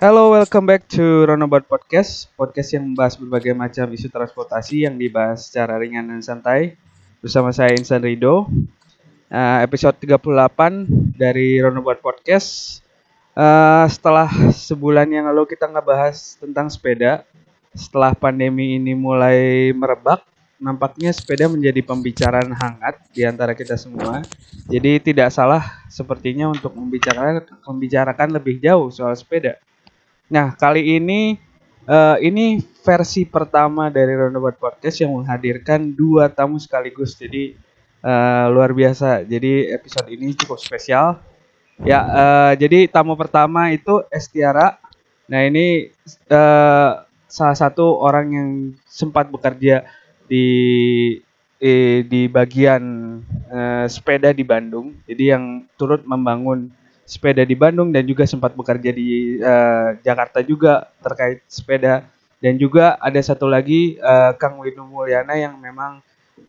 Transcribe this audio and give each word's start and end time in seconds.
Hello, 0.00 0.32
welcome 0.32 0.64
back 0.64 0.88
to 0.88 1.28
Roundabout 1.28 1.68
Podcast, 1.68 2.32
podcast 2.32 2.72
yang 2.72 2.88
membahas 2.88 3.20
berbagai 3.20 3.52
macam 3.52 3.84
isu 3.92 4.08
transportasi 4.08 4.88
yang 4.88 4.96
dibahas 4.96 5.44
secara 5.44 5.76
ringan 5.76 6.08
dan 6.08 6.24
santai. 6.24 6.72
Bersama 7.20 7.52
saya 7.52 7.76
Insan 7.76 8.00
Rido. 8.00 8.48
Uh, 9.28 9.58
episode 9.60 9.92
38 10.00 10.88
dari 11.20 11.60
Roundabout 11.60 12.00
Podcast. 12.00 12.80
Uh, 13.36 13.84
setelah 13.92 14.32
sebulan 14.56 15.04
yang 15.04 15.28
lalu 15.28 15.44
kita 15.44 15.68
ngebahas 15.68 16.16
tentang 16.40 16.72
sepeda, 16.72 17.20
setelah 17.76 18.16
pandemi 18.16 18.80
ini 18.80 18.96
mulai 18.96 19.68
merebak, 19.76 20.24
nampaknya 20.56 21.12
sepeda 21.12 21.44
menjadi 21.44 21.84
pembicaraan 21.84 22.56
hangat 22.56 23.04
di 23.12 23.28
antara 23.28 23.52
kita 23.52 23.76
semua. 23.76 24.24
Jadi 24.64 25.12
tidak 25.12 25.28
salah 25.28 25.84
sepertinya 25.92 26.48
untuk 26.48 26.72
membicarakan 26.72 27.44
membicarakan 27.68 28.32
lebih 28.32 28.64
jauh 28.64 28.88
soal 28.88 29.12
sepeda. 29.12 29.60
Nah, 30.30 30.54
kali 30.54 30.94
ini 30.94 31.34
uh, 31.90 32.14
ini 32.22 32.62
versi 32.86 33.26
pertama 33.26 33.90
dari 33.90 34.14
Roundabout 34.14 34.56
Podcast 34.62 35.02
yang 35.02 35.18
menghadirkan 35.18 35.90
dua 35.90 36.30
tamu 36.30 36.62
sekaligus. 36.62 37.18
Jadi 37.18 37.58
uh, 38.06 38.46
luar 38.54 38.70
biasa. 38.70 39.26
Jadi 39.26 39.74
episode 39.74 40.06
ini 40.14 40.30
cukup 40.38 40.62
spesial. 40.62 41.18
Ya, 41.82 42.00
uh, 42.06 42.52
jadi 42.54 42.86
tamu 42.86 43.18
pertama 43.18 43.74
itu 43.74 44.06
Estiara. 44.06 44.78
Nah, 45.26 45.42
ini 45.42 45.90
uh, 46.30 47.02
salah 47.26 47.56
satu 47.58 47.98
orang 47.98 48.26
yang 48.30 48.50
sempat 48.86 49.26
bekerja 49.34 49.82
di 50.30 50.46
di, 51.60 52.24
bagian 52.30 52.82
uh, 53.50 53.84
sepeda 53.90 54.30
di 54.30 54.46
Bandung. 54.46 54.94
Jadi 55.10 55.24
yang 55.26 55.66
turut 55.74 56.06
membangun 56.06 56.70
sepeda 57.10 57.42
di 57.42 57.58
Bandung 57.58 57.90
dan 57.90 58.06
juga 58.06 58.22
sempat 58.22 58.54
bekerja 58.54 58.94
di 58.94 59.42
uh, 59.42 59.98
Jakarta 60.06 60.46
juga 60.46 60.94
terkait 61.02 61.42
sepeda 61.50 62.06
dan 62.38 62.54
juga 62.54 62.94
ada 63.02 63.18
satu 63.18 63.50
lagi 63.50 63.98
uh, 63.98 64.38
Kang 64.38 64.62
Winu 64.62 64.86
Mulyana 64.86 65.34
yang 65.34 65.58
memang 65.58 65.98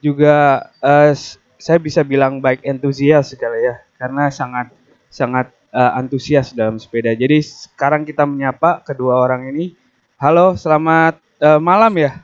juga 0.06 0.70
uh, 0.86 1.10
saya 1.58 1.82
bisa 1.82 2.06
bilang 2.06 2.38
baik 2.38 2.62
entusias 2.62 3.34
sekali 3.34 3.66
ya 3.66 3.82
karena 3.98 4.30
sangat 4.30 4.70
sangat 5.10 5.50
uh, 5.74 5.98
antusias 5.98 6.54
dalam 6.54 6.78
sepeda. 6.78 7.12
Jadi 7.18 7.42
sekarang 7.42 8.06
kita 8.06 8.24
menyapa 8.30 8.86
kedua 8.86 9.18
orang 9.18 9.50
ini. 9.50 9.74
Halo, 10.22 10.54
selamat 10.54 11.18
uh, 11.42 11.58
malam 11.58 11.92
ya. 11.98 12.22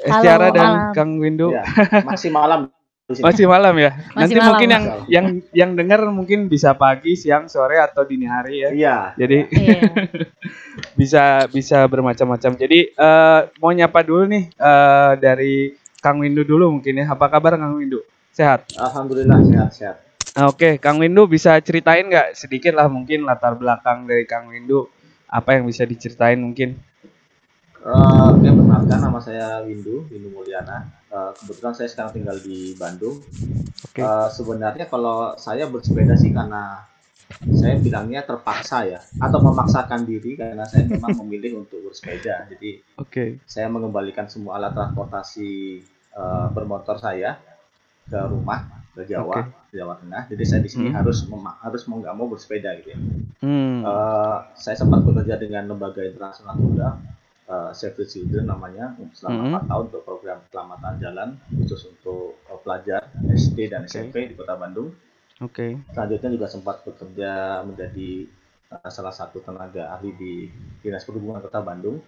Estiara 0.00 0.48
dan 0.48 0.96
Kang 0.96 1.20
Windu. 1.20 1.52
Ya, 1.52 1.66
masih 2.08 2.32
malam 2.32 2.72
masih 3.18 3.46
malam 3.50 3.74
ya. 3.74 3.90
Masih 4.14 4.14
Nanti 4.14 4.34
malam, 4.38 4.48
mungkin 4.54 4.68
yang 4.70 4.84
yang 5.10 5.26
yang 5.50 5.70
dengar 5.74 6.00
mungkin 6.14 6.46
bisa 6.46 6.78
pagi, 6.78 7.18
siang, 7.18 7.50
sore 7.50 7.82
atau 7.82 8.06
dini 8.06 8.30
hari 8.30 8.62
ya. 8.62 8.70
Iya. 8.70 8.96
Jadi 9.18 9.38
iya. 9.50 9.80
bisa 11.00 11.24
bisa 11.50 11.82
bermacam-macam. 11.90 12.54
Jadi 12.54 12.94
uh, 12.94 13.50
mau 13.58 13.74
nyapa 13.74 14.06
dulu 14.06 14.30
nih 14.30 14.54
uh, 14.54 15.18
dari 15.18 15.74
Kang 15.98 16.22
Windu 16.22 16.46
dulu 16.46 16.78
mungkin 16.78 17.02
ya. 17.02 17.10
Apa 17.10 17.26
kabar 17.26 17.58
Kang 17.58 17.74
Windu? 17.74 18.06
Sehat? 18.30 18.70
Alhamdulillah 18.78 19.42
sehat 19.42 19.70
sehat. 19.74 19.96
Oke, 20.46 20.78
Kang 20.78 21.02
Windu 21.02 21.26
bisa 21.26 21.58
ceritain 21.58 22.06
nggak 22.06 22.38
sedikit 22.38 22.78
lah 22.78 22.86
mungkin 22.86 23.26
latar 23.26 23.58
belakang 23.58 24.06
dari 24.06 24.22
Kang 24.30 24.46
Windu 24.46 24.86
apa 25.26 25.58
yang 25.58 25.66
bisa 25.66 25.82
diceritain 25.82 26.38
mungkin? 26.38 26.78
Uh, 27.80 28.36
ya 28.44 28.52
perkenalkan 28.52 29.00
nama 29.00 29.18
saya 29.24 29.64
Windu, 29.64 30.04
Windu 30.12 30.28
Mulyana. 30.28 30.84
Uh, 31.08 31.32
kebetulan 31.32 31.72
saya 31.72 31.88
sekarang 31.88 32.12
tinggal 32.12 32.36
di 32.36 32.76
Bandung. 32.76 33.24
Okay. 33.88 34.04
Uh, 34.04 34.28
sebenarnya 34.28 34.84
kalau 34.84 35.32
saya 35.40 35.64
bersepeda 35.64 36.12
sih 36.20 36.28
karena 36.28 36.84
saya 37.56 37.80
bilangnya 37.80 38.20
terpaksa 38.26 38.84
ya, 38.84 39.00
atau 39.16 39.40
memaksakan 39.40 40.04
diri 40.04 40.36
karena 40.36 40.68
saya 40.68 40.84
memang 40.92 41.16
memilih 41.24 41.64
untuk 41.64 41.80
bersepeda. 41.88 42.52
Jadi 42.52 42.84
okay. 43.00 43.40
saya 43.48 43.72
mengembalikan 43.72 44.28
semua 44.28 44.60
alat 44.60 44.76
transportasi 44.76 45.80
uh, 46.12 46.52
bermotor 46.52 47.00
saya 47.00 47.40
ke 48.04 48.20
rumah 48.28 48.84
ke 48.92 49.08
Jawa, 49.08 49.40
okay. 49.40 49.80
Jawa 49.80 49.96
Tengah. 49.96 50.28
Jadi 50.28 50.44
saya 50.44 50.60
di 50.60 50.68
sini 50.68 50.92
hmm. 50.92 50.96
harus 51.00 51.24
harus 51.64 51.82
mau 51.88 51.96
nggak 51.96 52.12
mau 52.12 52.28
bersepeda 52.28 52.76
gitu 52.82 52.92
ya. 52.92 52.98
Hmm. 53.40 53.88
Uh, 53.88 54.36
saya 54.52 54.76
sempat 54.76 55.00
bekerja 55.00 55.40
dengan 55.40 55.64
lembaga 55.64 56.04
internasional 56.04 56.60
juga 56.60 57.00
uh, 57.50 57.70
Save 57.74 57.98
the 57.98 58.06
Children 58.06 58.46
namanya 58.46 58.94
selama 59.10 59.50
empat 59.50 59.62
-hmm. 59.66 59.70
tahun 59.74 59.84
untuk 59.90 60.02
program 60.06 60.38
keselamatan 60.46 60.94
jalan 61.02 61.28
khusus 61.58 61.80
untuk 61.90 62.38
uh, 62.46 62.58
pelajar 62.62 63.10
SD 63.26 63.74
dan 63.74 63.84
okay. 63.84 63.90
SMP 63.90 64.16
di 64.30 64.34
Kota 64.38 64.54
Bandung. 64.54 64.94
Oke. 65.42 65.50
Okay. 65.50 65.70
Selanjutnya 65.90 66.30
juga 66.38 66.46
sempat 66.46 66.76
bekerja 66.86 67.60
menjadi 67.66 68.10
uh, 68.70 68.90
salah 68.90 69.12
satu 69.12 69.42
tenaga 69.42 69.90
ahli 69.98 70.14
di 70.14 70.32
Dinas 70.80 71.02
Perhubungan 71.02 71.42
Kota 71.42 71.60
Bandung 71.60 71.98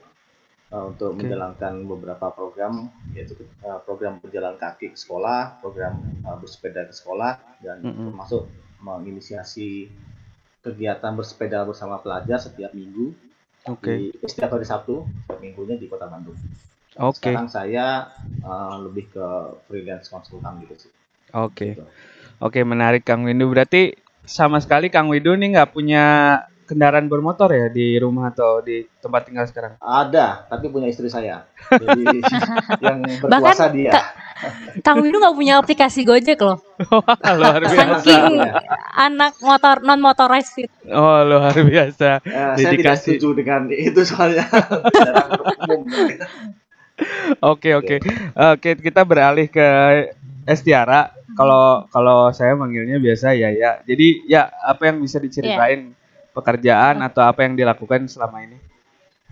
uh, 0.71 0.85
untuk 0.87 1.19
okay. 1.19 1.27
menjalankan 1.27 1.75
beberapa 1.91 2.31
program 2.31 2.87
yaitu 3.13 3.35
uh, 3.67 3.83
program 3.83 4.23
berjalan 4.23 4.55
kaki 4.57 4.95
ke 4.95 4.99
sekolah, 4.99 5.59
program 5.59 5.99
uh, 6.23 6.39
bersepeda 6.39 6.87
ke 6.87 6.95
sekolah 6.95 7.59
dan 7.59 7.83
mm 7.83 7.91
-hmm. 7.91 8.07
termasuk 8.15 8.43
menginisiasi 8.83 9.91
kegiatan 10.63 11.15
bersepeda 11.19 11.67
bersama 11.67 11.99
pelajar 11.99 12.39
setiap 12.39 12.71
minggu 12.71 13.32
Oke. 13.71 14.11
Okay. 14.11 14.27
setiap 14.27 14.59
hari 14.59 14.67
Sabtu, 14.67 15.07
setiap 15.07 15.39
minggunya 15.39 15.79
di 15.79 15.87
Kota 15.87 16.11
Bandung. 16.11 16.35
Oke. 16.99 17.23
Okay. 17.23 17.33
Sekarang 17.33 17.51
saya 17.51 18.11
uh, 18.43 18.77
lebih 18.83 19.09
ke 19.15 19.27
freelance 19.71 20.11
konsultan 20.11 20.59
gitu 20.67 20.89
sih. 20.89 20.93
Oke. 21.33 21.55
Okay. 21.55 21.71
Gitu. 21.79 21.85
Oke, 22.43 22.59
okay, 22.59 22.65
menarik 22.67 23.07
Kang 23.07 23.23
Windu. 23.23 23.47
Berarti 23.47 23.95
sama 24.27 24.59
sekali 24.59 24.91
Kang 24.91 25.07
Windu 25.07 25.39
ini 25.39 25.55
nggak 25.55 25.71
punya 25.71 26.39
kendaraan 26.67 27.07
bermotor 27.07 27.53
ya 27.53 27.67
di 27.69 28.01
rumah 28.01 28.33
atau 28.33 28.65
di 28.65 28.83
tempat 28.99 29.29
tinggal 29.29 29.47
sekarang? 29.47 29.79
Ada, 29.79 30.49
tapi 30.49 30.73
punya 30.73 30.89
istri 30.89 31.07
saya. 31.07 31.47
Jadi 31.71 32.19
yang 32.83 32.99
berkuasa 33.21 33.69
Bahkan, 33.69 33.77
dia. 33.77 33.93
Kang 34.83 34.99
Windu 35.03 35.23
nggak 35.23 35.37
punya 35.37 35.55
aplikasi 35.63 36.03
Gojek 36.03 36.41
loh. 36.43 36.59
luar 37.39 37.63
biasa. 37.63 38.03
Saking 38.03 38.43
anak 38.99 39.39
motor 39.39 39.77
non 39.87 40.01
motorized 40.03 40.67
itu. 40.67 40.75
Oh 40.91 41.23
luar 41.23 41.55
biasa. 41.55 42.19
Ya, 42.27 42.59
saya 42.59 42.75
tidak 42.75 42.97
setuju 42.99 43.39
dengan 43.39 43.71
itu 43.71 44.03
soalnya. 44.03 44.47
Oke 47.43 47.75
oke 47.75 47.99
oke 48.37 48.71
kita 48.79 49.03
beralih 49.03 49.51
ke 49.51 49.67
Estiara. 50.47 51.11
Kalau 51.35 51.89
kalau 51.89 52.31
saya 52.31 52.55
manggilnya 52.55 53.01
biasa 53.03 53.35
ya 53.35 53.51
ya. 53.51 53.83
Jadi 53.83 54.29
ya 54.29 54.47
apa 54.63 54.93
yang 54.93 55.03
bisa 55.03 55.19
diceritain 55.19 55.91
yeah. 55.91 56.31
pekerjaan 56.37 57.03
atau 57.03 57.27
apa 57.27 57.43
yang 57.43 57.59
dilakukan 57.59 58.07
selama 58.07 58.45
ini? 58.47 58.72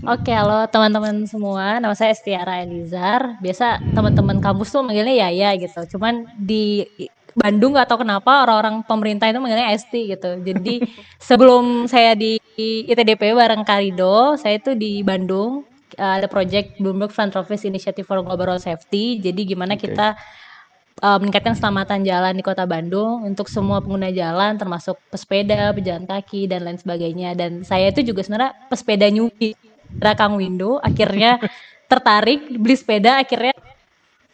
Oke, 0.01 0.33
halo 0.33 0.65
teman-teman 0.73 1.29
semua. 1.29 1.77
Nama 1.77 1.93
saya 1.93 2.17
Estiara 2.17 2.65
Elizar. 2.65 3.37
Biasa 3.45 3.85
teman-teman 3.93 4.41
kampus 4.41 4.73
tuh 4.73 4.81
manggilnya 4.81 5.29
Yaya 5.29 5.53
gitu. 5.61 5.97
Cuman 5.97 6.25
di 6.41 6.89
Bandung 7.37 7.77
gak 7.77 7.93
tahu 7.93 8.01
kenapa 8.09 8.49
orang-orang 8.49 8.81
pemerintah 8.89 9.29
itu 9.29 9.37
manggilnya 9.45 9.77
Esti 9.77 10.17
gitu. 10.17 10.41
Jadi 10.41 10.89
sebelum 11.29 11.85
saya 11.85 12.17
di 12.17 12.41
ITDP 12.57 13.37
bareng 13.37 13.61
Karido, 13.61 14.41
saya 14.41 14.57
itu 14.57 14.73
di 14.73 15.05
Bandung 15.05 15.69
ada 16.01 16.25
project 16.33 16.81
Bloomberg 16.81 17.13
Philanthropist 17.13 17.69
Initiative 17.69 18.09
for 18.09 18.25
Global 18.25 18.57
Safety. 18.57 19.21
Jadi 19.21 19.53
gimana 19.53 19.77
okay. 19.77 19.93
kita 19.93 20.17
uh, 21.05 21.21
meningkatkan 21.21 21.53
keselamatan 21.53 22.09
jalan 22.09 22.33
di 22.33 22.41
Kota 22.41 22.65
Bandung 22.65 23.29
untuk 23.29 23.53
semua 23.53 23.85
pengguna 23.85 24.09
jalan 24.09 24.57
termasuk 24.57 24.97
pesepeda, 25.13 25.77
pejalan 25.77 26.09
kaki 26.09 26.49
dan 26.49 26.65
lain 26.65 26.81
sebagainya. 26.81 27.37
Dan 27.37 27.69
saya 27.69 27.93
itu 27.93 28.01
juga 28.01 28.25
sebenarnya 28.25 28.57
pesepeda 28.73 29.05
nyubi 29.13 29.53
Kang 30.15 30.39
Window 30.39 30.79
akhirnya 30.79 31.41
tertarik 31.91 32.47
beli 32.55 32.77
sepeda 32.79 33.19
akhirnya 33.19 33.55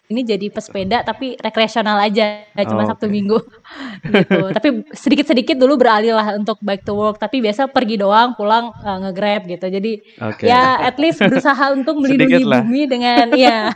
ini 0.07 0.23
jadi 0.23 0.47
pesepeda 0.55 1.03
tapi 1.03 1.35
rekreasional 1.35 1.99
aja 1.99 2.47
cuma 2.63 2.87
oh, 2.87 2.89
Sabtu 2.95 3.11
okay. 3.11 3.15
Minggu. 3.15 3.39
Gitu. 4.07 4.39
Tapi 4.55 4.69
sedikit-sedikit 4.95 5.59
dulu 5.59 5.83
beralih 5.83 6.15
lah 6.15 6.39
untuk 6.39 6.63
back 6.63 6.87
to 6.87 6.95
work 6.95 7.19
tapi 7.19 7.43
biasa 7.43 7.67
pergi 7.67 7.99
doang 7.99 8.39
pulang 8.39 8.71
uh, 8.71 8.99
nge-grab 9.03 9.51
gitu. 9.51 9.67
Jadi 9.67 9.99
okay. 10.23 10.47
ya 10.47 10.79
at 10.79 10.95
least 11.03 11.19
berusaha 11.19 11.75
untuk 11.75 11.99
melindungi 11.99 12.47
bumi 12.47 12.87
dengan 12.87 13.35
ya 13.35 13.75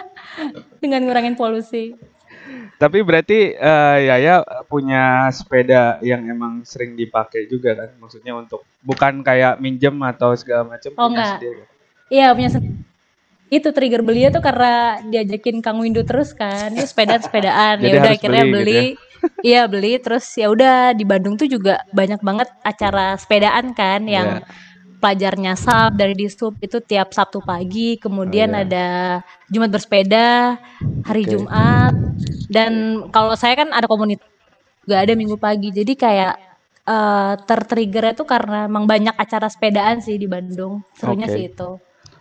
dengan 0.82 1.04
ngurangin 1.04 1.36
polusi 1.36 1.92
tapi 2.76 2.98
berarti 3.00 3.56
uh, 3.56 3.98
Yaya 3.98 4.44
punya 4.68 5.32
sepeda 5.32 5.98
yang 6.04 6.24
emang 6.28 6.62
sering 6.62 6.96
dipakai 6.96 7.48
juga 7.48 7.74
kan? 7.74 7.90
Maksudnya 8.00 8.36
untuk 8.36 8.64
bukan 8.84 9.24
kayak 9.24 9.58
minjem 9.58 9.96
atau 10.04 10.36
segala 10.36 10.76
macam. 10.76 10.90
Oh 10.96 11.08
enggak. 11.08 11.40
Iya 12.12 12.36
punya 12.36 12.50
itu 13.46 13.68
trigger 13.70 14.02
belinya 14.02 14.34
tuh 14.34 14.42
karena 14.42 14.98
diajakin 15.06 15.62
Kang 15.62 15.78
Windu 15.78 16.02
terus 16.02 16.34
kan 16.34 16.74
ini 16.74 16.82
sepeda 16.82 17.22
sepedaan 17.22 17.78
ya 17.82 18.02
udah 18.02 18.12
akhirnya 18.18 18.42
beli, 18.42 18.50
beli 18.50 18.74
gitu 18.74 18.74
ya? 18.82 19.28
iya 19.54 19.62
beli 19.70 19.92
terus 20.02 20.26
ya 20.34 20.50
udah 20.50 20.90
di 20.98 21.06
Bandung 21.06 21.38
tuh 21.38 21.46
juga 21.46 21.78
banyak 21.94 22.18
banget 22.26 22.50
acara 22.66 23.14
sepedaan 23.14 23.70
kan 23.70 24.02
yang 24.02 24.42
yeah 24.42 24.74
pelajarnya 24.96 25.54
sab 25.54 25.94
dari 25.94 26.16
di 26.16 26.26
sub 26.28 26.56
itu 26.58 26.80
tiap 26.80 27.12
Sabtu 27.12 27.44
pagi, 27.44 28.00
kemudian 28.00 28.52
oh, 28.52 28.60
iya. 28.60 28.64
ada 28.64 28.86
Jumat 29.52 29.70
bersepeda, 29.70 30.56
hari 31.04 31.24
okay. 31.24 31.32
Jumat, 31.36 31.92
dan 32.48 33.04
kalau 33.12 33.36
saya 33.36 33.54
kan 33.60 33.70
ada 33.70 33.86
komunitas 33.86 34.26
juga 34.86 35.02
ada 35.02 35.12
Minggu 35.18 35.36
pagi, 35.36 35.74
jadi 35.74 35.92
kayak 35.92 36.34
uh, 36.86 37.34
tertrigger 37.44 38.14
itu 38.14 38.24
karena 38.24 38.70
emang 38.70 38.86
banyak 38.86 39.12
acara 39.18 39.50
sepedaan 39.50 39.98
sih 40.00 40.16
di 40.16 40.30
Bandung. 40.30 40.86
Serunya 40.94 41.26
Oke. 41.26 41.34
sih 41.34 41.44
itu. 41.50 41.70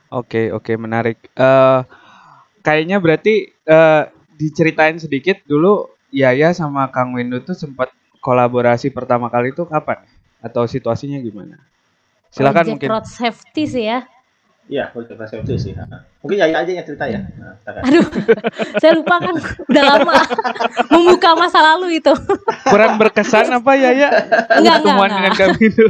Oke, 0.09 0.41
oke, 0.53 0.71
menarik. 0.77 1.17
Eh 1.33 1.79
kayaknya 2.65 2.97
berarti 2.97 3.49
eh 3.51 4.03
diceritain 4.35 4.97
sedikit 4.97 5.39
dulu 5.45 5.93
Yaya 6.09 6.51
sama 6.51 6.89
Kang 6.89 7.13
Windu 7.13 7.43
tuh 7.45 7.55
sempat 7.55 7.93
kolaborasi 8.19 8.89
pertama 8.89 9.29
kali 9.29 9.53
itu 9.53 9.65
kapan? 9.69 10.01
Atau 10.41 10.65
situasinya 10.65 11.17
gimana? 11.21 11.61
Silakan 12.29 12.53
Project 12.55 12.71
mungkin. 12.71 12.89
road 12.89 13.05
safety 13.05 13.63
sih 13.65 13.85
ya. 13.85 13.99
Iya, 14.65 14.89
project 14.89 15.21
resepsi 15.21 15.55
sih. 15.61 15.73
Nah, 15.77 15.85
Mungkin 16.25 16.41
ya 16.41 16.49
aja 16.49 16.65
yang 16.65 16.81
cerita 16.81 17.05
ya. 17.05 17.21
Nah. 17.21 17.53
Aduh, 17.85 18.01
saya 18.81 18.97
lupa 18.97 19.21
kan 19.21 19.37
udah 19.37 19.83
lama 19.85 20.13
membuka 20.97 21.37
masa 21.37 21.61
lalu 21.61 22.01
itu. 22.01 22.09
Kurang 22.73 22.97
berkesan 22.97 23.53
apa 23.53 23.77
Yaya? 23.77 24.09
Enggak, 24.57 24.81
Pertemuan 24.81 25.05
enggak, 25.05 25.17
dengan 25.21 25.33
Kang 25.37 25.53
Windu. 25.61 25.85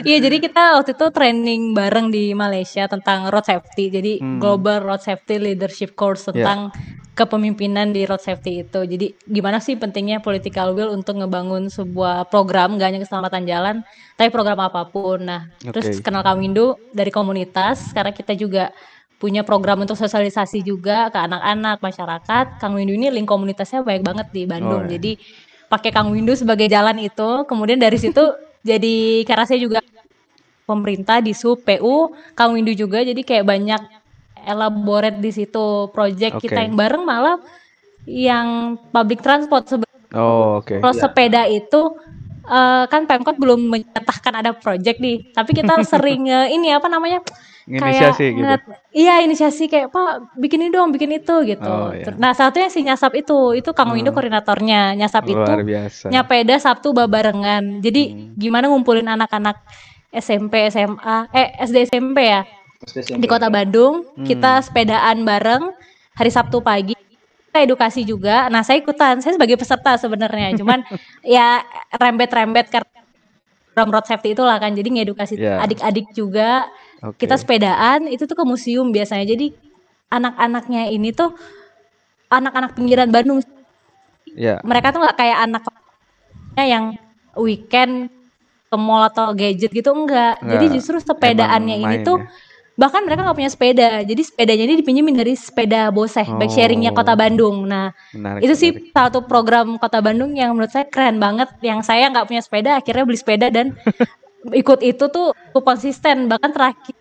Iya, 0.00 0.16
jadi 0.18 0.36
kita 0.40 0.80
waktu 0.80 0.96
itu 0.96 1.06
training 1.12 1.62
bareng 1.72 2.08
di 2.08 2.32
Malaysia 2.32 2.88
tentang 2.88 3.28
road 3.28 3.44
safety. 3.44 3.92
Jadi 3.92 4.12
Hmm. 4.16 4.40
Global 4.40 4.80
Road 4.80 5.04
Safety 5.04 5.36
Leadership 5.36 5.92
Course 5.92 6.32
tentang 6.32 6.72
kepemimpinan 7.18 7.90
di 7.90 8.06
road 8.06 8.22
safety 8.22 8.62
itu. 8.62 8.80
Jadi 8.86 9.10
gimana 9.26 9.58
sih 9.58 9.74
pentingnya 9.74 10.22
political 10.22 10.70
will 10.70 10.94
untuk 10.94 11.18
ngebangun 11.18 11.66
sebuah 11.66 12.30
program 12.30 12.78
gak 12.78 12.94
hanya 12.94 13.00
keselamatan 13.02 13.42
jalan, 13.42 13.76
tapi 14.14 14.30
program 14.30 14.62
apa 14.62 14.86
pun. 14.86 15.26
Nah, 15.26 15.50
terus 15.58 15.98
Oke. 15.98 16.06
kenal 16.06 16.22
Kang 16.22 16.38
Windu 16.38 16.78
dari 16.94 17.10
komunitas 17.10 17.90
karena 17.90 18.14
kita 18.14 18.38
juga 18.38 18.70
punya 19.18 19.42
program 19.42 19.82
untuk 19.82 19.98
sosialisasi 19.98 20.62
juga 20.62 21.10
ke 21.10 21.18
anak-anak 21.18 21.82
masyarakat. 21.82 22.46
Kang 22.62 22.78
Windu 22.78 22.94
ini 22.94 23.10
link 23.10 23.26
komunitasnya 23.26 23.82
baik 23.82 24.06
banget 24.06 24.30
di 24.30 24.46
Bandung. 24.46 24.86
Oh, 24.86 24.88
ya. 24.88 24.94
Jadi 24.94 25.18
pakai 25.66 25.90
Kang 25.90 26.14
Windu 26.14 26.38
sebagai 26.38 26.70
jalan 26.70 27.02
itu, 27.02 27.42
kemudian 27.50 27.82
dari 27.82 27.98
situ 27.98 28.22
jadi 28.70 29.26
karena 29.26 29.42
saya 29.42 29.58
juga 29.58 29.82
pemerintah 30.68 31.24
di 31.24 31.32
sub 31.32 31.64
PU 31.64 32.12
Kang 32.36 32.52
Windu 32.52 32.76
juga 32.76 33.00
jadi 33.00 33.16
kayak 33.24 33.44
banyak 33.48 33.80
elaborate 34.48 35.18
di 35.18 35.30
situ 35.30 35.66
project 35.88 36.36
Oke. 36.36 36.48
kita 36.48 36.58
yang 36.60 36.74
bareng 36.74 37.04
malah 37.04 37.36
yang 38.04 38.46
public 38.88 39.20
transport 39.20 39.66
sebenarnya 39.66 39.86
Oh, 40.10 40.58
oke. 40.58 40.80
kalau 40.80 40.90
Iya. 40.90 41.02
sepeda 41.02 41.42
itu 41.44 41.80
eh, 42.42 42.84
kan 42.86 43.04
Pemkot 43.04 43.36
belum 43.36 43.60
menyatakan 43.60 44.32
ada 44.34 44.50
project 44.52 44.96
nih 44.98 45.30
tapi 45.30 45.52
kita 45.52 45.76
sering 45.86 46.24
eh, 46.26 46.48
ini 46.50 46.72
apa 46.72 46.88
namanya 46.88 47.20
Inisiasi 47.68 48.32
gitu. 48.32 48.40
nge- 48.40 48.64
iya 48.96 49.20
inisiasi 49.20 49.68
kayak 49.68 49.92
pak 49.92 50.32
bikin 50.34 50.56
ini 50.58 50.72
dong 50.72 50.88
bikin 50.88 51.12
itu 51.12 51.44
gitu 51.44 51.60
Oh, 51.60 51.92
iya. 51.92 52.08
nah 52.16 52.32
satunya 52.32 52.72
si 52.72 52.80
nyasap 52.80 53.12
itu 53.14 53.52
itu 53.52 53.68
Kang 53.70 53.92
Windu 53.92 54.08
Hmm. 54.08 54.16
koordinatornya 54.16 54.96
nyasap 54.96 55.28
itu 55.28 55.36
Luar 55.36 55.60
biasa. 55.62 56.08
nyapeda 56.08 56.56
Sabtu 56.56 56.96
babarengan. 56.96 57.84
Jadi 57.84 58.02
Hmm. 58.08 58.32
gimana 58.34 58.64
ngumpulin 58.66 59.04
anak-anak 59.06 59.60
SMP, 60.08 60.64
SMA, 60.66 61.28
eh 61.28 61.52
SD 61.60 61.84
SMP 61.84 62.24
ya 62.24 62.48
di 63.18 63.26
Kota. 63.26 63.50
Bandung. 63.50 64.06
Hmm. 64.14 64.26
Kita 64.26 64.62
sepedaan 64.62 65.26
bareng 65.26 65.74
hari 66.14 66.30
Sabtu 66.30 66.62
pagi. 66.62 66.94
Kita 67.48 67.58
edukasi 67.64 68.06
juga. 68.06 68.46
Nah, 68.52 68.62
saya 68.62 68.78
ikutan. 68.78 69.18
Saya 69.18 69.34
sebagai 69.34 69.58
peserta 69.58 69.98
sebenarnya. 69.98 70.54
Cuman 70.60 70.86
ya 71.26 71.64
rembet-rembet 71.90 72.70
karena 72.70 72.86
road 73.88 74.06
safety 74.06 74.34
itulah 74.34 74.58
kan. 74.62 74.74
Jadi 74.74 74.88
ngedukasi 74.94 75.34
Ya. 75.38 75.58
adik-adik 75.62 76.06
juga. 76.14 76.66
Oke. 77.02 77.26
Kita 77.26 77.34
sepedaan 77.38 78.06
itu 78.06 78.26
tuh 78.26 78.36
ke 78.38 78.44
museum 78.46 78.90
biasanya. 78.94 79.26
Jadi 79.26 79.54
anak-anaknya 80.08 80.88
ini 80.94 81.10
tuh 81.10 81.34
anak-anak 82.28 82.76
pinggiran 82.76 83.10
Bandung 83.10 83.40
Ya. 84.36 84.60
mereka 84.62 84.92
tuh 84.92 85.00
nggak 85.02 85.16
kayak 85.16 85.38
anak 85.40 85.62
yang 86.58 86.94
weekend 87.38 88.12
ke 88.68 88.76
mall 88.76 89.08
atau 89.08 89.32
gadget 89.32 89.72
gitu 89.72 89.90
enggak. 89.94 90.36
Jadi 90.44 90.64
Enggak. 90.68 90.76
justru 90.76 90.96
sepedaannya 91.00 91.76
ini 91.80 91.96
tuh 92.04 92.20
ya. 92.20 92.28
Bahkan 92.78 93.02
mereka 93.02 93.26
nggak 93.26 93.38
punya 93.42 93.50
sepeda. 93.50 93.88
Jadi 94.06 94.22
sepedanya 94.22 94.64
ini 94.70 94.74
dipinjemin 94.78 95.16
dari 95.18 95.34
sepeda 95.34 95.90
Boseh, 95.90 96.24
bike 96.24 96.54
sharingnya 96.54 96.94
Oh. 96.94 96.96
Kota 97.02 97.18
Bandung. 97.18 97.66
Nah, 97.66 97.90
Menarik. 98.14 98.40
itu 98.46 98.54
sih 98.54 98.70
menarik. 98.70 98.94
satu 98.94 99.18
program 99.26 99.76
Kota 99.82 99.98
Bandung 99.98 100.38
yang 100.38 100.54
menurut 100.54 100.70
saya 100.70 100.86
keren 100.86 101.18
banget. 101.18 101.50
Yang 101.58 101.90
saya 101.90 102.06
nggak 102.08 102.30
punya 102.30 102.42
sepeda 102.42 102.70
akhirnya 102.78 103.04
beli 103.04 103.18
sepeda 103.18 103.50
dan 103.50 103.74
ikut 104.62 104.78
itu 104.86 105.04
tuh 105.10 105.34
konsisten. 105.58 106.30
Bahkan 106.30 106.50
terakhir 106.54 106.94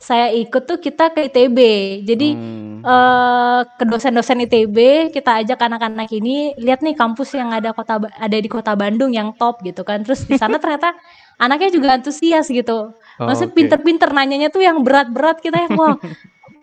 saya 0.00 0.32
ikut 0.32 0.64
tuh 0.64 0.80
kita 0.80 1.12
ke 1.12 1.28
ITB. 1.28 1.58
Jadi 2.02 2.28
Hmm. 2.32 2.80
eh 2.80 3.60
ke 3.76 3.84
dosen-dosen 3.84 4.40
ITB 4.40 4.76
kita 5.12 5.44
ajak 5.44 5.60
anak-anak 5.60 6.08
ini 6.10 6.56
lihat 6.56 6.80
nih 6.80 6.96
kampus 6.96 7.36
yang 7.36 7.52
ada 7.52 7.76
kota 7.76 8.00
ada 8.00 8.32
di 8.32 8.48
kota 8.48 8.72
Bandung 8.72 9.12
yang 9.12 9.36
top 9.36 9.60
gitu 9.60 9.84
kan 9.84 10.00
terus 10.00 10.24
di 10.24 10.40
sana 10.40 10.56
ternyata 10.56 10.96
anaknya 11.44 11.68
juga 11.68 11.92
antusias 11.92 12.48
gitu 12.48 12.96
Oh, 13.20 13.28
maksudnya 13.28 13.52
oke. 13.52 13.56
pinter-pinter 13.60 14.08
nanyanya 14.16 14.48
tuh 14.48 14.64
yang 14.64 14.80
berat-berat 14.80 15.44
kita 15.44 15.60
yang 15.60 15.76
wah 15.76 15.92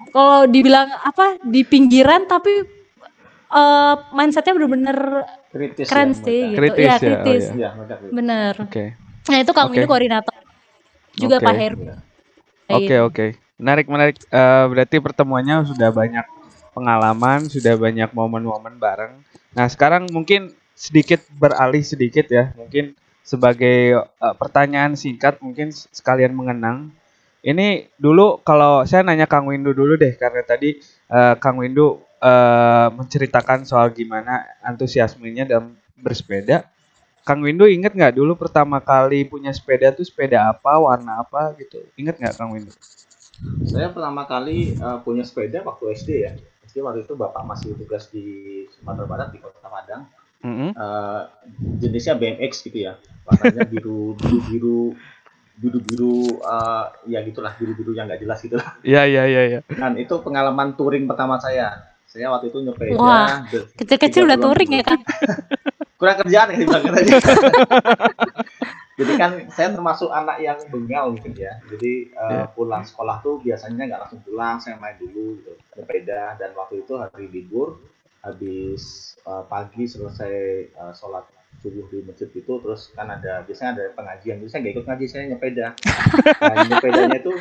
kalau 0.10 0.50
dibilang 0.50 0.90
apa 0.90 1.38
di 1.46 1.62
pinggiran 1.62 2.26
tapi 2.26 2.66
eh 3.48 3.94
mindsetnya 4.12 4.58
bener-bener 4.58 4.98
kritis 5.48 5.86
keren 5.86 6.12
ya, 6.12 6.18
sih 6.18 6.42
mereka. 6.42 6.50
gitu 6.50 6.58
Kritis 6.58 6.82
ya 6.82 6.90
ya, 6.90 6.98
oh 6.98 6.98
kritis 6.98 7.44
ya. 7.46 7.54
Iya, 7.54 7.70
mereka 7.78 7.96
kritis. 7.96 8.14
bener 8.18 8.54
Oke. 8.58 8.86
nah 9.24 9.38
itu 9.38 9.52
Kang 9.54 9.66
Oke. 9.70 9.74
Windu 9.78 9.86
koordinator 9.86 10.36
juga 11.14 11.38
Oke. 11.38 11.46
Pak 11.46 11.56
Heru 11.56 11.78
Iya. 11.78 11.96
Oke, 12.68 12.96
oke. 13.00 13.26
Menarik, 13.58 13.88
menarik. 13.88 14.18
Eh, 14.28 14.66
berarti 14.70 15.00
pertemuannya 15.00 15.64
sudah 15.66 15.90
banyak 15.90 16.26
pengalaman, 16.76 17.48
sudah 17.48 17.74
banyak 17.80 18.10
momen-momen 18.14 18.78
bareng. 18.78 19.14
Nah, 19.56 19.66
sekarang 19.72 20.12
mungkin 20.12 20.54
sedikit 20.78 21.24
beralih 21.40 21.82
sedikit 21.82 22.28
ya. 22.30 22.52
Mungkin 22.60 22.94
sebagai 23.24 24.04
eh, 24.04 24.36
pertanyaan 24.38 24.94
singkat 25.00 25.40
mungkin 25.40 25.72
sekalian 25.72 26.36
mengenang. 26.36 26.92
Ini 27.42 27.88
dulu 27.96 28.44
kalau 28.44 28.84
saya 28.84 29.08
nanya 29.08 29.26
Kang 29.30 29.48
Windu 29.48 29.72
dulu 29.72 29.96
deh 29.96 30.14
karena 30.20 30.44
tadi 30.44 30.76
eh, 31.12 31.36
Kang 31.40 31.58
Windu 31.58 32.04
eh, 32.20 32.88
menceritakan 32.92 33.64
soal 33.64 33.96
gimana 33.96 34.44
antusiasmenya 34.62 35.48
dalam 35.48 35.74
bersepeda. 35.98 36.68
Kang 37.28 37.44
Windu 37.44 37.68
inget 37.68 37.92
nggak 37.92 38.16
dulu 38.16 38.40
pertama 38.40 38.80
kali 38.80 39.28
punya 39.28 39.52
sepeda 39.52 39.92
tuh 39.92 40.08
sepeda 40.08 40.48
apa, 40.48 40.80
warna 40.80 41.20
apa 41.20 41.52
gitu? 41.60 41.84
Ingat 42.00 42.24
nggak 42.24 42.36
Kang 42.40 42.56
Windu? 42.56 42.72
Saya 43.68 43.92
pertama 43.92 44.24
kali 44.24 44.80
eh, 44.80 44.98
punya 45.04 45.28
sepeda 45.28 45.60
waktu 45.68 45.92
SD 45.92 46.10
ya. 46.24 46.32
SD 46.64 46.80
waktu 46.80 47.04
itu 47.04 47.20
bapak 47.20 47.44
masih 47.44 47.76
tugas 47.76 48.08
di 48.16 48.64
Sumatera 48.80 49.04
Barat 49.04 49.36
di 49.36 49.44
Kota 49.44 49.60
Padang. 49.68 50.08
Mm-mm. 50.40 50.72
Eh, 50.72 51.22
jenisnya 51.84 52.16
BMX 52.16 52.64
gitu 52.64 52.88
ya. 52.88 52.96
Warnanya 53.28 53.68
biru 53.68 54.16
biru 54.24 54.40
biru 54.48 54.80
biru 55.60 55.80
biru 55.84 56.16
eh, 56.40 56.86
ya 57.12 57.20
gitulah 57.28 57.52
biru 57.60 57.76
biru 57.76 57.92
yang 57.92 58.08
nggak 58.08 58.24
jelas 58.24 58.40
gitu 58.40 58.56
lah. 58.56 58.80
Iya 58.88 59.04
iya 59.04 59.24
iya. 59.28 59.42
iya. 59.52 59.60
Dan 59.68 60.00
itu 60.00 60.16
pengalaman 60.24 60.80
touring 60.80 61.04
pertama 61.04 61.36
saya. 61.44 61.92
Saya 62.08 62.32
waktu 62.32 62.56
itu 62.56 62.64
nyepeda. 62.64 62.96
Wah, 62.96 63.44
kecil-kecil 63.52 64.32
udah 64.32 64.40
30-an 64.40 64.46
touring 64.48 64.72
ya 64.80 64.84
kan 64.88 65.00
kurang 65.98 66.18
kerjaan 66.24 66.48
kayak 66.54 66.60
dibilang 66.62 66.84
katanya. 66.88 67.14
Jadi 68.98 69.14
kan 69.14 69.32
saya 69.54 69.78
termasuk 69.78 70.10
anak 70.10 70.42
yang 70.42 70.58
bengal 70.74 71.14
mungkin 71.14 71.38
ya. 71.38 71.54
Jadi 71.70 72.10
Iya. 72.18 72.50
pulang 72.58 72.82
sekolah 72.82 73.22
tuh 73.22 73.38
biasanya 73.46 73.86
nggak 73.86 74.02
langsung 74.06 74.22
pulang, 74.26 74.58
saya 74.58 74.78
main 74.82 74.98
dulu 74.98 75.38
gitu, 75.38 75.54
sepeda. 75.74 76.34
Dan 76.42 76.58
waktu 76.58 76.82
itu 76.82 76.98
hari 76.98 77.30
libur, 77.30 77.78
habis 78.26 79.14
eh, 79.22 79.44
pagi 79.46 79.86
selesai 79.86 80.34
eh, 80.74 80.94
sholat 80.98 81.30
subuh 81.62 81.86
di 81.90 82.06
masjid 82.06 82.30
itu, 82.30 82.54
terus 82.62 82.90
kan 82.94 83.10
ada 83.10 83.42
biasanya 83.46 83.78
ada 83.78 83.86
pengajian. 83.94 84.42
Jadi 84.42 84.50
saya 84.50 84.60
nggak 84.66 84.74
ikut 84.78 84.86
ngaji, 84.90 85.06
saya 85.06 85.24
nyepeda. 85.30 85.68
Nah, 86.38 86.64
nyepedanya 86.66 87.18
itu 87.18 87.34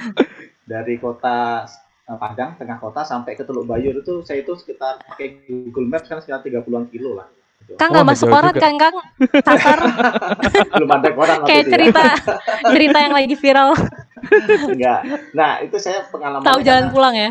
dari 0.64 0.96
kota 0.96 1.64
Padang, 2.06 2.54
tengah 2.54 2.78
kota 2.78 3.02
sampai 3.02 3.34
ke 3.34 3.42
Teluk 3.42 3.66
Bayur 3.66 3.98
itu 3.98 4.22
saya 4.22 4.38
itu 4.38 4.54
sekitar 4.54 5.02
pakai 5.02 5.42
Google 5.42 5.90
Maps 5.90 6.06
kan 6.06 6.22
sekitar 6.22 6.38
30-an 6.46 6.86
kilo 6.86 7.18
lah. 7.18 7.26
Kang 7.74 7.90
nggak 7.90 8.06
Wah, 8.06 8.10
masuk 8.14 8.28
juga. 8.30 8.54
kan 8.54 8.74
Kang 8.78 8.94
Tatar 9.42 9.78
belum 10.78 10.90
ada 10.92 11.08
koran 11.10 11.36
waktu 11.42 11.48
kayak 11.50 11.62
itu 11.62 11.66
ya. 11.66 11.72
cerita 11.74 12.02
cerita 12.70 12.98
yang 13.02 13.14
lagi 13.18 13.34
viral 13.34 13.70
Enggak. 14.66 15.00
Nah, 15.34 15.52
itu 15.60 15.76
saya 15.78 16.06
pengalaman 16.08 16.46
tahu 16.46 16.58
jalan 16.62 16.86
pulang 16.90 17.14
ya 17.14 17.30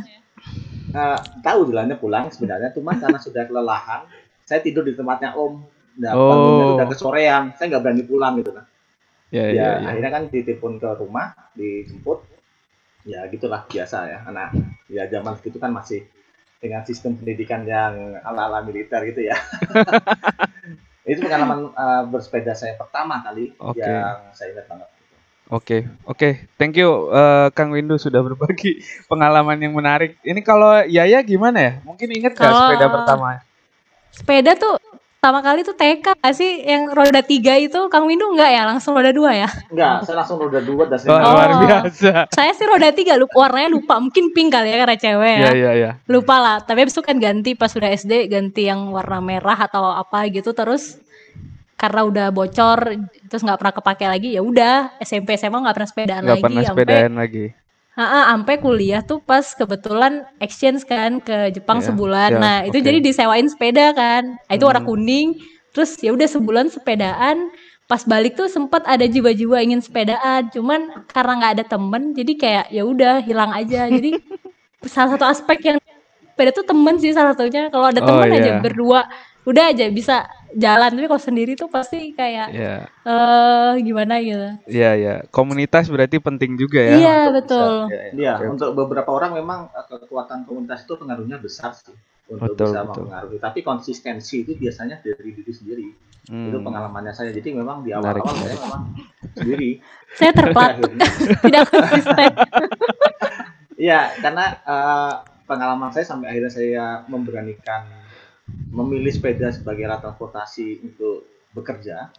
tahu 1.44 1.60
jalannya 1.68 1.98
pulang 2.00 2.32
sebenarnya 2.32 2.72
cuma 2.72 2.96
karena 2.96 3.20
sudah 3.20 3.44
kelelahan, 3.44 4.08
saya 4.48 4.64
tidur 4.64 4.88
di 4.88 4.96
tempatnya 4.96 5.36
Om. 5.36 5.54
Nah, 5.96 6.12
Oh. 6.12 6.28
bangunnya 6.28 6.66
udah 6.76 6.88
kesorean, 6.88 7.44
saya 7.56 7.72
nggak 7.72 7.84
berani 7.84 8.04
pulang 8.04 8.40
gitu 8.40 8.52
kan. 8.52 8.66
Iya 9.28 9.44
Ya, 9.44 9.52
iya 9.52 9.68
iya. 9.76 9.88
akhirnya 9.92 10.12
kan 10.12 10.24
ditelepon 10.32 10.74
ke 10.80 10.90
rumah, 10.96 11.36
dijemput. 11.52 12.20
Ya, 13.04 13.28
gitulah 13.28 13.68
biasa 13.68 13.98
ya. 14.08 14.20
Anak 14.24 14.56
ya 14.88 15.04
zaman 15.08 15.36
itu 15.40 15.58
kan 15.60 15.72
masih 15.72 16.08
dengan 16.58 16.82
sistem 16.84 17.14
pendidikan 17.14 17.64
yang 17.64 18.18
ala-ala 18.22 18.62
militer 18.62 19.00
gitu 19.06 19.26
ya. 19.26 19.38
itu 21.06 21.22
pengalaman 21.22 21.70
eh, 21.70 22.04
bersepeda 22.10 22.58
saya 22.58 22.74
pertama 22.74 23.22
kali 23.22 23.54
Oke. 23.62 23.78
yang 23.78 24.34
saya 24.34 24.58
ingat 24.58 24.66
banget. 24.66 24.90
Oke 25.46 25.78
oke. 26.10 26.30
Thank 26.58 26.82
you 26.82 27.14
eh, 27.14 27.54
Kang 27.54 27.70
Windu 27.70 28.02
sudah 28.02 28.26
berbagi 28.26 28.82
pengalaman 29.12 29.62
yang 29.62 29.78
menarik. 29.78 30.18
Ini 30.26 30.42
kalau 30.42 30.82
Yaya 30.82 31.22
gimana 31.22 31.58
ya? 31.62 31.74
Mungkin 31.86 32.10
ingat 32.10 32.34
nggak 32.34 32.42
Kalau- 32.42 32.70
sepeda 32.74 32.88
pertama? 32.90 33.28
sepeda 34.16 34.56
tuh 34.56 34.80
pertama 35.26 35.42
kali 35.42 35.66
tuh 35.66 35.74
TK 35.74 36.22
gak 36.22 36.36
sih 36.38 36.62
yang 36.70 36.94
roda 36.94 37.18
tiga 37.26 37.58
itu 37.58 37.90
Kang 37.90 38.06
Windu 38.06 38.30
enggak 38.30 38.46
ya 38.46 38.62
langsung 38.70 38.94
roda 38.94 39.10
dua 39.10 39.34
ya? 39.34 39.50
Enggak, 39.74 40.06
saya 40.06 40.22
langsung 40.22 40.38
roda 40.38 40.62
dua 40.62 40.86
dan 40.86 41.02
Oh, 41.02 41.18
saya 41.18 41.18
luar 41.18 41.50
Oh. 41.50 41.60
biasa. 41.66 42.12
Saya 42.30 42.52
sih 42.54 42.70
roda 42.70 42.94
tiga 42.94 43.18
lupa 43.18 43.34
warnanya 43.42 43.74
lupa 43.74 43.98
mungkin 43.98 44.30
pink 44.38 44.54
kali 44.54 44.70
ya 44.70 44.86
karena 44.86 44.94
cewek 45.02 45.34
ya. 45.34 45.42
Iya 45.42 45.52
iya 45.58 45.72
iya. 45.74 45.92
Lupa 46.06 46.38
lah. 46.38 46.62
Tapi 46.62 46.86
abis 46.86 46.94
itu 46.94 47.02
kan 47.02 47.18
ganti 47.18 47.58
pas 47.58 47.74
udah 47.74 47.90
SD 47.90 48.30
ganti 48.30 48.70
yang 48.70 48.94
warna 48.94 49.18
merah 49.18 49.58
atau 49.66 49.98
apa 49.98 50.30
gitu 50.30 50.54
terus 50.54 51.02
karena 51.74 52.06
udah 52.06 52.28
bocor 52.30 52.94
terus 53.26 53.42
nggak 53.42 53.58
pernah 53.58 53.74
kepake 53.82 54.06
lagi 54.06 54.30
ya 54.38 54.46
udah 54.46 54.94
SMP 55.02 55.42
SMA 55.42 55.58
nggak 55.58 55.74
pernah 55.74 55.90
sepedaan 55.90 56.22
Nggak 56.22 56.38
lagi 56.38 56.46
pernah 56.46 56.62
sampai 56.62 56.86
sepedaan 56.86 57.14
lagi. 57.18 57.46
Sampai 57.96 58.60
kuliah 58.60 59.00
tuh 59.00 59.24
pas 59.24 59.56
kebetulan 59.56 60.28
exchange 60.44 60.84
kan 60.84 61.24
ke 61.24 61.56
Jepang 61.56 61.80
Iya, 61.80 61.88
sebulan. 61.96 62.30
iya, 62.36 62.40
nah, 62.44 62.58
itu 62.68 62.78
oke. 62.78 62.86
jadi 62.86 63.00
disewain 63.00 63.48
sepeda 63.48 63.96
kan. 63.96 64.36
Nah, 64.36 64.54
itu 64.54 64.68
warna 64.68 64.84
Hmm. 64.84 64.92
kuning. 64.92 65.28
Terus 65.72 65.96
ya 66.04 66.12
udah 66.12 66.28
sebulan 66.28 66.68
sepedaan. 66.68 67.52
Pas 67.86 68.02
balik 68.04 68.36
tuh 68.36 68.50
sempat 68.50 68.82
ada 68.90 69.06
jiwa-jiwa 69.06 69.62
ingin 69.62 69.78
sepedaan, 69.78 70.50
cuman 70.50 71.06
karena 71.06 71.32
nggak 71.38 71.54
ada 71.62 71.66
temen, 71.70 72.18
jadi 72.18 72.34
kayak 72.34 72.66
ya 72.74 72.82
udah 72.82 73.22
hilang 73.22 73.54
aja. 73.54 73.86
Jadi 73.88 74.18
salah 74.90 75.16
satu 75.16 75.26
aspek 75.30 75.62
yang 75.64 75.78
sepeda 76.34 76.52
tuh 76.52 76.66
temen 76.66 76.98
sih 76.98 77.14
salah 77.14 77.32
satunya. 77.38 77.70
Kalau 77.70 77.86
ada 77.88 78.02
Oh, 78.02 78.08
temen 78.10 78.28
aja 78.34 78.52
iya. 78.52 78.60
berdua, 78.60 79.06
udah 79.46 79.64
aja 79.70 79.86
bisa 79.90 80.26
jalan. 80.52 80.90
Tapi 80.90 81.06
kalau 81.06 81.22
sendiri 81.22 81.54
tuh 81.54 81.68
pasti 81.68 82.12
kayak 82.12 82.48
Iya. 82.50 82.76
eh 83.02 83.72
gimana 83.80 84.18
gitu. 84.20 84.48
Iya 84.68 84.92
iya. 84.94 85.16
Komunitas 85.30 85.88
berarti 85.88 86.18
penting 86.18 86.54
juga 86.56 86.82
ya. 86.82 86.96
Iya, 86.96 87.18
untuk 87.24 87.36
betul. 87.40 87.74
iya, 87.88 88.02
iya. 88.02 88.12
Iya, 88.12 88.34
oke. 88.36 88.46
untuk 88.52 88.70
beberapa 88.76 89.10
orang 89.10 89.32
memang 89.34 89.70
eh, 89.70 89.86
kekuatan 89.88 90.44
komunitas 90.44 90.84
itu 90.84 90.94
pengaruhnya 90.96 91.38
besar 91.38 91.72
sih 91.72 91.94
untuk 92.26 92.58
Betul, 92.58 92.68
bisa 92.68 92.80
betul. 92.82 93.06
mempengaruhi. 93.06 93.38
Tapi 93.38 93.60
konsistensi 93.62 94.42
itu 94.42 94.54
biasanya 94.54 94.98
dari 94.98 95.30
diri 95.32 95.54
sendiri. 95.54 95.86
Itu 96.26 96.58
Hmm. 96.58 96.66
pengalamannya 96.66 97.14
saya. 97.14 97.30
Jadi 97.30 97.54
memang 97.54 97.86
di 97.86 97.94
awal-awal 97.94 98.34
saya 98.34 98.58
memang 98.58 98.84
sendiri. 99.32 99.78
Saya 100.18 100.32
Akhirnya. 100.42 101.06
tidak 101.40 101.64
konsisten. 101.70 102.32
Iya, 103.76 104.08
karena 104.18 104.46
eh, 104.64 105.14
pengalaman 105.44 105.92
saya 105.92 106.08
sampai 106.08 106.32
akhirnya 106.32 106.48
saya 106.50 106.86
memberanikan 107.06 107.84
memilih 108.48 109.10
sepeda 109.10 109.50
sebagai 109.50 109.88
alat 109.90 110.06
transportasi 110.06 110.84
untuk 110.86 111.26
bekerja 111.56 112.12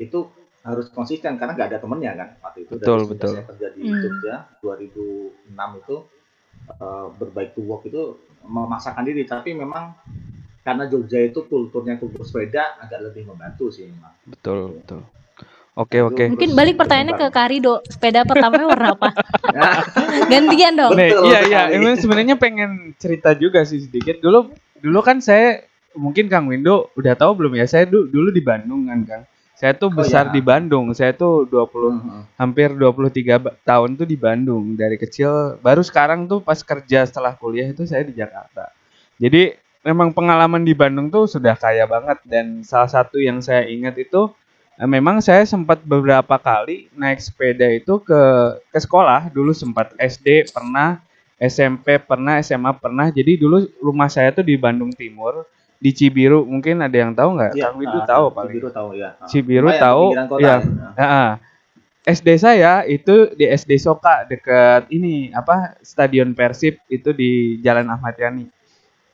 itu 0.00 0.30
harus 0.64 0.88
konsisten 0.88 1.36
karena 1.36 1.52
nggak 1.52 1.68
ada 1.76 1.78
temennya 1.84 2.12
kan 2.16 2.28
waktu 2.40 2.64
itu 2.64 2.72
Betul, 2.80 3.04
dari 3.04 3.10
betul. 3.12 3.32
saya 3.36 3.44
kerja 3.44 3.66
di 3.76 3.80
Hmm. 3.84 4.00
Jogja 4.00 4.34
2006 4.64 5.80
itu 5.84 5.96
eh, 6.80 7.06
berbike 7.20 7.52
to 7.52 7.60
work 7.68 7.82
itu 7.84 8.16
memaksakan 8.48 9.04
diri 9.04 9.28
tapi 9.28 9.52
memang 9.52 9.92
karena 10.64 10.88
Jogja 10.88 11.20
itu 11.20 11.44
kulturnya 11.44 12.00
kultur 12.00 12.24
sepeda 12.24 12.80
agak 12.80 13.12
lebih 13.12 13.28
membantu 13.28 13.68
sih 13.68 13.84
memang. 13.84 14.16
Betul 14.24 14.80
betul. 14.80 15.04
Oke 15.74 16.00
Itu 16.00 16.08
oke. 16.08 16.24
Mungkin 16.32 16.50
terus 16.54 16.58
balik 16.58 16.74
pertanyaannya 16.80 17.16
ke 17.18 17.26
Karido, 17.34 17.82
sepeda 17.84 18.22
pertamanya 18.24 18.66
warna 18.72 18.88
apa? 18.96 19.08
Gantian 20.32 20.72
dong. 20.78 20.96
Betul 20.96 21.28
iya 21.28 21.40
iya, 21.44 21.62
emang 21.74 21.98
sebenarnya 22.00 22.40
pengen 22.40 22.96
cerita 22.96 23.36
juga 23.36 23.66
sih 23.68 23.82
sedikit. 23.84 24.22
Dulu 24.22 24.54
dulu 24.80 25.00
kan 25.04 25.20
saya 25.20 25.66
mungkin 25.96 26.26
Kang 26.30 26.46
Windo 26.50 26.90
udah 26.98 27.14
tahu 27.18 27.32
belum 27.38 27.52
ya? 27.58 27.66
Saya 27.66 27.84
du- 27.88 28.06
dulu 28.10 28.30
di 28.34 28.42
Bandung 28.42 28.86
kan, 28.90 29.00
Kang. 29.06 29.22
Saya 29.54 29.72
tuh 29.78 29.88
Oh, 29.88 29.94
besar 29.94 30.28
iya. 30.28 30.34
di 30.34 30.40
Bandung. 30.42 30.90
Saya 30.92 31.14
tuh 31.14 31.46
20 31.46 31.94
mhm. 31.94 32.22
hampir 32.36 32.68
23 32.74 33.38
ba- 33.38 33.54
tahun 33.62 33.94
tuh 33.94 34.06
di 34.08 34.18
Bandung 34.18 34.74
dari 34.74 34.98
kecil. 34.98 35.56
Baru 35.62 35.80
sekarang 35.86 36.26
tuh 36.26 36.42
pas 36.42 36.58
kerja 36.60 37.06
setelah 37.06 37.32
kuliah 37.38 37.70
itu 37.70 37.86
saya 37.86 38.02
di 38.02 38.12
Jakarta. 38.18 38.74
Jadi 39.16 39.54
memang 39.86 40.10
pengalaman 40.10 40.66
di 40.66 40.74
Bandung 40.74 41.08
tuh 41.12 41.30
sudah 41.30 41.54
kaya 41.54 41.86
banget 41.86 42.18
dan 42.26 42.64
salah 42.66 42.90
satu 42.90 43.20
yang 43.22 43.38
saya 43.44 43.62
ingat 43.68 43.94
itu 44.00 44.32
eh, 44.80 44.88
memang 44.90 45.22
saya 45.22 45.46
sempat 45.46 45.80
beberapa 45.86 46.34
kali 46.40 46.90
naik 46.98 47.20
sepeda 47.22 47.68
itu 47.70 48.02
ke 48.02 48.20
ke 48.72 48.78
sekolah. 48.82 49.30
Dulu 49.30 49.54
sempat 49.54 49.94
SD 49.98 50.50
pernah, 50.50 50.98
SMP 51.38 51.98
pernah, 52.02 52.38
SMA 52.42 52.72
pernah. 52.78 53.06
Jadi 53.10 53.38
dulu 53.38 53.62
rumah 53.78 54.10
saya 54.10 54.34
tuh 54.34 54.42
di 54.46 54.58
Bandung 54.58 54.90
Timur, 54.94 55.46
di 55.84 55.90
Cibiru. 55.92 56.48
Mungkin 56.48 56.80
ada 56.80 56.96
yang 56.96 57.12
tahu 57.12 57.36
nggak? 57.36 57.52
Iya, 57.52 57.68
Kang 57.68 57.76
Windu 57.76 58.00
ah, 58.00 58.06
tahu 58.08 58.24
paling. 58.32 58.56
Cibiru 58.56 58.68
tahu 58.72 58.88
ya. 58.96 59.08
Ah. 59.20 59.28
Cibiru 59.28 59.68
Lumayan, 59.68 59.82
tahu, 59.84 60.04
ya. 60.40 60.56
Heeh. 60.96 61.30
SD 62.04 62.28
saya 62.36 62.84
itu 62.84 63.32
di 63.32 63.48
SD 63.48 63.80
Soka 63.80 64.28
deket 64.28 64.92
ini 64.92 65.32
apa 65.32 65.72
Stadion 65.80 66.36
Persib 66.36 66.76
itu 66.88 67.12
di 67.12 67.60
Jalan 67.60 67.88
Ahmad 67.88 68.12
Yani. 68.16 68.44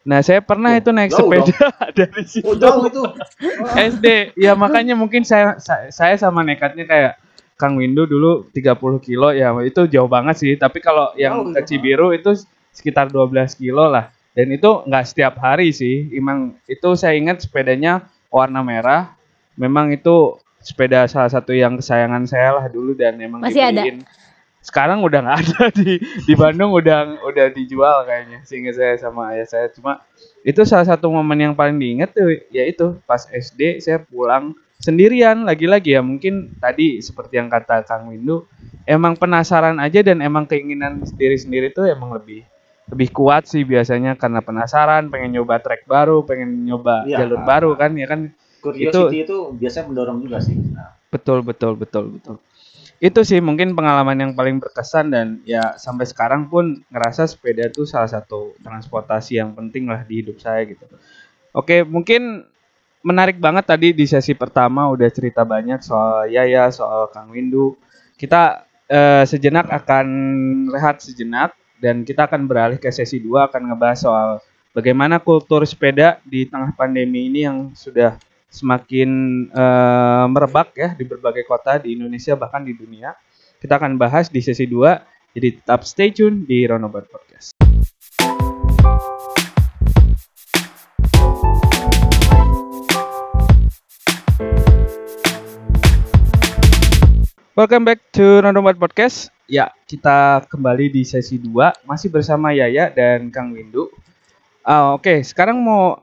Nah 0.00 0.27
saya 0.27 0.43
pernah 0.43 0.75
Oh, 0.75 0.81
itu 0.83 0.91
naik 0.91 1.15
sepeda 1.15 1.71
dari 1.99 2.23
situ. 2.27 2.50
Oh 2.50 2.59
jauh 2.59 2.83
itu. 2.91 2.99
SD 3.95 4.35
ya 4.35 4.59
makanya 4.59 4.99
mungkin 4.99 5.23
saya 5.23 5.55
sa- 5.62 5.87
saya 5.95 6.19
sama 6.19 6.43
nekatnya 6.43 6.83
kayak 6.83 7.12
Kang 7.55 7.79
Windu 7.79 8.11
dulu 8.11 8.50
30 8.50 8.75
kilo 8.99 9.31
ya 9.31 9.55
itu 9.62 9.87
jauh 9.87 10.11
banget 10.11 10.35
sih 10.43 10.53
tapi 10.59 10.83
kalau 10.83 11.15
yang 11.15 11.47
Jauh, 11.47 11.55
ke 11.55 11.61
ya. 11.62 11.67
Cibiru 11.71 12.11
itu 12.11 12.33
sekitar 12.75 13.07
12 13.07 13.55
kilo 13.55 13.87
lah 13.87 14.11
dan 14.35 14.47
itu 14.55 14.71
nggak 14.87 15.05
setiap 15.07 15.35
hari 15.43 15.75
sih. 15.75 16.11
Emang 16.15 16.55
itu 16.71 16.89
saya 16.95 17.19
ingat 17.19 17.43
sepedanya 17.43 18.07
warna 18.31 18.63
merah. 18.63 19.19
Memang 19.59 19.91
itu 19.91 20.39
sepeda 20.63 21.09
salah 21.11 21.33
satu 21.33 21.51
yang 21.57 21.81
kesayangan 21.81 22.25
saya 22.29 22.57
lah 22.57 22.67
dulu 22.71 22.93
dan 22.95 23.19
emang 23.19 23.43
Masih 23.43 23.65
ada? 23.65 23.83
sekarang 24.61 25.01
udah 25.01 25.25
nggak 25.25 25.41
ada 25.41 25.73
di 25.73 25.97
di 26.29 26.35
Bandung 26.37 26.77
udah 26.77 27.25
udah 27.25 27.47
dijual 27.49 28.05
kayaknya 28.05 28.45
sehingga 28.45 28.77
saya 28.77 28.95
sama 29.01 29.33
ayah 29.33 29.49
saya. 29.49 29.67
Cuma 29.73 30.05
itu 30.45 30.61
salah 30.69 30.85
satu 30.85 31.09
momen 31.09 31.41
yang 31.41 31.55
paling 31.57 31.81
diingat 31.81 32.13
tuh 32.13 32.29
yaitu 32.53 33.01
pas 33.09 33.25
SD 33.25 33.81
saya 33.81 34.05
pulang 34.05 34.53
sendirian 34.77 35.49
lagi-lagi 35.49 35.97
ya. 35.97 36.05
Mungkin 36.05 36.61
tadi 36.61 37.01
seperti 37.01 37.41
yang 37.41 37.49
kata 37.49 37.89
Kang 37.89 38.13
Windu 38.13 38.45
emang 38.85 39.17
penasaran 39.17 39.81
aja 39.81 40.05
dan 40.05 40.21
emang 40.21 40.45
keinginan 40.45 41.09
diri 41.17 41.41
sendiri 41.41 41.73
tuh 41.73 41.89
emang 41.89 42.13
lebih 42.13 42.45
lebih 42.91 43.09
kuat 43.15 43.47
sih 43.47 43.63
biasanya 43.63 44.19
karena 44.19 44.43
penasaran 44.43 45.09
pengen 45.09 45.39
nyoba 45.39 45.63
trek 45.63 45.87
baru 45.87 46.27
pengen 46.27 46.67
nyoba 46.67 47.07
Iya. 47.07 47.23
jalur 47.25 47.41
baru 47.47 47.71
kan 47.79 47.95
ya 47.95 48.07
kan 48.11 48.21
Curiosity 48.61 49.25
itu, 49.25 49.57
biasanya 49.57 49.89
mendorong 49.89 50.21
juga 50.21 50.37
sih. 50.45 50.53
Nah, 50.53 50.93
Betul, 51.09 51.41
betul, 51.41 51.81
betul, 51.81 52.21
betul. 52.21 52.37
Itu 53.01 53.25
sih 53.25 53.41
mungkin 53.41 53.73
pengalaman 53.73 54.21
yang 54.21 54.33
paling 54.37 54.61
berkesan 54.61 55.09
dan 55.09 55.41
ya 55.49 55.81
sampai 55.81 56.05
sekarang 56.05 56.53
pun 56.53 56.85
ngerasa 56.93 57.25
sepeda 57.25 57.73
itu 57.73 57.89
salah 57.89 58.13
satu 58.13 58.53
transportasi 58.61 59.41
yang 59.41 59.57
penting 59.57 59.89
lah 59.89 60.05
di 60.05 60.21
hidup 60.21 60.37
saya 60.37 60.69
gitu. 60.69 60.85
Oke, 61.57 61.81
mungkin 61.89 62.45
menarik 63.01 63.41
banget 63.41 63.65
tadi 63.65 63.97
di 63.97 64.05
sesi 64.05 64.37
pertama 64.37 64.93
udah 64.93 65.09
cerita 65.09 65.41
banyak 65.49 65.81
soal 65.81 66.29
Yaya, 66.29 66.69
soal 66.69 67.09
Kang 67.09 67.33
Windu. 67.33 67.81
Kita 68.21 68.69
eh, 68.93 69.25
sejenak 69.25 69.73
akan 69.73 70.07
rehat 70.69 71.01
sejenak 71.01 71.57
dan 71.81 72.05
kita 72.05 72.29
akan 72.29 72.45
beralih 72.45 72.77
ke 72.77 72.93
sesi 72.93 73.25
2 73.25 73.49
akan 73.49 73.73
ngebahas 73.73 73.99
soal 74.05 74.31
bagaimana 74.77 75.17
kultur 75.17 75.65
sepeda 75.65 76.21
di 76.29 76.45
tengah 76.45 76.77
pandemi 76.77 77.33
ini 77.33 77.49
yang 77.49 77.73
sudah 77.73 78.21
semakin 78.53 79.09
eh, 79.49 80.27
merebak 80.29 80.77
ya 80.77 80.93
di 80.93 81.09
berbagai 81.09 81.49
kota 81.49 81.81
di 81.81 81.97
Indonesia 81.97 82.37
bahkan 82.37 82.61
di 82.61 82.77
dunia. 82.77 83.17
Kita 83.57 83.81
akan 83.81 83.97
bahas 83.97 84.29
di 84.29 84.45
sesi 84.45 84.69
2. 84.69 85.33
Jadi 85.33 85.49
tetap 85.63 85.89
stay 85.89 86.13
tune 86.13 86.45
di 86.45 86.69
Ronobat 86.69 87.09
Podcast. 87.09 87.57
Welcome 97.57 97.85
back 97.85 98.01
to 98.17 98.41
Ronobat 98.41 98.77
Podcast. 98.81 99.40
Ya, 99.50 99.75
kita 99.83 100.47
kembali 100.47 100.95
di 100.95 101.02
sesi 101.02 101.35
2 101.35 101.83
masih 101.83 102.07
bersama 102.07 102.54
Yaya 102.54 102.87
dan 102.87 103.35
Kang 103.35 103.50
Windu. 103.50 103.90
Ah, 104.62 104.95
Oke, 104.95 105.26
sekarang 105.26 105.59
mau 105.59 105.99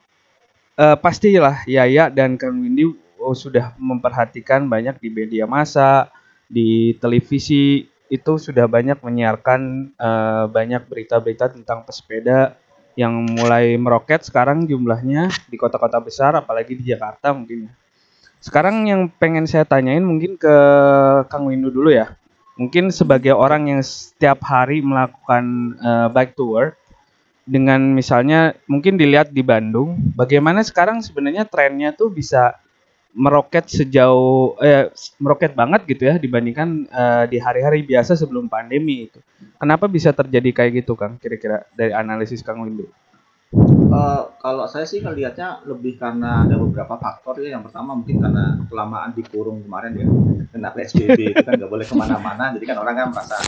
eh, 0.75 0.97
pastilah 0.99 1.63
Yaya 1.63 2.11
dan 2.11 2.35
Kang 2.35 2.59
Windu 2.59 2.99
oh, 3.15 3.31
sudah 3.31 3.71
memperhatikan 3.79 4.67
banyak 4.67 4.99
di 4.99 5.07
media 5.07 5.47
massa, 5.47 6.11
di 6.51 6.99
televisi 6.99 7.87
itu 8.11 8.35
sudah 8.35 8.67
banyak 8.67 8.99
menyiarkan 8.99 9.95
eh, 9.95 10.45
banyak 10.51 10.83
berita-berita 10.83 11.55
tentang 11.55 11.87
pesepeda 11.87 12.51
yang 12.99 13.31
mulai 13.31 13.79
meroket 13.79 14.27
sekarang 14.27 14.67
jumlahnya 14.67 15.31
di 15.47 15.55
kota-kota 15.55 16.03
besar 16.03 16.35
apalagi 16.35 16.75
di 16.75 16.91
Jakarta 16.91 17.31
mungkin 17.31 17.71
ya. 17.71 17.73
Sekarang 18.43 18.83
yang 18.91 19.07
pengen 19.07 19.47
saya 19.47 19.63
tanyain 19.63 20.03
mungkin 20.03 20.35
ke 20.35 20.55
Kang 21.31 21.47
Windu 21.47 21.71
dulu 21.71 21.95
ya. 21.95 22.16
Mungkin 22.57 22.89
sebagai 22.89 23.37
orang 23.37 23.69
yang 23.69 23.81
setiap 23.85 24.41
hari 24.41 24.81
melakukan 24.81 25.77
eh, 25.77 26.07
bike 26.09 26.33
to 26.33 26.57
work 26.57 26.73
dengan 27.47 27.95
misalnya 27.95 28.57
mungkin 28.67 28.99
dilihat 28.99 29.31
di 29.31 29.39
Bandung, 29.39 29.95
bagaimana 30.17 30.65
sekarang 30.65 30.99
sebenarnya 30.99 31.47
trennya 31.47 31.95
tuh 31.95 32.11
bisa 32.11 32.59
meroket 33.17 33.65
sejauh 33.71 34.59
eh, 34.61 34.91
meroket 35.17 35.55
banget 35.55 35.87
gitu 35.89 36.05
ya 36.05 36.19
dibandingkan 36.19 36.85
eh, 36.85 37.25
di 37.31 37.37
hari-hari 37.39 37.81
biasa 37.81 38.13
sebelum 38.13 38.51
pandemi 38.51 39.09
itu. 39.09 39.17
Kenapa 39.57 39.87
bisa 39.89 40.11
terjadi 40.13 40.49
kayak 40.53 40.71
gitu 40.83 40.93
Kang? 40.93 41.17
Kira-kira 41.17 41.65
dari 41.73 41.95
analisis 41.95 42.43
Kang 42.43 42.61
Windu? 42.61 42.85
Uh, 43.47 44.35
kalau 44.43 44.67
saya 44.67 44.83
sih 44.83 44.99
ngelihatnya 44.99 45.63
lebih 45.63 45.95
karena 45.95 46.43
ada 46.43 46.59
beberapa 46.59 46.99
faktor 46.99 47.39
ya. 47.39 47.55
Yang 47.55 47.71
pertama 47.71 47.95
mungkin 47.95 48.19
karena 48.19 48.59
kelamaan 48.67 49.15
dikurung 49.15 49.63
kemarin 49.63 49.95
ya, 49.95 50.07
kena 50.51 50.69
PSBB 50.75 51.19
itu 51.31 51.43
kan 51.47 51.55
nggak 51.55 51.71
boleh 51.71 51.87
ke 51.87 51.95
mana-mana, 51.95 52.51
jadi 52.51 52.65
kan 52.75 52.77
orang 52.83 52.95
kan 52.99 53.07
merasa 53.15 53.39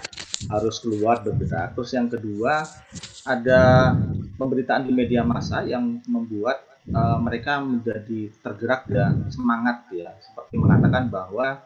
harus 0.47 0.79
keluar 0.79 1.19
bergerak. 1.19 1.75
Terus 1.75 1.91
yang 1.91 2.07
kedua 2.07 2.63
ada 3.27 3.61
pemberitaan 4.39 4.87
di 4.87 4.95
media 4.95 5.27
massa 5.27 5.67
yang 5.67 5.99
membuat 6.07 6.63
uh, 6.95 7.19
mereka 7.19 7.59
menjadi 7.59 8.31
tergerak 8.39 8.87
dan 8.87 9.27
semangat 9.27 9.83
ya, 9.91 10.15
seperti 10.23 10.55
mengatakan 10.55 11.11
bahwa 11.11 11.59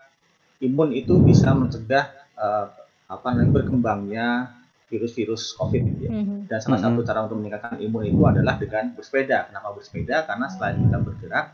imun 0.57 0.89
itu 0.97 1.21
bisa 1.21 1.53
mencegah 1.53 2.09
uh, 2.33 2.65
apa 3.05 3.45
berkembangnya 3.45 4.49
virus-virus 4.93 5.57
COVID 5.57 5.81
gitu 5.89 6.01
ya. 6.05 6.11
Mm-hmm. 6.13 6.39
Dan 6.45 6.57
salah 6.61 6.77
satu 6.77 7.01
mm-hmm. 7.01 7.07
cara 7.09 7.19
untuk 7.25 7.37
meningkatkan 7.41 7.81
imun 7.81 8.03
itu 8.05 8.21
adalah 8.21 8.55
dengan 8.61 8.93
bersepeda. 8.93 9.49
Kenapa 9.49 9.73
bersepeda? 9.73 10.15
Karena 10.29 10.45
selain 10.53 10.77
kita 10.85 10.97
bergerak, 11.01 11.45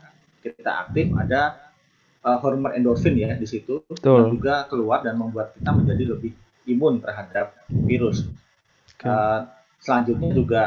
kita 0.44 0.72
aktif 0.84 1.06
ada 1.16 1.72
uh, 2.20 2.36
hormon 2.44 2.76
endorfin 2.76 3.16
ya 3.16 3.32
di 3.32 3.48
situ 3.48 3.80
Betul. 3.88 4.20
yang 4.20 4.28
juga 4.36 4.54
keluar 4.68 5.00
dan 5.00 5.16
membuat 5.16 5.56
kita 5.56 5.70
menjadi 5.72 6.04
lebih 6.12 6.32
imun 6.68 7.00
terhadap 7.00 7.56
virus. 7.72 8.28
Okay. 9.00 9.08
Uh, 9.08 9.48
selanjutnya 9.80 10.30
juga 10.36 10.62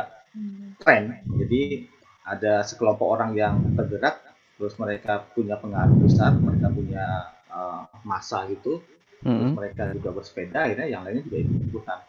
tren. 0.82 1.22
Jadi 1.38 1.86
ada 2.24 2.64
sekelompok 2.66 3.08
orang 3.08 3.32
yang 3.38 3.62
bergerak, 3.76 4.24
terus 4.58 4.74
mereka 4.80 5.22
punya 5.36 5.60
pengaruh 5.60 5.96
besar, 6.02 6.34
mereka 6.40 6.68
punya 6.72 7.06
uh, 7.52 7.84
masa 8.08 8.48
gitu, 8.50 8.80
mm-hmm. 9.22 9.38
terus 9.38 9.54
mereka 9.54 9.84
juga 9.92 10.10
bersepeda, 10.16 10.58
akhirnya 10.66 10.88
yang 10.88 11.02
lainnya 11.04 11.24
juga 11.24 11.38
ikut 11.44 11.62
ikutan. 11.70 12.00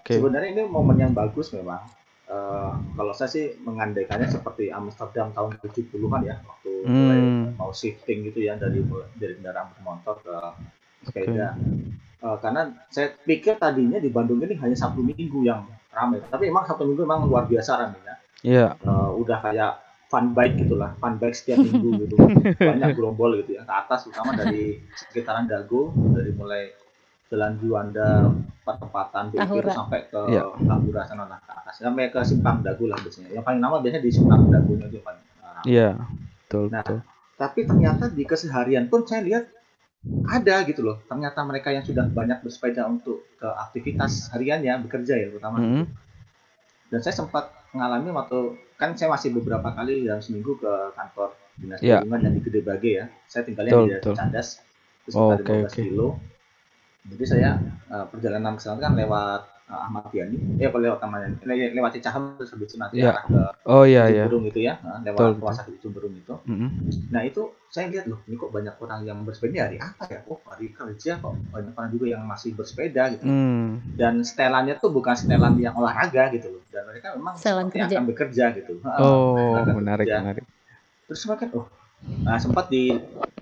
Okay. 0.00 0.20
Sebenarnya 0.20 0.50
ini 0.54 0.62
momen 0.68 0.96
yang 1.00 1.12
bagus 1.12 1.52
memang. 1.52 1.84
Uh, 2.24 2.72
kalau 2.96 3.12
saya 3.12 3.28
sih 3.28 3.52
mengandaikannya 3.60 4.32
seperti 4.32 4.72
Amsterdam 4.72 5.28
tahun 5.36 5.60
70-an 5.60 6.22
ya, 6.24 6.40
waktu 6.40 6.72
hmm. 6.88 6.88
mulai 6.88 7.20
mau 7.60 7.68
shifting 7.68 8.24
gitu 8.32 8.40
ya 8.48 8.56
dari 8.56 8.80
dari 9.20 9.36
kendaraan 9.36 9.68
bermotor 9.76 10.24
ke 10.24 10.36
sepeda. 11.04 11.52
Okay. 11.52 12.24
Uh, 12.24 12.32
eh, 12.32 12.36
karena 12.40 12.60
saya 12.88 13.12
pikir 13.12 13.60
tadinya 13.60 14.00
di 14.00 14.08
Bandung 14.08 14.40
ini 14.40 14.56
hanya 14.56 14.72
Sabtu 14.72 15.04
Minggu 15.04 15.44
yang 15.44 15.68
ramai, 15.92 16.24
tapi 16.32 16.48
emang 16.48 16.64
Sabtu 16.64 16.88
Minggu 16.88 17.04
memang 17.04 17.28
luar 17.28 17.44
biasa 17.44 17.76
ramai 17.76 18.00
ya. 18.00 18.14
Iya. 18.44 18.66
Yeah. 18.72 18.88
Uh, 18.88 19.12
udah 19.20 19.38
kayak 19.44 19.84
fun 20.08 20.30
bike 20.30 20.54
gitulah, 20.62 20.94
fun 21.02 21.18
bike 21.18 21.34
setiap 21.34 21.58
minggu 21.58 22.06
gitu, 22.06 22.14
banyak 22.70 22.94
gerombol 22.94 23.34
gitu 23.42 23.58
ya 23.58 23.66
ke 23.66 23.74
atas, 23.74 24.06
terutama 24.06 24.38
dari 24.38 24.78
sekitaran 24.94 25.50
Dago, 25.50 25.90
dari 26.14 26.30
mulai 26.30 26.70
Jalan 27.32 27.56
Juanda 27.56 28.30
perempatan 28.64 29.32
itu 29.32 29.68
sampai 29.72 30.00
ke 30.08 30.20
yeah. 30.32 30.48
Tahura 30.56 31.02
sana 31.04 31.24
lah 31.28 31.38
ke 31.40 31.52
atas 31.52 31.74
sampai 31.80 32.08
ke 32.12 32.20
Simpang 32.24 32.60
Dagu 32.64 32.88
lah 32.88 32.96
biasanya 33.00 33.32
yang 33.32 33.44
paling 33.44 33.60
lama 33.60 33.80
biasanya 33.80 34.02
di 34.04 34.12
Simpang 34.12 34.48
Dagu 34.48 34.72
itu 34.76 35.00
paling 35.00 35.22
iya 35.64 35.96
betul 36.44 36.68
nah 36.72 36.84
betul. 36.84 37.00
tapi 37.40 37.60
ternyata 37.64 38.04
di 38.12 38.24
keseharian 38.24 38.88
pun 38.88 39.04
saya 39.08 39.24
lihat 39.24 39.44
ada 40.28 40.64
gitu 40.68 40.84
loh 40.84 41.00
ternyata 41.08 41.40
mereka 41.48 41.72
yang 41.72 41.84
sudah 41.84 42.04
banyak 42.08 42.44
bersepeda 42.44 42.84
untuk 42.84 43.24
ke 43.40 43.48
aktivitas 43.48 44.28
hariannya 44.36 44.84
bekerja 44.84 45.16
ya 45.16 45.26
terutama 45.32 45.56
mm 45.60 45.68
-hmm. 45.68 45.84
dan 46.92 47.00
saya 47.00 47.16
sempat 47.16 47.48
mengalami 47.72 48.12
waktu 48.12 48.38
kan 48.76 48.92
saya 48.94 49.08
masih 49.12 49.32
beberapa 49.32 49.72
kali 49.72 50.04
dalam 50.04 50.20
seminggu 50.20 50.60
ke 50.60 50.72
kantor 50.92 51.32
dinas 51.56 51.80
yeah. 51.80 52.02
yang 52.04 52.34
di 52.36 52.40
Gede 52.44 52.60
Bage 52.60 52.90
ya 53.00 53.04
saya 53.30 53.48
tinggalnya 53.48 53.72
betul, 53.72 54.12
di. 54.12 54.16
Candas 54.18 54.48
terus 55.08 55.14
oh, 55.16 55.32
okay, 55.36 55.64
15 55.64 55.72
okay. 55.72 55.82
kilo 55.88 56.08
jadi 57.04 57.24
saya 57.28 57.50
uh, 57.92 58.08
perjalanan 58.08 58.56
ke 58.56 58.62
sana 58.64 58.80
kan 58.80 58.96
lewat 58.96 59.40
uh, 59.68 59.80
Ahmad 59.84 60.08
Yani, 60.12 60.56
eh 60.56 60.68
kalau 60.72 60.88
lewat 60.88 60.98
taman 61.04 61.36
le 61.44 61.54
lewat 61.76 62.00
Cicahem 62.00 62.40
terus 62.40 62.56
habis 62.56 62.72
itu 62.72 62.76
nanti 62.80 62.96
yeah. 63.00 63.12
arah 63.12 63.24
ke 63.28 63.42
oh, 63.68 63.84
iya, 63.84 64.08
iya. 64.08 64.24
Burung 64.24 64.48
itu 64.48 64.64
ya, 64.64 64.80
uh, 64.80 65.04
lewat 65.04 65.36
rumah 65.36 65.52
sakit 65.52 65.84
Burung 65.92 66.16
itu. 66.16 66.34
Mm 66.48 66.56
-hmm. 66.56 66.68
Nah 67.12 67.22
itu 67.28 67.52
saya 67.68 67.92
lihat 67.92 68.08
loh, 68.08 68.24
ini 68.24 68.40
kok 68.40 68.52
banyak 68.54 68.74
orang 68.80 69.00
yang 69.04 69.18
bersepeda 69.20 69.68
hari 69.68 69.76
apa 69.76 70.04
ya? 70.08 70.20
Oh 70.30 70.40
hari 70.48 70.72
kerja 70.72 71.20
kok 71.20 71.34
banyak 71.52 71.74
orang 71.76 71.90
juga 71.92 72.06
yang 72.08 72.22
masih 72.24 72.50
bersepeda 72.56 73.02
gitu. 73.12 73.24
Mm. 73.28 73.98
Dan 74.00 74.24
setelannya 74.24 74.80
tuh 74.80 74.88
bukan 74.88 75.12
setelan 75.12 75.60
yang 75.60 75.76
olahraga 75.76 76.32
gitu 76.32 76.56
loh, 76.56 76.62
dan 76.72 76.88
mereka 76.88 77.12
memang 77.20 77.34
setelan 77.36 77.68
kerja. 77.68 78.00
akan 78.00 78.06
bekerja 78.08 78.44
gitu. 78.56 78.80
Oh 78.80 79.60
menarik 79.76 80.08
bekerja. 80.08 80.24
menarik. 80.24 80.44
Terus 81.04 81.20
mereka 81.28 81.52
oh 81.52 81.68
Nah, 82.04 82.36
sempat 82.40 82.68
di 82.68 82.92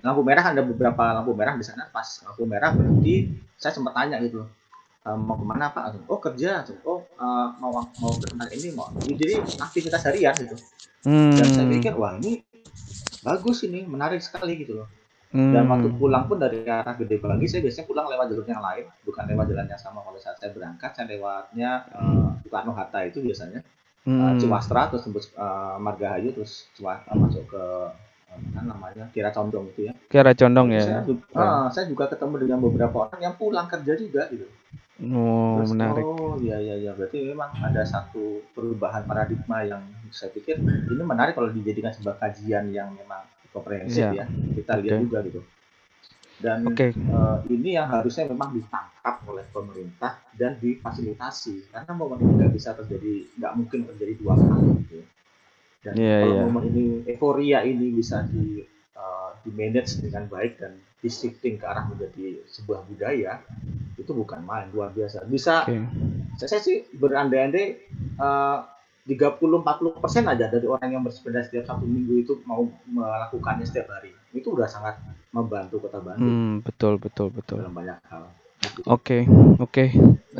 lampu 0.03 0.21
merah 0.21 0.51
ada 0.51 0.61
beberapa 0.61 1.15
lampu 1.15 1.31
merah 1.31 1.55
di 1.55 1.63
sana. 1.63 1.87
Pas 1.89 2.05
lampu 2.27 2.43
merah 2.43 2.75
berhenti, 2.75 3.31
saya 3.55 3.71
sempat 3.71 3.95
tanya 3.95 4.19
gitu, 4.19 4.43
e, 5.01 5.09
mau 5.15 5.39
ke 5.39 5.45
mana 5.47 5.71
Pak? 5.71 6.11
Oh 6.11 6.19
kerja. 6.19 6.67
Oh 6.83 7.07
uh, 7.15 7.55
mau 7.57 7.71
mau 7.71 8.11
ke 8.19 8.27
tempat 8.27 8.51
ini 8.51 8.75
mau. 8.75 8.91
Jadi 8.99 9.39
aktivitas 9.63 10.03
harian 10.11 10.35
gitu. 10.35 10.59
Hmm. 11.07 11.31
Dan 11.31 11.47
saya 11.47 11.65
pikir 11.71 11.95
wah 11.95 12.19
ini 12.19 12.43
bagus 13.23 13.63
ini, 13.63 13.87
menarik 13.87 14.19
sekali 14.19 14.59
gitu 14.59 14.83
loh. 14.83 14.87
Hmm. 15.33 15.49
Dan 15.49 15.65
waktu 15.65 15.89
pulang 15.97 16.29
pun 16.29 16.37
dari 16.37 16.61
arah 16.61 16.93
Gede 16.93 17.17
Bagi, 17.17 17.49
saya 17.49 17.65
biasanya 17.65 17.89
pulang 17.89 18.05
lewat 18.05 18.25
jalur 18.29 18.45
yang 18.45 18.61
lain, 18.61 18.85
bukan 19.01 19.23
lewat 19.25 19.45
jalan 19.49 19.65
yang 19.65 19.81
sama. 19.81 20.05
Kalau 20.05 20.19
saat 20.21 20.37
saya 20.37 20.53
berangkat, 20.53 20.93
saya 20.93 21.09
lewatnya 21.09 21.89
uh, 21.89 22.37
Soekarno 22.45 22.71
Hatta 22.77 23.01
itu 23.01 23.17
biasanya. 23.25 23.65
Hmm. 24.05 24.19
Uh, 24.19 24.33
Ciwastra, 24.37 24.93
terus 24.93 25.09
tembus 25.09 25.33
uh, 25.33 25.81
Margahayu, 25.81 26.37
terus 26.37 26.69
Ciwastra 26.77 27.17
masuk 27.17 27.49
ke 27.49 27.63
kan 28.53 28.63
namanya 28.65 29.05
Kira 29.13 29.29
Condong 29.29 29.69
itu 29.73 29.89
ya. 29.89 29.93
Kira 30.09 30.31
Condong 30.33 30.67
ya. 30.73 30.83
Saya 30.83 31.01
juga, 31.05 31.23
ah, 31.35 31.67
saya 31.69 31.85
juga 31.89 32.05
ketemu 32.09 32.35
dengan 32.47 32.59
beberapa 32.61 32.95
orang 33.07 33.19
yang 33.21 33.35
pulang 33.37 33.67
kerja 33.69 33.93
juga 33.97 34.29
gitu. 34.33 34.47
Oh, 35.03 35.59
Terus, 35.59 35.73
menarik. 35.73 36.05
Oh, 36.05 36.37
iya 36.37 36.61
iya 36.61 36.75
iya 36.77 36.91
berarti 36.93 37.33
memang 37.33 37.49
ada 37.59 37.81
satu 37.83 38.45
perubahan 38.53 39.03
paradigma 39.03 39.65
yang 39.65 39.81
saya 40.13 40.29
pikir 40.29 40.61
ini 40.61 41.03
menarik 41.03 41.33
kalau 41.33 41.49
dijadikan 41.49 41.91
sebuah 41.91 42.21
kajian 42.21 42.69
yang 42.69 42.93
memang 42.93 43.25
komprehensif 43.49 44.13
yeah. 44.13 44.23
ya. 44.23 44.25
Kita 44.29 44.77
okay. 44.77 44.83
lihat 44.85 44.97
juga 45.03 45.19
gitu. 45.25 45.41
Dan 46.43 46.65
okay. 46.67 46.91
uh, 47.09 47.39
eh, 47.45 47.55
ini 47.55 47.77
yang 47.77 47.87
harusnya 47.87 48.27
memang 48.27 48.51
ditangkap 48.57 49.23
oleh 49.29 49.45
pemerintah 49.53 50.19
dan 50.35 50.59
difasilitasi 50.59 51.71
karena 51.71 51.91
momen 51.93 52.19
ini 52.19 52.31
nggak 52.41 52.53
bisa 52.53 52.75
terjadi, 52.75 53.31
nggak 53.39 53.53
mungkin 53.55 53.79
terjadi 53.93 54.13
dua 54.19 54.33
kali 54.35 54.67
gitu. 54.83 55.01
Dan 55.83 55.93
yeah, 55.99 56.23
kalau 56.23 56.35
yeah. 56.39 56.45
momen 56.47 56.63
ini 56.71 56.83
euforia 57.11 57.59
ini 57.67 57.91
bisa 57.91 58.23
di 58.31 58.63
uh, 58.95 59.35
di 59.43 59.51
manage 59.51 59.99
dengan 59.99 60.31
baik 60.31 60.63
dan 60.63 60.79
di 61.03 61.11
shifting 61.11 61.59
ke 61.59 61.67
arah 61.67 61.91
menjadi 61.91 62.39
sebuah 62.47 62.87
budaya 62.87 63.43
itu 63.99 64.11
bukan 64.15 64.39
main 64.47 64.71
luar 64.71 64.95
biasa. 64.95 65.27
Bisa 65.27 65.67
okay. 65.67 65.83
saya, 66.39 66.63
sih 66.63 66.87
berandai-andai 66.95 67.91
uh, 68.15 68.63
30-40 69.03 69.99
persen 69.99 70.23
aja 70.31 70.47
dari 70.47 70.63
orang 70.63 70.87
yang 70.95 71.03
bersepeda 71.03 71.43
setiap 71.43 71.67
satu 71.67 71.83
minggu 71.83 72.23
itu 72.23 72.39
mau 72.47 72.63
melakukannya 72.87 73.67
setiap 73.67 73.91
hari 73.91 74.15
itu 74.31 74.47
udah 74.55 74.65
sangat 74.71 74.95
membantu 75.35 75.83
kota 75.83 75.99
Bandung. 75.99 76.23
Hmm, 76.23 76.53
betul 76.63 76.95
betul 76.95 77.27
betul. 77.29 77.59
Dalam 77.59 77.75
banyak 77.75 77.99
hal. 78.07 78.31
Oke 78.87 78.87
okay, 78.87 79.21
oke. 79.59 79.67
Okay. 79.67 79.87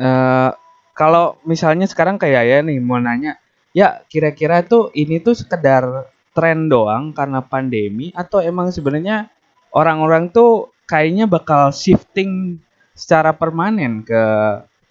eh, 0.00 0.50
kalau 0.96 1.36
misalnya 1.44 1.84
sekarang 1.84 2.16
kayak 2.16 2.42
ya 2.48 2.58
nih 2.64 2.80
mau 2.80 2.96
nanya 2.96 3.36
ya 3.74 4.00
kira-kira 4.06 4.62
tuh 4.62 4.94
ini 4.94 5.18
tuh 5.18 5.34
sekedar 5.34 6.08
tren 6.30 6.70
doang 6.70 7.10
karena 7.10 7.42
pandemi 7.42 8.14
atau 8.14 8.38
emang 8.38 8.70
sebenarnya 8.70 9.28
orang-orang 9.74 10.30
tuh 10.30 10.70
kayaknya 10.86 11.26
bakal 11.26 11.74
shifting 11.74 12.62
secara 12.94 13.34
permanen 13.34 14.06
ke 14.06 14.22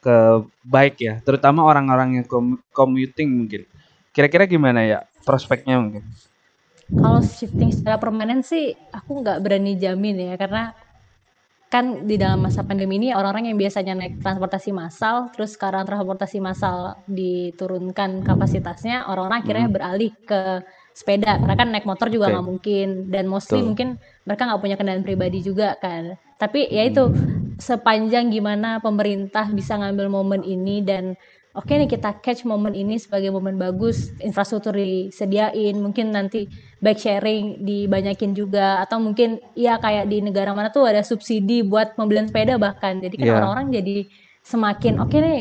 ke 0.03 0.15
baik 0.67 0.99
ya, 0.99 1.13
terutama 1.23 1.63
orang-orang 1.63 2.19
yang 2.19 2.27
commuting 2.75 3.31
mungkin. 3.31 3.63
Kira-kira 4.11 4.43
gimana 4.43 4.83
ya 4.83 4.99
prospeknya 5.23 5.79
mungkin? 5.79 6.03
Kalau 6.91 7.23
shifting 7.23 7.71
secara 7.71 7.95
permanen 7.95 8.43
sih 8.43 8.75
aku 8.91 9.23
nggak 9.23 9.39
berani 9.39 9.79
jamin 9.79 10.19
ya 10.19 10.35
karena 10.35 10.75
kan 11.73 12.05
di 12.05 12.21
dalam 12.21 12.45
masa 12.45 12.61
pandemi 12.61 13.01
ini 13.01 13.17
orang-orang 13.17 13.49
yang 13.49 13.57
biasanya 13.57 13.97
naik 13.97 14.21
transportasi 14.21 14.69
massal 14.69 15.33
terus 15.33 15.57
sekarang 15.57 15.89
transportasi 15.89 16.37
massal 16.37 17.01
diturunkan 17.09 18.21
kapasitasnya 18.21 19.09
orang-orang 19.09 19.41
akhirnya 19.41 19.65
hmm. 19.65 19.73
beralih 19.73 20.13
ke 20.21 20.61
sepeda 20.93 21.41
karena 21.41 21.57
kan 21.57 21.73
naik 21.73 21.89
motor 21.89 22.13
juga 22.13 22.29
nggak 22.29 22.45
okay. 22.45 22.51
mungkin 22.53 22.87
dan 23.09 23.25
mostly 23.25 23.65
mungkin 23.65 23.97
mereka 24.29 24.45
nggak 24.45 24.61
punya 24.61 24.75
kendaraan 24.77 25.01
pribadi 25.01 25.41
juga 25.41 25.73
kan 25.81 26.13
tapi 26.37 26.69
ya 26.69 26.85
itu 26.85 27.09
hmm. 27.09 27.57
sepanjang 27.57 28.29
gimana 28.29 28.77
pemerintah 28.77 29.49
bisa 29.49 29.73
ngambil 29.73 30.13
momen 30.13 30.45
ini 30.45 30.85
dan 30.85 31.17
oke 31.57 31.73
nih 31.73 31.89
kita 31.89 32.21
catch 32.21 32.45
momen 32.45 32.77
ini 32.77 33.01
sebagai 33.01 33.33
momen 33.33 33.57
bagus 33.57 34.13
infrastruktur 34.21 34.77
disediain 34.77 35.77
mungkin 35.81 36.13
nanti 36.13 36.45
bike 36.83 36.99
sharing 36.99 37.63
dibanyakin 37.63 38.35
juga 38.35 38.83
atau 38.83 38.99
mungkin 38.99 39.39
ya 39.55 39.79
kayak 39.79 40.11
di 40.11 40.19
negara 40.19 40.51
mana 40.51 40.67
tuh 40.67 40.83
ada 40.83 40.99
subsidi 40.99 41.63
buat 41.63 41.95
pembelian 41.95 42.27
sepeda 42.27 42.59
bahkan 42.59 42.99
jadi 42.99 43.15
kan 43.15 43.25
yeah. 43.25 43.37
orang-orang 43.39 43.67
jadi 43.71 43.95
semakin 44.43 44.99
oke 44.99 45.15
okay 45.15 45.19
nih 45.23 45.39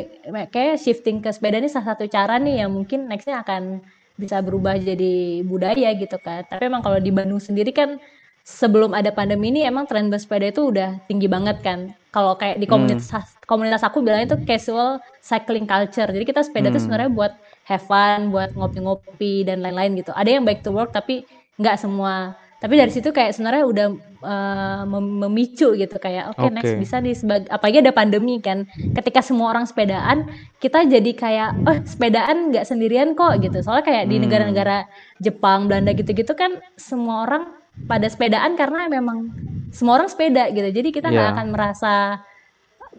kayak 0.54 0.78
shifting 0.78 1.18
ke 1.18 1.34
sepeda 1.34 1.58
ini 1.58 1.66
salah 1.66 1.98
satu 1.98 2.06
cara 2.06 2.38
nih 2.38 2.62
yang 2.62 2.70
mungkin 2.70 3.10
nextnya 3.10 3.42
akan 3.42 3.82
bisa 4.14 4.38
berubah 4.38 4.78
jadi 4.78 5.42
budaya 5.42 5.90
gitu 5.98 6.14
kan 6.22 6.46
tapi 6.46 6.70
emang 6.70 6.86
kalau 6.86 7.02
di 7.02 7.10
Bandung 7.10 7.42
sendiri 7.42 7.74
kan 7.74 7.98
sebelum 8.42 8.90
ada 8.90 9.14
pandemi 9.14 9.54
ini 9.54 9.62
emang 9.62 9.86
tren 9.86 10.10
bersepeda 10.10 10.50
itu 10.50 10.74
udah 10.74 10.98
tinggi 11.06 11.30
banget 11.30 11.62
kan. 11.62 11.94
Kalau 12.12 12.36
kayak 12.36 12.60
di 12.60 12.66
komunitas 12.68 13.08
hmm. 13.08 13.46
komunitas 13.48 13.82
aku 13.86 14.04
bilangnya 14.04 14.34
itu 14.34 14.38
casual 14.44 15.00
cycling 15.22 15.64
culture. 15.64 16.10
Jadi 16.10 16.24
kita 16.26 16.42
sepeda 16.44 16.68
itu 16.68 16.76
hmm. 16.76 16.84
sebenarnya 16.84 17.10
buat 17.14 17.32
have 17.66 17.84
fun, 17.86 18.34
buat 18.34 18.54
ngopi-ngopi 18.54 19.46
dan 19.46 19.62
lain-lain 19.62 19.98
gitu. 20.02 20.10
Ada 20.14 20.38
yang 20.38 20.44
back 20.44 20.66
to 20.66 20.70
work 20.74 20.90
tapi 20.90 21.26
nggak 21.58 21.78
semua. 21.78 22.34
Tapi 22.62 22.78
dari 22.78 22.94
situ 22.94 23.10
kayak 23.10 23.34
sebenarnya 23.34 23.64
udah 23.66 23.86
uh, 24.22 24.82
memicu 25.02 25.74
gitu 25.74 25.98
kayak 25.98 26.30
oke 26.30 26.38
okay, 26.38 26.46
okay. 26.46 26.54
next 26.54 26.74
bisa 26.78 27.02
di 27.02 27.10
sebagai 27.10 27.50
apalagi 27.50 27.82
ada 27.82 27.90
pandemi 27.90 28.38
kan. 28.38 28.70
Ketika 28.94 29.18
semua 29.18 29.50
orang 29.50 29.66
sepedaan, 29.66 30.30
kita 30.62 30.86
jadi 30.86 31.10
kayak 31.10 31.50
oh 31.66 31.76
sepedaan 31.82 32.54
nggak 32.54 32.62
sendirian 32.62 33.18
kok 33.18 33.42
gitu. 33.42 33.58
Soalnya 33.66 33.82
kayak 33.82 34.04
hmm. 34.06 34.10
di 34.14 34.16
negara-negara 34.22 34.86
Jepang, 35.18 35.66
Belanda 35.66 35.90
gitu-gitu 35.90 36.38
kan 36.38 36.62
semua 36.78 37.26
orang 37.26 37.50
pada 37.90 38.06
sepedaan 38.06 38.54
karena 38.54 38.86
memang 38.86 39.34
semua 39.74 39.98
orang 39.98 40.06
sepeda 40.06 40.46
gitu. 40.54 40.70
Jadi 40.70 40.88
kita 40.94 41.10
nggak 41.10 41.28
yeah. 41.28 41.34
akan 41.34 41.46
merasa 41.50 41.92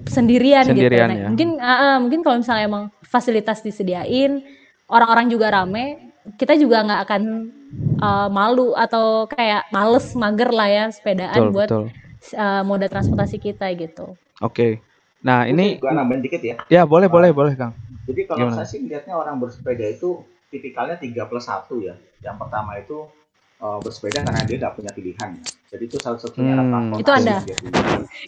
sendirian, 0.08 0.66
gitu. 0.66 0.74
sendirian 0.76 1.08
gitu. 1.08 1.14
Nah, 1.14 1.20
ya. 1.20 1.28
Mungkin 1.30 1.50
uh, 1.62 1.98
mungkin 2.02 2.20
kalau 2.26 2.38
misalnya 2.42 2.66
emang 2.66 2.84
fasilitas 3.06 3.62
disediain, 3.62 4.42
orang-orang 4.90 5.30
juga 5.30 5.54
rame, 5.54 6.14
kita 6.40 6.58
juga 6.58 6.84
nggak 6.84 7.02
akan 7.10 7.24
uh, 8.00 8.28
malu 8.32 8.74
atau 8.74 9.28
kayak 9.28 9.70
males 9.70 10.14
mager 10.16 10.50
lah 10.50 10.70
ya 10.70 10.86
sepedaan 10.90 11.50
betul, 11.50 11.54
buat 11.54 11.70
betul. 11.70 11.86
Uh, 12.34 12.64
moda 12.64 12.88
transportasi 12.88 13.38
kita 13.38 13.68
gitu. 13.76 14.16
Oke. 14.40 14.54
Okay. 14.54 14.72
Nah, 15.24 15.48
ini 15.48 15.80
gua 15.80 15.96
nambahin 15.96 16.20
dikit 16.20 16.44
ya. 16.44 16.56
Ya, 16.68 16.84
boleh, 16.84 17.08
uh, 17.08 17.12
boleh, 17.12 17.32
boleh, 17.32 17.54
Kang. 17.56 17.72
Jadi 18.04 18.28
kalau 18.28 18.52
Gimana? 18.52 18.60
saya 18.60 18.68
sih 18.68 18.84
melihatnya 18.84 19.16
orang 19.16 19.40
bersepeda 19.40 19.88
itu 19.88 20.20
tipikalnya 20.52 21.00
3 21.00 21.30
plus 21.32 21.48
1 21.48 21.72
ya. 21.80 21.96
Yang 22.20 22.36
pertama 22.44 22.76
itu 22.76 23.08
uh, 23.64 23.80
bersepeda 23.80 24.28
karena 24.28 24.44
dia 24.44 24.58
nggak 24.60 24.76
punya 24.76 24.92
pilihan. 24.92 25.32
Jadi 25.74 25.90
itu 25.90 25.98
salah 25.98 26.22
satunya 26.22 26.54
hmm. 26.54 27.02
Itu 27.02 27.10
Anda. 27.10 27.42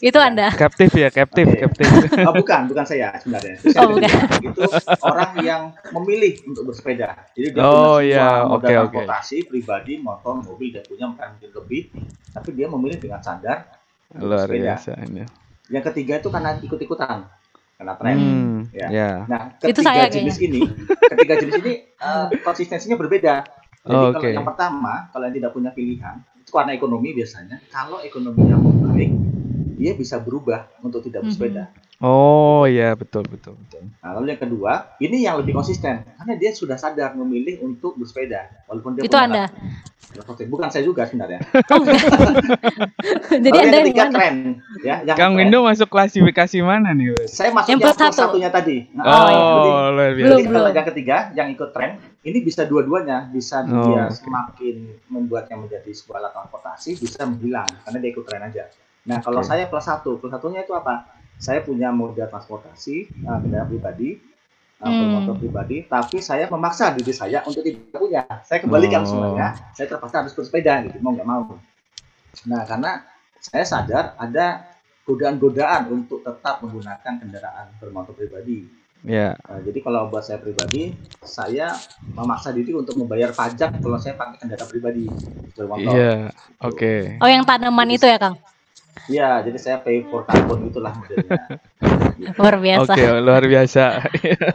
itu 0.02 0.18
Anda. 0.18 0.50
Captive 0.50 0.90
ya, 0.98 1.14
captive, 1.14 1.46
okay. 1.46 1.62
captive. 1.62 1.90
oh, 2.28 2.34
bukan, 2.34 2.62
bukan 2.66 2.86
saya 2.90 3.14
sebenarnya. 3.22 3.62
Itu, 3.62 3.78
oh, 3.78 3.88
bukan. 3.94 4.18
itu 4.42 4.62
orang 5.06 5.32
yang 5.46 5.62
memilih 5.94 6.42
untuk 6.50 6.74
bersepeda. 6.74 7.30
Jadi 7.38 7.54
dia 7.54 7.62
oh, 7.62 8.02
punya 8.02 8.18
yeah. 8.18 8.50
moda 8.50 8.66
okay, 8.66 8.74
transportasi 8.82 9.38
okay. 9.38 9.46
pribadi, 9.46 9.94
motor, 10.02 10.42
mobil, 10.42 10.74
dia 10.74 10.82
punya 10.82 11.06
mungkin 11.06 11.50
lebih, 11.54 11.82
tapi 12.34 12.50
dia 12.58 12.66
memilih 12.66 12.98
dengan 12.98 13.22
sadar 13.22 13.70
Luar 14.18 14.50
biasa 14.50 14.98
ini. 15.06 15.22
Yang 15.70 15.84
ketiga 15.94 16.18
itu 16.18 16.30
karena 16.34 16.58
ikut-ikutan 16.58 17.30
karena 17.76 17.94
tren. 18.00 18.18
Hmm, 18.18 18.60
ya. 18.72 18.88
Yeah. 18.90 19.16
Nah, 19.30 19.42
ketiga 19.62 19.70
itu 19.70 19.82
saya 19.86 20.04
jenis 20.10 20.36
kayaknya. 20.40 20.50
ini, 20.50 20.62
ketiga 21.14 21.34
jenis 21.44 21.56
ini 21.62 21.74
uh, 22.02 22.26
konsistensinya 22.42 22.98
berbeda. 22.98 23.46
Jadi 23.86 23.94
oh, 23.94 24.10
kalau 24.18 24.34
yang 24.34 24.48
pertama, 24.48 25.14
kalau 25.14 25.30
yang 25.30 25.36
tidak 25.38 25.52
punya 25.54 25.70
pilihan, 25.76 26.26
karena 26.50 26.72
ekonomi 26.78 27.12
biasanya. 27.16 27.62
Kalau 27.74 28.00
ekonominya 28.02 28.58
baik, 28.60 29.12
dia 29.76 29.92
bisa 29.98 30.22
berubah 30.22 30.70
untuk 30.82 31.04
tidak 31.06 31.28
bersepeda. 31.28 31.70
Oh 32.04 32.68
iya 32.68 32.92
betul 32.92 33.24
betul 33.24 33.56
betul. 33.56 33.88
Nah, 34.04 34.20
lalu 34.20 34.36
yang 34.36 34.42
kedua, 34.44 35.00
ini 35.00 35.24
yang 35.24 35.40
lebih 35.40 35.56
konsisten 35.56 36.04
karena 36.04 36.34
dia 36.36 36.52
sudah 36.52 36.76
sadar 36.76 37.16
memilih 37.16 37.64
untuk 37.64 37.96
bersepeda 37.96 38.52
walaupun 38.68 39.00
dia 39.00 39.08
itu 39.08 39.16
anda. 39.16 39.48
Bukan 40.48 40.72
saya 40.72 40.84
juga 40.84 41.04
sebenarnya. 41.08 41.44
Oh, 41.76 41.84
Jadi 43.44 43.52
anda 43.52 43.76
yang 43.84 43.88
ketiga 43.92 44.06
tren, 44.12 44.36
ya. 44.80 44.96
Yang 45.04 45.18
Kang 45.20 45.36
Windu 45.36 45.60
masuk 45.64 45.92
klasifikasi 45.92 46.56
mana 46.64 46.96
nih? 46.96 47.16
Saya 47.28 47.52
masuk 47.52 47.76
yang, 47.76 47.80
yang 47.84 47.96
plus 48.00 48.16
satunya 48.16 48.50
tadi. 48.52 48.88
Nah, 48.96 49.04
oh, 49.04 49.28
oh 49.28 49.86
luar 49.92 50.16
biasa. 50.16 50.28
Belum, 50.32 50.40
belum. 50.48 50.72
yang 50.72 50.88
ketiga, 50.88 51.18
yang 51.36 51.48
ikut 51.52 51.70
tren, 51.76 52.00
ini 52.24 52.38
bisa 52.40 52.64
dua-duanya, 52.64 53.28
bisa 53.28 53.68
oh, 53.68 53.92
dia 53.92 54.08
okay. 54.08 54.24
semakin 54.24 54.76
membuatnya 55.12 55.56
menjadi 55.60 55.92
sebuah 55.92 56.24
alat 56.24 56.32
transportasi, 56.32 56.96
bisa 56.96 57.28
menghilang 57.28 57.68
karena 57.84 57.98
dia 58.00 58.10
ikut 58.16 58.24
tren 58.24 58.42
aja. 58.48 58.64
Nah, 59.06 59.20
kalau 59.20 59.44
okay. 59.44 59.52
saya 59.52 59.64
plus 59.68 59.84
satu, 59.84 60.16
plus 60.16 60.32
satunya 60.32 60.64
itu 60.64 60.72
apa? 60.72 61.15
Saya 61.36 61.60
punya 61.62 61.92
moda 61.92 62.26
transportasi, 62.32 63.12
uh, 63.28 63.38
kendaraan 63.44 63.68
pribadi, 63.68 64.18
uh, 64.82 64.88
hmm. 64.88 65.10
motor 65.20 65.36
pribadi, 65.40 65.84
tapi 65.86 66.24
saya 66.24 66.48
memaksa 66.48 66.96
diri 66.96 67.12
saya 67.12 67.44
untuk 67.44 67.64
tidak 67.64 68.00
punya. 68.00 68.24
Saya 68.48 68.60
kembalikan 68.64 69.04
oh. 69.04 69.08
sebenarnya, 69.08 69.50
saya 69.76 69.88
terpaksa 69.92 70.24
harus 70.24 70.34
bersepeda 70.36 70.74
gitu, 70.88 70.98
mau 71.04 71.12
nggak 71.12 71.28
mau. 71.28 71.60
Nah, 72.48 72.62
karena 72.68 73.04
saya 73.40 73.64
sadar 73.64 74.18
ada 74.20 74.76
godaan-godaan 75.06 75.94
untuk 75.94 76.26
tetap 76.26 76.66
menggunakan 76.66 77.14
kendaraan 77.22 77.68
bermotor 77.78 78.18
pribadi. 78.18 78.66
Ya. 79.06 79.38
Yeah. 79.38 79.46
Nah, 79.46 79.62
jadi 79.62 79.80
kalau 79.86 80.10
buat 80.10 80.26
saya 80.26 80.42
pribadi, 80.42 80.98
saya 81.22 81.78
memaksa 82.02 82.50
diri 82.50 82.74
untuk 82.74 82.98
membayar 82.98 83.30
pajak 83.30 83.78
kalau 83.78 84.02
saya 84.02 84.18
pakai 84.18 84.42
kendaraan 84.42 84.66
pribadi 84.66 85.06
bermotor. 85.54 85.94
Iya, 85.94 86.02
yeah. 86.02 86.22
oke. 86.66 86.74
Okay. 86.74 87.22
Oh, 87.22 87.30
yang 87.30 87.46
tanaman 87.46 87.86
jadi, 87.94 87.98
itu 88.02 88.06
ya, 88.10 88.18
Kang? 88.18 88.36
Iya, 89.06 89.44
jadi 89.46 89.58
saya 89.62 89.78
pay 89.84 90.02
for 90.10 90.26
carbon 90.26 90.72
itulah 90.72 90.96
modelnya. 90.96 91.62
luar 92.40 92.56
biasa. 92.58 92.92
Oke, 92.96 93.04
okay, 93.04 93.22
luar 93.22 93.44
biasa. 93.46 93.84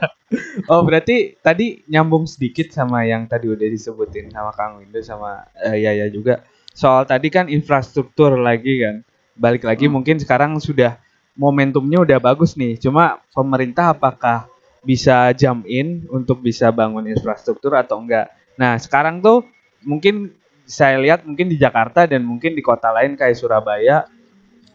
oh, 0.73 0.81
berarti 0.83 1.39
tadi 1.39 1.87
nyambung 1.87 2.27
sedikit 2.27 2.73
sama 2.73 3.07
yang 3.07 3.29
tadi 3.31 3.47
udah 3.47 3.69
disebutin 3.69 4.33
sama 4.33 4.51
Kang 4.57 4.83
Windu 4.83 5.05
sama 5.05 5.47
uh, 5.55 5.77
Yaya 5.77 6.09
juga 6.11 6.43
soal 6.75 7.07
tadi 7.07 7.29
kan 7.31 7.47
infrastruktur 7.47 8.35
lagi 8.41 8.83
kan. 8.83 9.07
Balik 9.39 9.65
lagi 9.69 9.87
hmm. 9.87 9.95
mungkin 9.95 10.17
sekarang 10.19 10.59
sudah 10.59 10.99
momentumnya 11.39 12.03
udah 12.03 12.19
bagus 12.19 12.59
nih. 12.59 12.81
Cuma 12.81 13.23
pemerintah 13.31 13.95
apakah 13.95 14.51
bisa 14.81 15.31
jump 15.37 15.69
in 15.69 16.09
untuk 16.09 16.41
bisa 16.41 16.73
bangun 16.73 17.07
infrastruktur 17.07 17.77
atau 17.77 18.01
enggak? 18.01 18.33
Nah, 18.59 18.81
sekarang 18.81 19.23
tuh 19.23 19.47
mungkin 19.85 20.35
saya 20.71 20.99
lihat 21.03 21.27
mungkin 21.27 21.51
di 21.51 21.59
Jakarta 21.59 22.07
dan 22.07 22.23
mungkin 22.23 22.55
di 22.55 22.63
kota 22.63 22.95
lain 22.95 23.19
kayak 23.19 23.35
Surabaya 23.35 24.07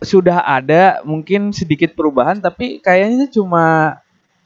sudah 0.04 0.44
ada 0.44 1.00
mungkin 1.08 1.56
sedikit 1.56 1.96
perubahan 1.96 2.40
tapi 2.40 2.84
kayaknya 2.84 3.32
cuma 3.32 3.98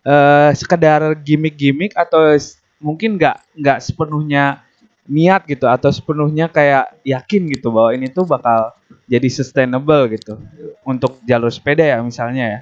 uh, 0.06 0.52
sekedar 0.54 1.16
gimmick-gimmick 1.26 1.98
atau 1.98 2.38
mungkin 2.80 3.20
nggak 3.20 3.38
nggak 3.58 3.80
sepenuhnya 3.84 4.64
niat 5.10 5.44
gitu 5.50 5.66
atau 5.66 5.90
sepenuhnya 5.90 6.48
kayak 6.54 6.94
yakin 7.02 7.50
gitu 7.50 7.74
bahwa 7.74 7.98
ini 7.98 8.14
tuh 8.14 8.30
bakal 8.30 8.78
jadi 9.10 9.26
sustainable 9.26 10.06
gitu 10.14 10.38
untuk 10.86 11.18
jalur 11.26 11.50
sepeda 11.50 11.82
ya 11.82 11.98
misalnya 12.06 12.46
ya. 12.46 12.60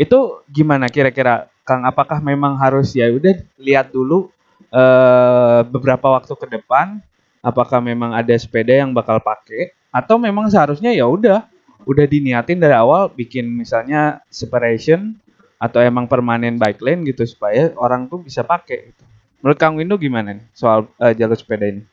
Itu 0.00 0.40
gimana 0.48 0.88
kira-kira 0.88 1.52
Kang 1.60 1.84
apakah 1.84 2.24
memang 2.24 2.56
harus 2.56 2.96
ya 2.96 3.12
udah 3.12 3.36
lihat 3.60 3.92
dulu 3.92 4.32
uh, 4.72 5.60
beberapa 5.68 6.16
waktu 6.16 6.32
ke 6.34 6.46
depan 6.56 7.04
apakah 7.44 7.84
memang 7.84 8.16
ada 8.16 8.32
sepeda 8.32 8.72
yang 8.72 8.96
bakal 8.96 9.20
pakai 9.20 9.76
atau 9.92 10.16
memang 10.16 10.48
seharusnya 10.48 10.90
ya 10.96 11.04
udah 11.04 11.44
udah 11.84 12.04
diniatin 12.08 12.60
dari 12.60 12.76
awal 12.76 13.12
bikin 13.12 13.48
misalnya 13.48 14.20
separation 14.28 15.16
atau 15.60 15.84
emang 15.84 16.08
permanen 16.08 16.56
bike 16.56 16.80
lane 16.80 17.04
gitu 17.04 17.28
supaya 17.28 17.72
orang 17.76 18.08
tuh 18.08 18.24
bisa 18.24 18.40
pakai 18.40 18.92
gitu. 18.92 19.04
Menurut 19.40 19.58
Kang 19.60 19.76
Windu 19.76 19.96
gimana 20.00 20.36
nih 20.36 20.44
soal 20.56 20.88
uh, 21.00 21.12
jalur 21.12 21.36
sepeda 21.36 21.68
ini? 21.68 21.84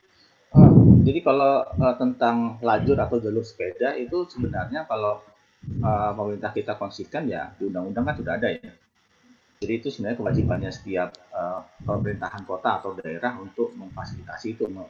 Uh, 0.52 1.00
jadi 1.04 1.20
kalau 1.20 1.64
uh, 1.64 1.94
tentang 2.00 2.56
lajur 2.64 2.96
atau 2.96 3.20
jalur 3.20 3.44
sepeda 3.44 3.96
itu 3.96 4.24
sebenarnya 4.28 4.88
kalau 4.88 5.20
uh, 5.84 6.10
pemerintah 6.16 6.52
kita 6.52 6.76
konsisten 6.80 7.28
ya 7.28 7.52
di 7.56 7.68
undang-undang 7.68 8.04
kan 8.08 8.14
sudah 8.16 8.32
ada 8.40 8.48
ya. 8.52 8.72
Jadi 9.58 9.72
itu 9.82 9.88
sebenarnya 9.90 10.18
kewajibannya 10.22 10.70
setiap 10.70 11.10
uh, 11.34 11.66
pemerintahan 11.82 12.46
kota 12.46 12.78
atau 12.78 12.94
daerah 12.94 13.34
untuk 13.42 13.74
memfasilitasi 13.74 14.54
itu, 14.54 14.70
mem 14.70 14.86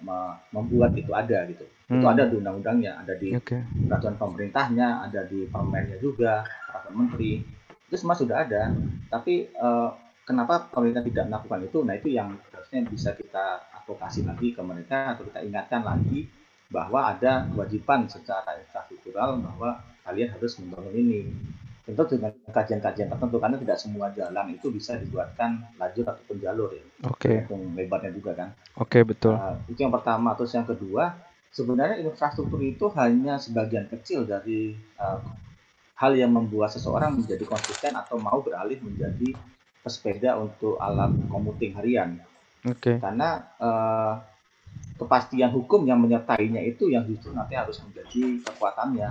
membuat 0.52 0.92
itu 0.92 1.08
ada 1.16 1.48
gitu. 1.48 1.64
Hmm. 1.88 2.00
Itu 2.00 2.06
ada 2.06 2.28
di 2.28 2.34
undang-undangnya, 2.36 3.00
ada 3.00 3.16
di 3.16 3.32
okay. 3.32 3.64
peraturan 3.88 4.20
pemerintahnya, 4.20 5.08
ada 5.08 5.24
di 5.24 5.48
permennya 5.48 5.96
juga, 6.04 6.44
peraturan 6.68 6.94
menteri. 7.00 7.40
Itu 7.88 7.96
semua 7.96 8.12
sudah 8.12 8.44
ada. 8.44 8.76
Tapi 9.08 9.48
uh, 9.56 9.88
kenapa 10.28 10.68
pemerintah 10.68 11.00
tidak 11.00 11.24
melakukan 11.32 11.60
itu? 11.64 11.78
Nah 11.88 11.94
itu 11.96 12.08
yang 12.12 12.36
harusnya 12.52 12.84
bisa 12.84 13.16
kita 13.16 13.72
advokasi 13.72 14.28
lagi 14.28 14.52
ke 14.52 14.60
mereka 14.60 15.16
atau 15.16 15.24
kita 15.24 15.40
ingatkan 15.48 15.80
lagi 15.80 16.28
bahwa 16.68 17.16
ada 17.16 17.48
kewajiban 17.48 18.04
secara 18.04 18.60
infrastruktural 18.60 19.40
bahwa 19.40 19.80
kalian 20.04 20.28
harus 20.36 20.60
membangun 20.60 20.92
ini. 20.92 21.20
Tentu 21.88 22.04
dengan 22.04 22.28
kajian-kajian 22.52 23.08
tertentu 23.08 23.40
karena 23.40 23.56
tidak 23.56 23.80
semua 23.80 24.12
jalan 24.12 24.52
itu 24.52 24.68
bisa 24.68 25.00
dibuatkan 25.00 25.72
lajur 25.80 26.04
ataupun 26.04 26.36
jalur 26.36 26.68
ya. 26.76 26.84
Oke. 27.08 27.48
Okay. 27.48 27.56
lebarnya 27.72 28.12
juga 28.12 28.36
kan. 28.36 28.52
Oke 28.76 29.00
okay, 29.00 29.02
betul. 29.08 29.32
Uh, 29.32 29.56
itu 29.72 29.80
yang 29.80 29.94
pertama. 29.96 30.36
Terus 30.36 30.52
yang 30.52 30.68
kedua, 30.68 31.16
sebenarnya 31.48 32.04
infrastruktur 32.04 32.60
itu 32.60 32.92
hanya 32.92 33.40
sebagian 33.40 33.88
kecil 33.88 34.28
dari 34.28 34.76
uh, 35.00 35.16
hal 35.96 36.12
yang 36.12 36.28
membuat 36.28 36.76
seseorang 36.76 37.16
menjadi 37.16 37.48
konsisten 37.48 37.96
atau 37.96 38.20
mau 38.20 38.44
beralih 38.44 38.76
menjadi 38.84 39.32
pesepeda 39.80 40.36
untuk 40.36 40.76
alat 40.76 41.08
komuting 41.32 41.72
harian. 41.72 42.20
Oke. 42.68 42.76
Okay. 42.84 42.96
Karena 43.00 43.48
uh, 43.56 44.20
kepastian 45.00 45.56
hukum 45.56 45.88
yang 45.88 45.96
menyertainya 46.04 46.60
itu 46.68 46.92
yang 46.92 47.08
justru 47.08 47.32
nanti 47.32 47.56
harus 47.56 47.80
menjadi 47.80 48.44
kekuatannya. 48.44 49.10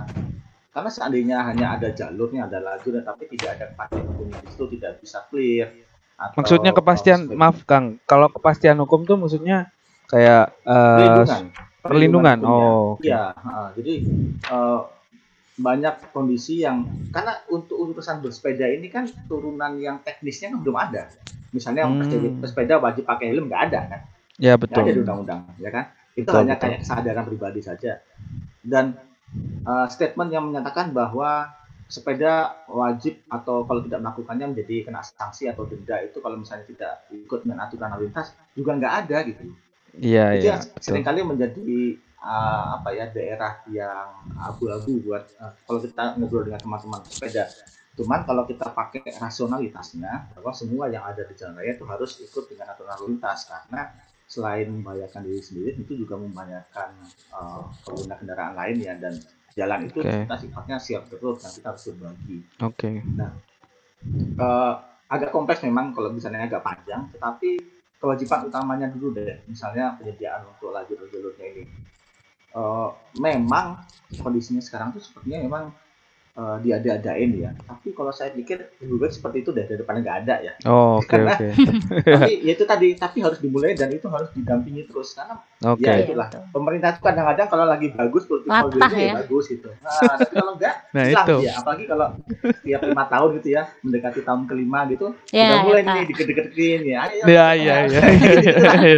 Karena 0.78 0.94
seandainya 0.94 1.42
hanya 1.42 1.74
ada 1.74 1.90
jalurnya, 1.90 2.46
ada 2.46 2.62
lajurnya, 2.62 3.02
tapi 3.02 3.26
tidak 3.34 3.58
ada 3.58 3.74
kepastian 3.74 4.04
hukumnya 4.14 4.38
itu 4.46 4.64
tidak 4.78 4.92
bisa 5.02 5.18
clear. 5.26 5.74
Atau, 6.14 6.38
maksudnya 6.38 6.70
kepastian, 6.70 7.20
atau 7.26 7.34
maaf 7.34 7.58
Kang, 7.66 7.98
kalau 8.06 8.30
kepastian 8.30 8.78
hukum 8.78 9.02
tuh 9.02 9.18
maksudnya 9.18 9.74
kayak 10.06 10.54
uh, 10.62 11.02
perlindungan. 11.02 11.42
Perlindungan, 11.82 12.38
oh. 12.46 12.94
Iya, 13.02 13.34
okay. 13.34 13.50
uh, 13.50 13.68
jadi 13.74 13.94
uh, 14.54 14.80
banyak 15.58 16.14
kondisi 16.14 16.62
yang 16.62 16.86
karena 17.10 17.42
untuk 17.50 17.74
urusan 17.74 18.22
bersepeda 18.22 18.70
ini 18.70 18.86
kan 18.86 19.10
turunan 19.26 19.82
yang 19.82 19.98
teknisnya 20.06 20.54
kan 20.54 20.62
belum 20.62 20.78
ada. 20.78 21.10
Misalnya 21.50 21.90
hmm. 21.90 22.38
pesepeda 22.38 22.78
wajib 22.78 23.02
pakai 23.02 23.34
helm 23.34 23.50
nggak 23.50 23.62
ada 23.66 23.80
kan? 23.98 24.00
Ya 24.38 24.54
betul. 24.54 24.86
Nggak 24.86 24.94
ada 24.94 25.02
undang-undang, 25.02 25.40
ya 25.58 25.74
kan? 25.74 25.90
Itu 26.14 26.30
betul, 26.30 26.38
hanya 26.38 26.54
betul. 26.54 26.70
kayak 26.70 26.78
kesadaran 26.86 27.24
pribadi 27.26 27.60
saja. 27.66 27.98
Dan 28.62 29.07
uh, 29.64 29.86
statement 29.90 30.30
yang 30.32 30.48
menyatakan 30.48 30.92
bahwa 30.92 31.52
sepeda 31.88 32.52
wajib 32.68 33.16
atau 33.32 33.64
kalau 33.64 33.80
tidak 33.80 34.04
melakukannya 34.04 34.52
menjadi 34.52 34.84
kena 34.84 35.00
sanksi 35.00 35.48
atau 35.48 35.64
denda 35.64 35.96
itu 36.04 36.20
kalau 36.20 36.36
misalnya 36.36 36.68
tidak 36.68 37.08
ikut 37.08 37.48
dengan 37.48 37.64
aturan 37.64 37.88
lalu 37.96 38.12
lintas 38.12 38.36
juga 38.52 38.76
nggak 38.76 38.94
ada 39.04 39.18
gitu. 39.24 39.44
Iya 39.96 40.26
iya. 40.36 40.54
Seringkali 40.60 41.24
menjadi 41.24 41.96
uh, 42.20 42.76
apa 42.76 42.92
ya 42.92 43.08
daerah 43.08 43.64
yang 43.72 44.36
abu-abu 44.36 45.00
buat 45.00 45.32
uh, 45.40 45.56
kalau 45.64 45.80
kita 45.80 46.20
ngobrol 46.20 46.44
dengan 46.44 46.60
teman-teman 46.60 47.00
sepeda. 47.08 47.48
Cuman 47.96 48.22
kalau 48.28 48.46
kita 48.46 48.68
pakai 48.70 49.02
rasionalitasnya 49.18 50.30
bahwa 50.36 50.52
semua 50.54 50.86
yang 50.86 51.02
ada 51.02 51.26
di 51.26 51.34
jalan 51.34 51.58
raya 51.58 51.74
itu 51.74 51.82
harus 51.88 52.20
ikut 52.22 52.44
dengan 52.46 52.70
aturan 52.70 52.94
lalu 53.00 53.16
lintas 53.16 53.48
karena 53.48 53.96
selain 54.28 54.68
membahayakan 54.68 55.24
diri 55.24 55.40
sendiri 55.40 55.70
itu 55.80 56.04
juga 56.04 56.20
membahayakan 56.20 56.90
uh, 57.32 57.64
pengguna 57.80 58.14
kendaraan 58.20 58.54
lain 58.54 58.76
ya 58.84 58.94
dan 59.00 59.16
jalan 59.56 59.88
itu 59.88 60.04
okay. 60.04 60.28
kita 60.28 60.36
sifatnya 60.36 60.76
siap 60.76 61.02
terus 61.08 61.40
dan 61.40 61.50
kita 61.50 61.66
harus 61.72 61.82
berbagi. 61.90 62.38
Oke. 62.60 62.76
Okay. 62.76 62.94
Nah, 63.16 63.32
uh, 64.38 64.74
agak 65.08 65.32
kompleks 65.32 65.64
memang 65.64 65.96
kalau 65.96 66.12
misalnya 66.12 66.44
agak 66.44 66.60
panjang, 66.60 67.08
tetapi 67.10 67.56
kewajiban 67.98 68.46
utamanya 68.46 68.86
dulu 68.92 69.16
deh, 69.16 69.42
misalnya 69.48 69.96
penyediaan 69.96 70.46
untuk 70.46 70.70
lajur-lajurnya 70.70 71.46
ini. 71.56 71.64
Uh, 72.52 72.92
memang 73.20 73.80
kondisinya 74.20 74.60
sekarang 74.62 74.92
tuh 74.92 75.02
sepertinya 75.04 75.40
memang 75.40 75.64
uh, 76.38 76.56
diada-adain 76.62 77.30
ya. 77.34 77.50
Tapi 77.58 77.90
kalau 77.90 78.14
saya 78.14 78.30
pikir 78.30 78.78
lebih 78.78 78.96
baik 79.02 79.12
seperti 79.12 79.42
itu 79.42 79.50
deh 79.50 79.66
daripada 79.66 79.98
nggak 79.98 80.16
ada 80.24 80.34
ya. 80.46 80.52
Oh, 80.70 81.02
oke 81.02 81.10
okay, 81.10 81.20
oke. 81.26 81.34
Okay. 81.34 81.50
tapi 82.14 82.32
ya 82.46 82.52
itu 82.54 82.64
tadi 82.64 82.88
tapi 82.94 83.18
harus 83.20 83.42
dimulai 83.42 83.74
dan 83.74 83.90
itu 83.90 84.06
harus 84.06 84.30
didampingi 84.32 84.86
terus 84.86 85.18
karena 85.18 85.42
okay. 85.64 85.86
ya 85.86 85.94
itulah 86.06 86.28
ya, 86.30 86.40
pemerintah 86.54 86.88
itu 86.94 87.00
kadang-kadang 87.02 87.48
kalau 87.50 87.66
lagi 87.66 87.88
bagus 87.90 88.24
politik 88.30 88.50
ya. 88.94 88.98
ya 88.98 89.14
bagus 89.24 89.44
gitu. 89.50 89.68
Nah, 89.82 90.14
tapi 90.22 90.32
kalau 90.34 90.52
enggak 90.54 90.74
nah, 90.94 91.04
itu. 91.10 91.36
ya 91.42 91.52
apalagi 91.58 91.84
kalau 91.90 92.06
tiap 92.62 92.80
lima 92.86 93.04
tahun 93.10 93.28
gitu 93.42 93.48
ya 93.58 93.62
mendekati 93.82 94.20
tahun 94.22 94.42
kelima 94.46 94.80
gitu 94.90 95.06
ya, 95.34 95.48
udah 95.50 95.58
mulai 95.66 95.82
ya, 95.82 95.90
nih 95.90 96.04
deket-deketin 96.14 96.80
ya. 96.86 96.98
Ayo, 97.10 97.22
ya 97.26 97.48
ya 97.66 97.76
ya. 97.90 98.00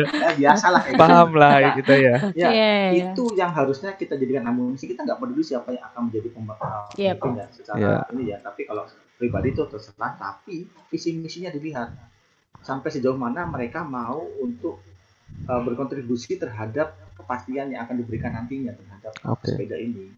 ya 0.04 0.30
biasalah 0.36 0.80
kayak 0.84 1.00
Paham 1.00 1.28
gitu. 1.32 1.40
lah 1.40 1.52
nah, 1.56 1.72
gitu 1.80 1.94
ya. 1.96 2.16
Ya, 2.36 2.48
ya, 2.52 2.70
itu 2.92 3.24
yang 3.36 3.50
harusnya 3.52 3.90
kita 3.96 4.14
jadikan 4.20 4.44
amunisi 4.48 4.84
kita 4.90 5.08
nggak 5.08 5.18
peduli 5.18 5.42
siapa 5.44 5.72
yang 5.72 5.84
akan 5.92 6.12
menjadi 6.12 6.28
pembakar. 6.34 6.92
Iya, 6.96 7.12
ya 7.16 7.46
secara 7.54 7.78
yeah. 7.80 8.12
ini 8.12 8.32
ya 8.34 8.38
tapi 8.44 8.68
kalau 8.68 8.84
pribadi 9.16 9.52
itu 9.52 9.64
terserah 9.68 10.16
tapi 10.16 10.64
visi 10.88 11.16
misinya 11.16 11.52
dilihat 11.52 11.92
sampai 12.60 12.88
sejauh 12.92 13.16
mana 13.16 13.48
mereka 13.48 13.84
mau 13.84 14.20
untuk 14.40 14.89
uh, 15.48 15.60
berkontribusi 15.64 16.36
terhadap 16.38 16.96
kepastian 17.18 17.72
yang 17.74 17.86
akan 17.86 18.00
diberikan 18.00 18.32
nantinya 18.34 18.74
terhadap 18.74 19.12
okay. 19.26 19.54
sepeda 19.54 19.76
ini 19.76 20.10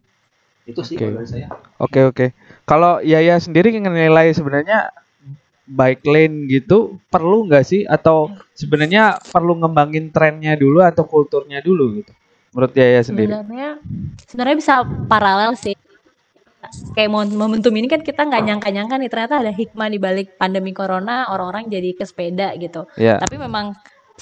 itu 0.63 0.79
sih 0.79 0.95
okay. 0.95 1.11
dari 1.11 1.27
saya 1.27 1.47
oke 1.77 1.91
okay, 1.91 2.03
oke 2.07 2.15
okay. 2.15 2.29
kalau 2.63 3.03
Yaya 3.03 3.37
sendiri 3.37 3.75
nilai 3.75 4.31
sebenarnya 4.31 4.91
bike 5.63 6.03
lane 6.07 6.47
gitu 6.51 6.99
perlu 7.07 7.47
nggak 7.47 7.63
sih 7.63 7.81
atau 7.87 8.31
sebenarnya 8.55 9.19
perlu 9.31 9.59
ngembangin 9.59 10.11
trennya 10.11 10.59
dulu 10.59 10.83
atau 10.83 11.07
kulturnya 11.07 11.63
dulu 11.63 12.03
gitu 12.03 12.11
menurut 12.55 12.73
Yaya 12.75 13.01
sendiri 13.03 13.31
sebenarnya 13.31 13.69
sebenarnya 14.27 14.57
bisa 14.59 14.73
paralel 15.07 15.55
sih 15.55 15.75
kayak 16.95 17.11
momentum 17.11 17.73
ini 17.75 17.87
kan 17.91 17.99
kita 17.99 18.23
nggak 18.23 18.43
nyangka-nyangka 18.47 18.95
nih 18.95 19.09
ternyata 19.11 19.35
ada 19.43 19.51
hikmah 19.51 19.87
di 19.91 19.99
balik 19.99 20.27
pandemi 20.39 20.71
corona 20.71 21.27
orang-orang 21.27 21.67
jadi 21.67 21.91
ke 21.91 22.07
sepeda 22.07 22.55
gitu. 22.55 22.87
Yeah. 22.95 23.19
Tapi 23.19 23.35
memang 23.35 23.75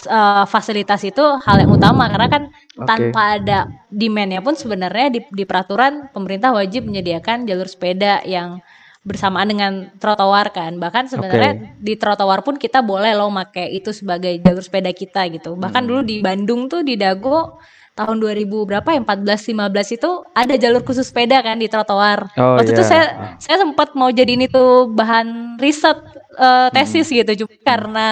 uh, 0.07 0.45
fasilitas 0.47 1.03
itu 1.03 1.21
hal 1.21 1.57
yang 1.59 1.71
utama 1.71 2.07
karena 2.07 2.27
kan 2.31 2.43
okay. 2.51 2.87
tanpa 2.87 3.21
ada 3.39 3.59
demandnya 3.91 4.39
pun 4.39 4.55
sebenarnya 4.55 5.07
di, 5.11 5.19
di 5.29 5.43
peraturan 5.43 6.09
pemerintah 6.15 6.55
wajib 6.55 6.87
menyediakan 6.87 7.43
jalur 7.45 7.67
sepeda 7.67 8.23
yang 8.23 8.63
bersamaan 9.01 9.49
dengan 9.49 9.73
trotoar 9.97 10.53
kan 10.53 10.77
bahkan 10.77 11.09
sebenarnya 11.09 11.57
okay. 11.57 11.81
di 11.81 11.93
trotoar 11.97 12.45
pun 12.45 12.53
kita 12.61 12.85
boleh 12.85 13.17
loh 13.17 13.33
pakai 13.33 13.73
itu 13.73 13.89
sebagai 13.89 14.37
jalur 14.45 14.61
sepeda 14.61 14.93
kita 14.93 15.25
gitu 15.33 15.57
bahkan 15.57 15.81
hmm. 15.81 15.89
dulu 15.89 16.01
di 16.05 16.17
Bandung 16.21 16.69
tuh 16.69 16.85
di 16.85 17.01
Dago 17.01 17.57
tahun 17.91 18.23
2000 18.23 18.47
berapa 18.47 18.89
ya 18.93 19.01
14 19.03 19.51
15 19.51 19.97
itu 19.99 20.11
ada 20.31 20.55
jalur 20.55 20.81
khusus 20.87 21.11
sepeda 21.11 21.43
kan 21.43 21.59
di 21.59 21.67
trotoar. 21.67 22.31
Oh, 22.39 22.55
Waktu 22.55 22.71
yeah. 22.71 22.75
itu 22.79 22.83
saya 22.87 23.05
saya 23.35 23.57
sempat 23.67 23.93
mau 23.99 24.07
jadi 24.07 24.39
ini 24.39 24.47
tuh 24.47 24.87
bahan 24.95 25.59
riset 25.59 25.99
uh, 26.39 26.71
tesis 26.71 27.11
hmm. 27.11 27.17
gitu 27.21 27.45
cuma 27.45 27.53
karena 27.67 28.07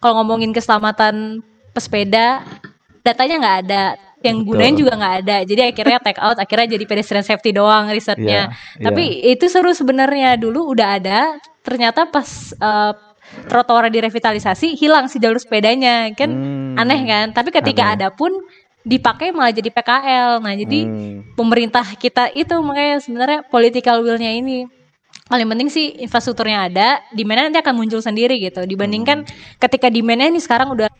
kalau 0.00 0.24
ngomongin 0.24 0.50
keselamatan 0.56 1.44
pesepeda 1.76 2.42
datanya 3.04 3.36
nggak 3.40 3.58
ada. 3.68 3.84
Yang 4.20 4.36
gunain 4.44 4.76
juga 4.76 4.92
nggak 5.00 5.14
ada. 5.24 5.36
Jadi 5.48 5.60
akhirnya 5.64 5.98
take 6.00 6.20
out 6.20 6.36
akhirnya 6.36 6.76
jadi 6.76 6.84
pedestrian 6.84 7.24
safety 7.24 7.56
doang 7.56 7.88
risetnya. 7.88 8.52
Yeah, 8.52 8.84
tapi 8.84 9.24
yeah. 9.24 9.32
itu 9.32 9.48
seru 9.48 9.72
sebenarnya. 9.72 10.36
Dulu 10.36 10.76
udah 10.76 11.00
ada 11.00 11.40
ternyata 11.64 12.04
pas 12.04 12.52
uh, 12.60 12.92
trotoar 13.48 13.88
direvitalisasi 13.88 14.76
hilang 14.76 15.08
si 15.08 15.16
jalur 15.16 15.40
sepedanya 15.40 16.12
kan? 16.12 16.28
Hmm, 16.28 16.76
aneh 16.76 17.00
kan? 17.08 17.26
Tapi 17.32 17.48
ketika 17.48 17.96
aneh. 17.96 17.96
ada 17.96 18.08
pun 18.12 18.28
dipakai 18.84 19.32
malah 19.32 19.56
jadi 19.56 19.72
PKL. 19.72 20.40
Nah, 20.44 20.54
jadi 20.56 20.80
hmm. 20.84 21.36
pemerintah 21.36 21.84
kita 21.96 22.28
itu 22.36 22.52
makanya 22.60 23.00
sebenarnya 23.00 23.40
political 23.48 24.04
will-nya 24.04 24.36
ini 24.36 24.68
paling 25.30 25.46
penting 25.46 25.68
sih 25.70 25.86
infrastrukturnya 26.02 26.66
ada, 26.66 26.88
di 27.14 27.22
mana 27.22 27.46
nanti 27.46 27.62
akan 27.62 27.78
muncul 27.78 28.02
sendiri 28.02 28.42
gitu. 28.42 28.66
Dibandingkan 28.66 29.22
hmm. 29.22 29.62
ketika 29.62 29.86
demand-nya 29.86 30.26
ini 30.34 30.42
sekarang 30.42 30.74
udah 30.74 30.90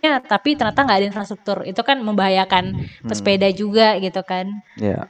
ya, 0.00 0.18
tapi 0.24 0.56
ternyata 0.56 0.80
nggak 0.80 0.98
ada 1.04 1.08
infrastruktur. 1.12 1.56
Itu 1.68 1.84
kan 1.84 2.00
membahayakan 2.00 2.64
hmm. 2.72 3.08
pesepeda 3.12 3.52
juga 3.52 4.00
gitu 4.00 4.24
kan. 4.24 4.48
Ya. 4.80 5.04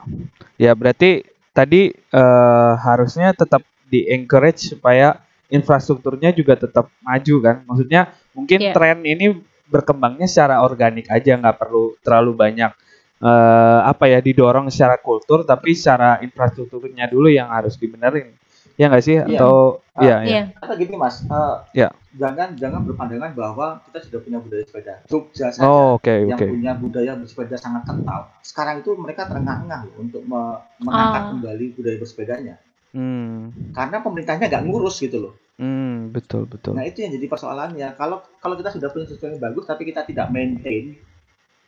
Ya, 0.59 0.75
berarti 0.75 1.23
tadi 1.55 1.95
uh, 2.11 2.75
harusnya 2.83 3.31
tetap 3.31 3.63
di 3.87 4.11
encourage 4.11 4.75
supaya 4.75 5.23
infrastrukturnya 5.47 6.35
juga 6.35 6.59
tetap 6.59 6.91
maju 6.99 7.35
kan. 7.39 7.55
Maksudnya 7.63 8.11
mungkin 8.35 8.59
yeah. 8.59 8.75
tren 8.75 8.99
ini 9.07 9.39
berkembangnya 9.71 10.27
secara 10.27 10.59
organik 10.61 11.07
aja 11.07 11.39
nggak 11.39 11.57
perlu 11.57 11.95
terlalu 12.03 12.35
banyak 12.35 12.75
uh, 13.23 13.79
apa 13.87 14.11
ya 14.11 14.19
didorong 14.19 14.67
secara 14.67 14.99
kultur 14.99 15.47
tapi 15.47 15.71
secara 15.71 16.19
infrastrukturnya 16.19 17.07
dulu 17.07 17.31
yang 17.31 17.47
harus 17.47 17.79
dibenerin 17.79 18.35
ya 18.75 18.89
nggak 18.89 19.03
sih 19.05 19.17
iya. 19.21 19.37
atau 19.37 19.79
uh, 19.95 20.01
iya 20.01 20.17
iya 20.25 20.43
kata 20.57 20.73
gini 20.75 20.97
mas 20.97 21.23
uh, 21.29 21.61
ya 21.71 21.93
jangan 22.17 22.57
jangan 22.57 22.81
berpandangan 22.89 23.31
bahwa 23.37 23.81
kita 23.89 24.09
sudah 24.09 24.19
punya 24.21 24.37
budaya 24.41 24.63
sepeda 24.65 24.93
Jogja 25.05 25.53
saja 25.53 25.65
oh, 25.65 25.97
okay, 25.97 26.25
yang 26.25 26.37
okay. 26.37 26.49
punya 26.49 26.73
budaya 26.73 27.11
bersepeda 27.17 27.55
sangat 27.57 27.85
kental 27.85 28.33
sekarang 28.41 28.81
itu 28.81 28.97
mereka 28.97 29.29
terengah-engah 29.29 29.93
untuk 29.97 30.25
me 30.25 30.57
mengangkat 30.81 31.21
uh. 31.21 31.29
kembali 31.37 31.65
budaya 31.77 31.97
bersepedanya 32.01 32.55
hmm. 32.97 33.73
karena 33.77 33.97
pemerintahnya 34.01 34.45
nggak 34.49 34.65
ngurus 34.67 34.99
gitu 34.99 35.17
loh 35.21 35.33
Hmm, 35.53 36.09
betul 36.09 36.49
betul. 36.49 36.73
Nah 36.73 36.81
itu 36.81 37.05
yang 37.05 37.13
jadi 37.13 37.29
persoalannya. 37.29 37.93
Kalau 37.93 38.25
kalau 38.41 38.57
kita 38.57 38.73
sudah 38.73 38.89
punya 38.89 39.05
sesuatu 39.05 39.37
yang 39.37 39.37
bagus 39.37 39.69
tapi 39.69 39.85
kita 39.85 40.01
tidak 40.01 40.33
maintain, 40.33 40.97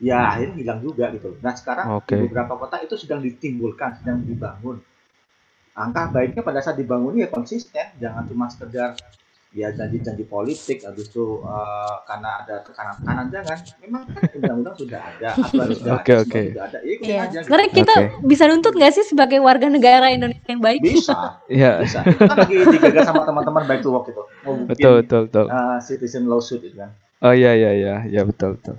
ya 0.05 0.37
akhirnya 0.37 0.61
hilang 0.61 0.79
juga 0.85 1.09
gitu. 1.09 1.33
Nah 1.41 1.57
sekarang 1.57 1.97
okay. 1.97 2.21
di 2.21 2.29
beberapa 2.29 2.53
kota 2.61 2.77
itu 2.85 2.93
sedang 2.93 3.25
ditimbulkan, 3.25 4.05
sedang 4.05 4.21
dibangun. 4.21 4.77
Angka 5.75 6.13
baiknya 6.13 6.45
pada 6.45 6.61
saat 6.61 6.77
dibangun 6.77 7.17
ya 7.17 7.27
konsisten, 7.27 7.97
jangan 7.97 8.23
cuma 8.29 8.47
sekedar 8.47 8.93
ya 9.55 9.71
janji-janji 9.71 10.27
politik 10.27 10.83
habis 10.83 11.07
itu 11.07 11.39
uh, 11.39 12.03
karena 12.03 12.43
ada 12.43 12.59
tekanan-tekanan 12.59 13.31
jangan 13.31 13.57
memang 13.79 14.03
kan 14.11 14.21
undang-undang 14.35 14.75
sudah 14.75 14.99
ada 14.99 15.31
aturan 15.31 15.67
sudah 15.71 15.93
okay, 15.95 16.11
ada 16.11 16.23
okay. 16.27 16.45
sudah 16.51 16.63
ada 16.67 16.79
ya, 16.83 16.95
iya. 16.99 17.17
aja 17.23 17.39
sebenarnya 17.39 17.69
gitu. 17.71 17.79
kita 17.79 17.95
okay. 17.95 18.07
bisa 18.27 18.43
nuntut 18.51 18.73
nggak 18.75 18.91
sih 18.91 19.05
sebagai 19.07 19.39
warga 19.39 19.71
negara 19.71 20.11
Indonesia 20.11 20.43
yang 20.51 20.59
baik 20.59 20.83
bisa 20.83 21.39
yeah. 21.47 21.79
bisa 21.79 22.03
kan 22.03 22.35
lagi 22.35 22.67
digagas 22.67 23.07
sama 23.07 23.23
teman-teman 23.23 23.63
baik 23.63 23.79
to 23.79 23.95
work 23.95 24.11
itu 24.11 24.23
mau 24.43 24.59
betul 24.67 24.93
betul 24.99 25.21
betul 25.31 25.45
uh, 25.47 25.79
citizen 25.79 26.27
lawsuit 26.27 26.59
itu 26.59 26.75
kan 26.75 26.91
oh 27.23 27.31
iya 27.31 27.55
iya 27.55 27.71
iya 27.71 27.95
ya 28.11 28.21
betul 28.27 28.59
betul 28.59 28.75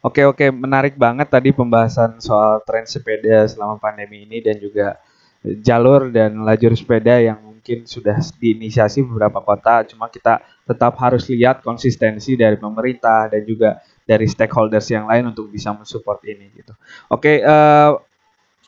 Oke 0.00 0.24
oke 0.24 0.48
menarik 0.48 0.96
banget 0.96 1.28
tadi 1.28 1.52
pembahasan 1.52 2.16
soal 2.24 2.64
tren 2.64 2.88
sepeda 2.88 3.44
selama 3.44 3.76
pandemi 3.76 4.24
ini 4.24 4.40
dan 4.40 4.56
juga 4.56 4.96
jalur 5.44 6.12
dan 6.12 6.40
lajur 6.44 6.72
sepeda 6.76 7.20
yang 7.20 7.40
mungkin 7.60 7.84
sudah 7.84 8.16
diinisiasi 8.40 9.04
beberapa 9.04 9.44
kota, 9.44 9.84
cuma 9.84 10.08
kita 10.08 10.40
tetap 10.64 10.96
harus 10.96 11.28
lihat 11.28 11.60
konsistensi 11.60 12.32
dari 12.32 12.56
pemerintah 12.56 13.28
dan 13.28 13.44
juga 13.44 13.84
dari 14.08 14.24
stakeholders 14.24 14.88
yang 14.88 15.04
lain 15.04 15.28
untuk 15.28 15.52
bisa 15.52 15.68
mensupport 15.76 16.24
ini 16.24 16.48
gitu. 16.56 16.72
Oke, 17.12 17.44
uh, 17.44 18.00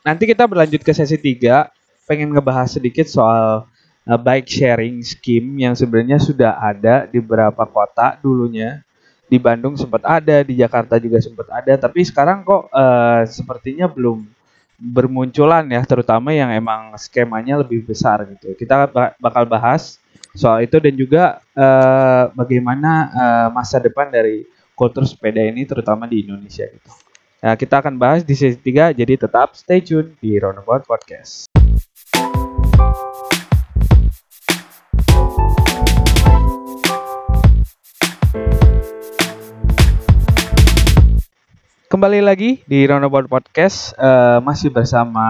nanti 0.04 0.28
kita 0.28 0.44
berlanjut 0.44 0.84
ke 0.84 0.92
sesi 0.92 1.16
3, 1.16 1.72
pengen 2.04 2.36
ngebahas 2.36 2.68
sedikit 2.76 3.08
soal 3.08 3.64
uh, 4.04 4.18
bike 4.20 4.48
sharing 4.48 5.00
scheme 5.00 5.56
yang 5.56 5.72
sebenarnya 5.72 6.20
sudah 6.20 6.60
ada 6.60 7.08
di 7.08 7.16
beberapa 7.16 7.64
kota 7.64 8.20
dulunya. 8.20 8.84
Di 9.32 9.40
Bandung 9.40 9.80
sempat 9.80 10.04
ada, 10.04 10.44
di 10.44 10.60
Jakarta 10.60 11.00
juga 11.00 11.16
sempat 11.16 11.48
ada, 11.48 11.72
tapi 11.80 12.04
sekarang 12.04 12.44
kok 12.44 12.68
uh, 12.68 13.24
sepertinya 13.24 13.88
belum 13.88 14.28
bermunculan 14.76 15.64
ya, 15.72 15.80
terutama 15.88 16.36
yang 16.36 16.52
emang 16.52 16.92
skemanya 17.00 17.64
lebih 17.64 17.80
besar 17.80 18.28
gitu. 18.28 18.52
Kita 18.52 18.92
bakal 19.16 19.48
bahas 19.48 19.96
soal 20.36 20.68
itu 20.68 20.76
dan 20.76 20.92
juga 20.92 21.40
uh, 21.56 22.28
bagaimana 22.36 22.92
uh, 23.08 23.48
masa 23.56 23.80
depan 23.80 24.12
dari 24.12 24.44
kultur 24.76 25.08
sepeda 25.08 25.40
ini 25.40 25.64
terutama 25.64 26.04
di 26.04 26.28
Indonesia 26.28 26.68
gitu. 26.68 26.92
Nah, 27.40 27.56
kita 27.56 27.80
akan 27.80 27.96
bahas 27.96 28.20
di 28.28 28.36
sesi 28.36 28.60
3 28.60 28.92
jadi 28.92 29.16
tetap 29.16 29.56
stay 29.56 29.80
tune 29.80 30.12
di 30.20 30.36
Roundabout 30.36 30.84
Podcast. 30.84 31.48
Kembali 41.92 42.24
lagi 42.24 42.64
di 42.64 42.88
Roundabout 42.88 43.28
Podcast 43.28 43.92
uh, 44.00 44.40
masih 44.40 44.72
bersama 44.72 45.20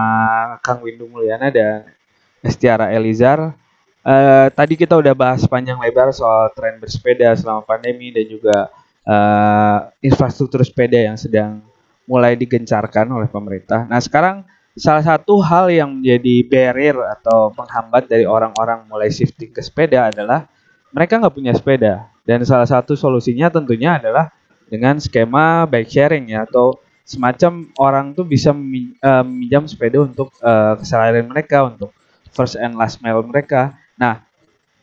Kang 0.63 0.79
Windu 0.79 1.11
Mulyana 1.11 1.51
dan 1.51 1.91
Estiara 2.39 2.87
Elizar. 2.87 3.51
Uh, 3.99 4.47
tadi 4.47 4.79
kita 4.79 4.95
udah 4.95 5.11
bahas 5.11 5.43
panjang 5.43 5.75
lebar 5.75 6.15
soal 6.15 6.47
tren 6.55 6.79
bersepeda 6.79 7.35
selama 7.35 7.67
pandemi 7.67 8.15
dan 8.15 8.23
juga 8.31 8.71
uh, 9.03 9.91
infrastruktur 9.99 10.63
sepeda 10.63 11.03
yang 11.03 11.19
sedang 11.19 11.59
mulai 12.07 12.39
digencarkan 12.39 13.11
oleh 13.11 13.27
pemerintah. 13.27 13.83
Nah 13.83 13.99
sekarang 13.99 14.47
salah 14.79 15.03
satu 15.03 15.43
hal 15.43 15.67
yang 15.67 15.99
menjadi 15.99 16.47
barrier 16.47 16.95
atau 17.19 17.51
penghambat 17.51 18.07
dari 18.07 18.23
orang-orang 18.23 18.87
mulai 18.87 19.11
shifting 19.11 19.51
ke 19.51 19.59
sepeda 19.59 20.15
adalah 20.15 20.47
mereka 20.95 21.19
nggak 21.19 21.35
punya 21.35 21.51
sepeda 21.51 22.07
dan 22.23 22.39
salah 22.47 22.71
satu 22.71 22.95
solusinya 22.95 23.51
tentunya 23.51 23.99
adalah 23.99 24.31
dengan 24.67 24.99
skema 24.99 25.65
bike 25.67 25.89
sharing 25.89 26.31
ya 26.31 26.47
atau 26.47 26.79
semacam 27.03 27.67
orang 27.77 28.05
tuh 28.15 28.23
bisa 28.23 28.55
eh, 28.55 29.23
meminjam 29.27 29.67
sepeda 29.67 29.99
untuk 29.99 30.31
uh, 30.39 30.79
keseharian 30.79 31.27
mereka 31.27 31.67
untuk 31.67 31.91
first 32.31 32.55
and 32.55 32.79
last 32.79 33.03
mile 33.03 33.21
mereka. 33.27 33.75
Nah, 33.99 34.23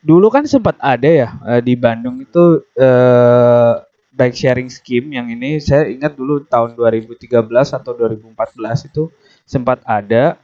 dulu 0.04 0.28
kan 0.28 0.44
sempat 0.44 0.76
ada 0.78 1.08
ya 1.08 1.28
uh, 1.42 1.60
di 1.64 1.74
Bandung 1.74 2.20
itu 2.20 2.60
uh, 2.76 3.72
bike 4.12 4.36
sharing 4.36 4.68
scheme 4.68 5.16
yang 5.16 5.32
ini 5.32 5.56
saya 5.64 5.88
ingat 5.88 6.12
dulu 6.12 6.44
tahun 6.44 6.76
2013 6.76 7.40
atau 7.50 7.92
2014 7.96 8.36
itu 8.92 9.08
sempat 9.48 9.80
ada, 9.88 10.36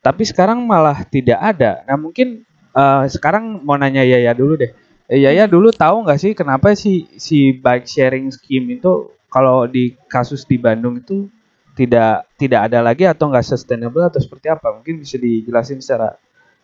tapi 0.00 0.24
sekarang 0.24 0.64
malah 0.64 1.04
tidak 1.04 1.38
ada. 1.38 1.84
Nah, 1.84 2.00
mungkin 2.00 2.42
uh, 2.72 3.04
sekarang 3.04 3.60
mau 3.62 3.76
nanya 3.76 4.00
Yaya 4.00 4.32
dulu 4.32 4.56
deh 4.56 4.72
Eh, 5.08 5.24
ya 5.24 5.32
ya 5.32 5.48
dulu 5.48 5.72
tahu 5.72 6.04
nggak 6.04 6.20
sih 6.20 6.32
kenapa 6.36 6.76
si 6.76 7.08
si 7.16 7.56
bike 7.56 7.88
sharing 7.88 8.28
scheme 8.28 8.76
itu 8.76 9.08
kalau 9.32 9.64
di 9.64 9.96
kasus 10.04 10.44
di 10.44 10.60
Bandung 10.60 11.00
itu 11.00 11.32
tidak 11.72 12.28
tidak 12.36 12.68
ada 12.68 12.84
lagi 12.84 13.08
atau 13.08 13.32
nggak 13.32 13.46
sustainable 13.46 14.04
atau 14.04 14.20
seperti 14.20 14.52
apa? 14.52 14.68
Mungkin 14.76 15.00
bisa 15.00 15.16
dijelasin 15.16 15.80
secara 15.80 16.12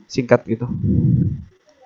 singkat 0.04 0.44
gitu. 0.44 0.68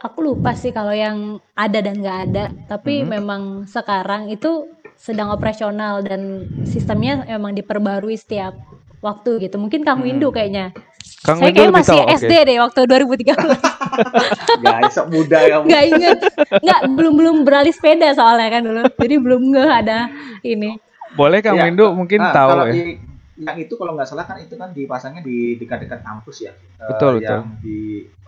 Aku 0.03 0.19
lupa 0.23 0.55
sih 0.55 0.75
kalau 0.75 0.95
yang 0.95 1.43
ada 1.55 1.79
dan 1.79 2.03
nggak 2.03 2.19
ada, 2.31 2.45
tapi 2.71 3.03
hmm. 3.03 3.09
memang 3.11 3.43
sekarang 3.67 4.31
itu 4.31 4.71
sedang 4.99 5.31
operasional 5.31 6.03
dan 6.03 6.47
sistemnya 6.67 7.23
memang 7.27 7.55
diperbarui 7.55 8.19
setiap 8.19 8.55
waktu 8.99 9.47
gitu. 9.47 9.59
Mungkin 9.59 9.87
kamu 9.87 10.03
hmm. 10.07 10.13
Indo 10.19 10.29
kayaknya. 10.35 10.75
Kang 11.19 11.43
saya 11.43 11.51
kayak 11.51 11.75
masih 11.75 11.99
tahu, 11.99 12.15
SD 12.15 12.31
okay. 12.31 12.47
deh 12.47 12.57
waktu 12.63 12.81
2013. 12.87 14.63
Guys, 14.63 14.95
sok 14.95 15.07
muda 15.11 15.39
kamu. 15.43 15.65
Gak 15.67 15.85
inget. 15.91 16.19
Nggak, 16.63 16.81
belum 16.95 17.15
belum 17.19 17.37
beralih 17.43 17.75
sepeda 17.75 18.15
soalnya 18.15 18.49
kan 18.55 18.63
dulu. 18.63 18.83
Jadi 18.87 19.15
belum 19.19 19.43
nggak 19.51 19.71
ada 19.83 20.07
ini. 20.47 20.79
Boleh 21.19 21.43
Kang 21.43 21.59
ya, 21.59 21.67
Windu 21.67 21.91
mungkin 21.91 22.23
nah, 22.23 22.31
tahu 22.31 22.51
ya. 22.55 22.65
Di, 22.71 22.83
yang 23.39 23.59
itu 23.59 23.75
kalau 23.75 23.99
nggak 23.99 24.07
salah 24.07 24.31
kan 24.31 24.39
itu 24.39 24.55
kan 24.55 24.71
dipasangnya 24.71 25.23
di 25.27 25.59
dekat-dekat 25.59 26.07
kampus 26.07 26.37
ya. 26.47 26.53
Betul, 26.87 27.11
uh, 27.11 27.15
betul. 27.19 27.35
Yang 27.35 27.47
di 27.67 27.79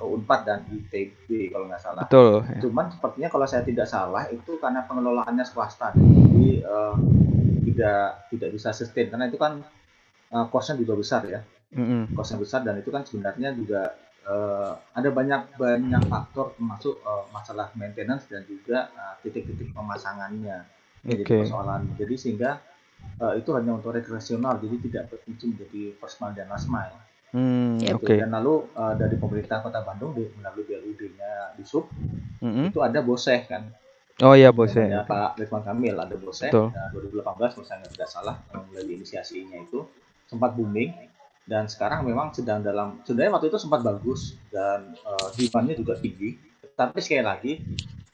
Unpad 0.02 0.40
dan 0.42 0.60
ITB 0.66 1.54
kalau 1.54 1.70
nggak 1.70 1.82
salah. 1.82 2.02
Betul. 2.10 2.42
Ya. 2.42 2.58
Cuman 2.58 2.90
sepertinya 2.90 3.28
kalau 3.30 3.46
saya 3.46 3.62
tidak 3.62 3.86
salah 3.86 4.26
itu 4.34 4.58
karena 4.58 4.82
pengelolaannya 4.90 5.46
swasta. 5.46 5.94
Jadi 5.94 6.66
uh, 6.66 6.98
tidak 7.70 8.26
tidak 8.34 8.50
bisa 8.50 8.74
sustain 8.74 9.06
karena 9.14 9.30
itu 9.30 9.38
kan 9.38 9.62
uh, 10.34 10.46
costnya 10.50 10.74
juga 10.74 10.98
besar 10.98 11.22
ya 11.30 11.38
mm-hmm. 11.74 12.16
costnya 12.16 12.38
besar 12.40 12.60
dan 12.66 12.78
itu 12.78 12.90
kan 12.90 13.02
sebenarnya 13.06 13.54
juga 13.54 13.94
uh, 14.26 14.74
ada 14.94 15.08
banyak 15.10 15.54
banyak 15.56 16.02
faktor 16.06 16.54
termasuk 16.58 16.98
uh, 17.02 17.26
masalah 17.30 17.70
maintenance 17.78 18.26
dan 18.30 18.42
juga 18.46 18.90
uh, 18.94 19.14
titik-titik 19.22 19.70
pemasangannya 19.74 20.66
okay. 21.02 21.22
jadi 21.22 21.22
persoalan 21.46 21.94
jadi 21.94 22.14
sehingga 22.18 22.50
uh, 23.22 23.34
itu 23.38 23.50
hanya 23.54 23.78
untuk 23.78 23.94
rekreasional 23.94 24.58
jadi 24.58 24.76
tidak 24.90 25.02
berfungsi 25.14 25.44
menjadi 25.56 25.82
first 25.98 26.18
mile 26.18 26.34
dan 26.34 26.48
last 26.50 26.68
mile 26.68 26.96
Hmm, 27.30 27.78
gitu. 27.78 27.94
okay. 27.94 28.18
Dan 28.18 28.34
lalu 28.34 28.66
uh, 28.74 28.94
dari 28.98 29.14
pemerintah 29.14 29.62
Kota 29.62 29.86
Bandung 29.86 30.18
di, 30.18 30.26
melalui 30.34 30.66
BLUD-nya 30.66 31.54
di 31.54 31.62
Sub 31.62 31.86
mm-hmm. 32.42 32.74
itu 32.74 32.80
ada 32.82 32.98
boseh 33.06 33.46
kan. 33.46 33.70
Oh 34.20 34.34
iya 34.34 34.50
boseh. 34.50 34.90
Ya, 34.90 35.06
Pak 35.06 35.38
Ridwan 35.38 35.62
Kamil 35.62 35.96
ada 35.96 36.12
boseh. 36.18 36.50
Nah, 36.50 36.90
2018 36.92 37.22
kalau 37.24 37.66
saya 37.66 37.86
tidak 37.86 38.10
salah 38.10 38.36
mulai 38.50 38.84
inisiasinya 38.84 39.62
itu 39.62 39.86
sempat 40.26 40.58
booming 40.58 40.92
dan 41.50 41.66
sekarang 41.66 42.06
memang 42.06 42.30
sedang 42.30 42.62
dalam 42.62 43.02
sebenarnya 43.02 43.34
waktu 43.34 43.50
itu 43.50 43.58
sempat 43.58 43.82
bagus 43.82 44.38
dan 44.54 44.94
uh, 45.02 45.34
demandnya 45.34 45.74
juga 45.74 45.98
tinggi 45.98 46.38
tapi 46.78 47.02
sekali 47.02 47.26
lagi 47.26 47.52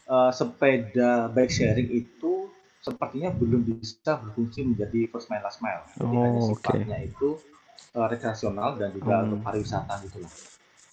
uh, 0.08 0.32
sepeda 0.32 1.28
bike 1.28 1.52
sharing 1.52 1.92
itu 1.92 2.48
sepertinya 2.80 3.28
belum 3.36 3.76
bisa 3.76 4.16
berfungsi 4.24 4.64
menjadi 4.64 5.12
first 5.12 5.28
mile 5.28 5.44
last 5.44 5.60
mile 5.60 5.84
jadi 6.00 6.16
oh, 6.16 6.22
hanya 6.24 6.40
sifatnya 6.48 6.96
okay. 6.96 7.12
itu 7.12 7.28
uh, 7.92 8.06
rekreasional 8.08 8.80
dan 8.80 8.88
juga 8.96 9.14
hmm. 9.20 9.24
untuk 9.28 9.40
pariwisata 9.44 9.94
gitu 10.08 10.18
lah 10.24 10.32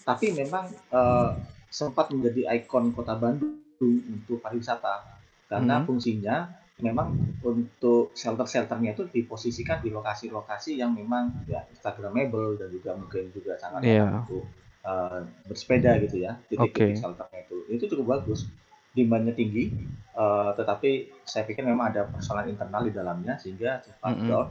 tapi 0.03 0.35
memang 0.35 0.67
uh, 0.91 1.39
sempat 1.71 2.11
menjadi 2.11 2.59
ikon 2.59 2.91
kota 2.91 3.15
Bandung 3.15 3.63
untuk 3.79 4.43
pariwisata 4.43 5.15
karena 5.47 5.79
hmm. 5.79 5.85
fungsinya 5.87 6.62
memang 6.81 7.37
untuk 7.45 8.17
shelter-shelternya 8.17 8.97
itu 8.97 9.05
diposisikan 9.05 9.77
di 9.85 9.93
lokasi-lokasi 9.93 10.81
yang 10.81 10.97
memang 10.97 11.45
ya 11.45 11.61
instagramable 11.69 12.57
dan 12.57 12.73
juga 12.73 12.97
mungkin 12.97 13.29
juga 13.29 13.53
sangat 13.61 13.85
yeah. 13.85 14.25
untuk 14.25 14.49
uh, 14.81 15.21
bersepeda 15.45 16.01
gitu 16.01 16.25
ya 16.25 16.33
titik-titik 16.49 16.97
okay. 16.97 16.97
shelternya 16.97 17.39
itu 17.45 17.57
itu 17.69 17.83
cukup 17.93 18.17
bagus 18.17 18.49
demandnya 18.97 19.37
tinggi 19.37 19.69
uh, 20.17 20.57
tetapi 20.57 21.13
saya 21.21 21.45
pikir 21.45 21.61
memang 21.61 21.93
ada 21.93 22.09
persoalan 22.09 22.49
internal 22.49 22.81
di 22.89 22.93
dalamnya 22.93 23.37
sehingga 23.37 23.85
cepat 23.85 24.09
mm 24.09 24.17
-hmm. 24.17 24.29
down 24.29 24.47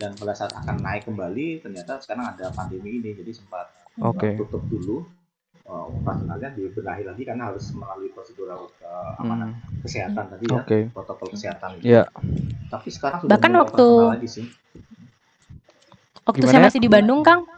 dan 0.00 0.12
pada 0.16 0.32
saat 0.32 0.52
akan 0.56 0.80
naik 0.80 1.08
kembali 1.08 1.60
ternyata 1.60 2.00
sekarang 2.00 2.36
ada 2.36 2.52
pandemi 2.52 3.00
ini 3.00 3.12
jadi 3.12 3.32
sempat 3.36 3.68
okay. 4.00 4.36
tutup 4.36 4.64
dulu 4.64 5.04
uh, 5.70 5.86
operasionalnya 5.86 6.50
dibenahi 6.58 7.02
lagi 7.06 7.22
karena 7.22 7.54
harus 7.54 7.70
melalui 7.70 8.10
prosedur 8.10 8.50
uh, 8.50 9.22
amanat 9.22 9.54
hmm. 9.54 9.86
kesehatan 9.86 10.24
tadi 10.26 10.44
ya 10.50 10.58
okay. 10.58 10.82
protokol 10.90 11.28
kesehatan 11.30 11.70
itu. 11.78 11.84
Yeah. 11.86 12.06
Tapi 12.66 12.88
sekarang 12.90 13.18
sudah 13.24 13.30
bahkan 13.30 13.52
waktu 13.54 13.86
lagi 14.18 14.28
sih. 14.28 14.46
Waktu 16.26 16.46
Gimana 16.46 16.52
saya 16.52 16.66
masih 16.68 16.80
di 16.84 16.90
Bandung, 16.92 17.20
Kang, 17.26 17.48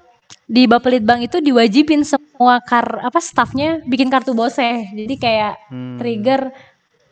di 0.46 0.64
Bapelitbang 0.64 1.20
itu 1.26 1.42
diwajibin 1.42 2.06
semua 2.06 2.62
kar 2.62 3.02
apa 3.04 3.18
staffnya 3.18 3.82
bikin 3.84 4.08
kartu 4.08 4.32
bose. 4.32 4.88
Jadi 4.92 5.14
kayak 5.18 5.68
hmm. 5.68 5.96
trigger 5.98 6.40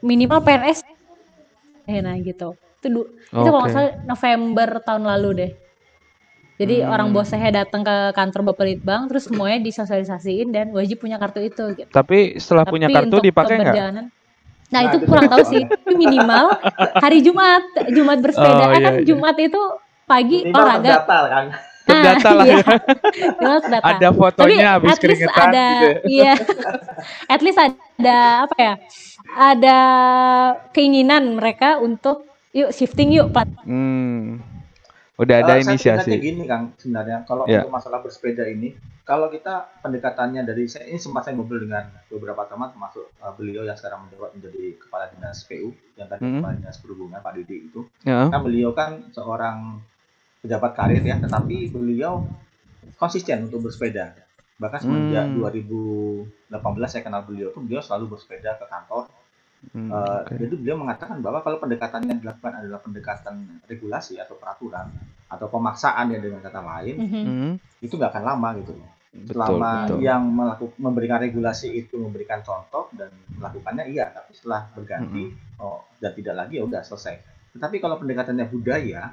minimal 0.01 0.41
PNS. 0.41 0.85
Eh, 1.91 2.01
nah 2.01 2.17
gitu. 2.17 2.57
Itu, 2.81 2.89
okay. 3.05 3.41
itu 3.45 3.49
kalau 3.51 3.61
nggak 3.61 3.75
salah 3.75 3.93
November 4.09 4.69
tahun 4.81 5.05
lalu 5.05 5.29
deh. 5.37 5.53
Jadi 6.61 6.85
hmm. 6.85 6.93
orang 6.93 7.09
bosnya 7.17 7.65
datang 7.65 7.81
ke 7.81 8.13
kantor 8.13 8.53
Bapak 8.53 8.69
Litbang 8.69 9.09
terus 9.09 9.33
semuanya 9.33 9.65
disosialisasiin 9.65 10.53
dan 10.53 10.77
wajib 10.77 11.01
punya 11.01 11.17
kartu 11.17 11.41
itu 11.41 11.73
gitu. 11.73 11.89
Tapi 11.89 12.37
setelah 12.37 12.69
Tapi 12.69 12.73
punya 12.77 12.87
kartu 12.93 13.17
dipakai 13.17 13.57
nggak? 13.57 13.77
Nah, 14.71 14.81
itu 14.87 14.97
kurang 15.09 15.33
tahu 15.33 15.41
sih. 15.49 15.65
minimal 15.89 16.53
hari 17.01 17.25
Jumat, 17.25 17.65
Jumat 17.89 18.21
bersepeda. 18.21 18.53
Oh, 18.53 18.69
eh, 18.69 18.77
kan 18.77 18.81
iya, 18.81 18.91
iya. 18.93 19.07
Jumat 19.09 19.37
itu 19.41 19.63
pagi 20.05 20.39
minimal 20.45 20.61
olahraga. 20.61 21.25
kan. 21.33 21.45
Terdata 21.81 22.31
lah 22.37 22.45
iya. 22.45 22.57
ya. 22.61 23.81
Ada 23.81 24.09
fotonya 24.13 24.45
Tapi 24.45 24.55
habis 24.69 24.97
keringetan 25.01 25.49
ada, 25.49 25.65
gitu. 25.65 25.89
Ya. 25.89 25.97
Iya. 26.05 26.33
at 27.35 27.41
least 27.41 27.59
ada 27.59 28.19
apa 28.45 28.57
ya? 28.61 28.75
Ada 29.33 29.79
keinginan 30.77 31.41
mereka 31.41 31.81
untuk 31.81 32.29
yuk 32.53 32.69
shifting 32.77 33.17
yuk 33.17 33.33
plat. 33.33 33.49
Hmm. 33.65 34.50
Udah 35.21 35.37
ada 35.45 35.53
uh, 35.53 35.61
inisiasi. 35.61 36.17
Saya 36.17 36.25
gini 36.25 36.49
Kang 36.49 36.73
sebenarnya 36.81 37.29
kalau 37.29 37.45
yeah. 37.45 37.61
untuk 37.61 37.77
masalah 37.77 38.01
bersepeda 38.01 38.49
ini, 38.49 38.73
kalau 39.05 39.29
kita 39.29 39.69
pendekatannya 39.85 40.49
dari 40.49 40.65
saya 40.65 40.89
ini 40.89 40.97
sempat 40.97 41.29
saya 41.29 41.37
ngobrol 41.37 41.61
dengan 41.61 41.93
beberapa 42.09 42.49
teman 42.49 42.73
termasuk 42.73 43.13
uh, 43.21 43.37
beliau 43.37 43.69
yang 43.69 43.77
sekarang 43.77 44.09
menjabat 44.09 44.33
menjadi 44.33 44.81
kepala 44.81 45.13
dinas 45.13 45.45
PU 45.45 45.77
yang 46.01 46.09
tadi 46.09 46.25
mm 46.25 46.29
-hmm. 46.33 46.41
kepala 46.41 46.55
dinas 46.57 46.77
perhubungan 46.81 47.21
Pak 47.21 47.33
Didi 47.37 47.57
itu. 47.69 47.81
Yeah. 48.09 48.33
Kan 48.33 48.41
beliau 48.41 48.73
kan 48.73 49.13
seorang 49.13 49.85
pejabat 50.41 50.73
karir 50.73 51.05
ya, 51.05 51.21
tetapi 51.21 51.69
beliau 51.69 52.25
konsisten 52.97 53.45
untuk 53.45 53.69
bersepeda. 53.69 54.17
Bahkan 54.57 54.81
semenjak 54.89 55.25
mm. 55.37 55.41
2018 56.49 56.53
saya 56.89 57.03
kenal 57.05 57.29
beliau 57.29 57.53
tuh 57.53 57.61
beliau 57.61 57.85
selalu 57.85 58.17
bersepeda 58.17 58.57
ke 58.57 58.65
kantor 58.69 59.09
Hmm, 59.71 59.93
uh, 59.93 60.25
okay. 60.25 60.41
Jadi 60.41 60.55
beliau 60.57 60.81
mengatakan 60.81 61.21
bahwa 61.21 61.45
kalau 61.45 61.61
pendekatan 61.61 62.09
yang 62.09 62.19
dilakukan 62.25 62.65
adalah 62.65 62.81
pendekatan 62.81 63.61
regulasi 63.69 64.17
atau 64.17 64.41
peraturan 64.41 64.89
atau 65.29 65.47
pemaksaan 65.53 66.11
ya 66.11 66.19
dengan 66.19 66.41
kata 66.41 66.61
lain, 66.65 66.97
mm 66.97 67.09
-hmm. 67.09 67.51
itu 67.85 67.95
nggak 67.95 68.11
akan 68.17 68.25
lama 68.25 68.49
gitu 68.65 68.73
loh. 68.75 68.91
selama 69.11 69.91
betul. 69.91 70.07
yang 70.07 70.23
melakukan 70.23 70.79
memberikan 70.79 71.19
regulasi 71.19 71.75
itu 71.75 71.99
memberikan 71.99 72.47
contoh 72.47 72.87
dan 72.95 73.11
melakukannya 73.35 73.91
iya 73.91 74.07
tapi 74.07 74.39
setelah 74.39 74.71
berganti 74.71 75.35
hmm. 75.35 75.59
oh 75.59 75.83
dan 75.99 76.15
tidak 76.15 76.39
lagi 76.39 76.63
ya 76.63 76.65
udah 76.71 76.79
selesai 76.87 77.19
tetapi 77.59 77.83
kalau 77.83 77.99
pendekatannya 77.99 78.47
budaya 78.47 79.11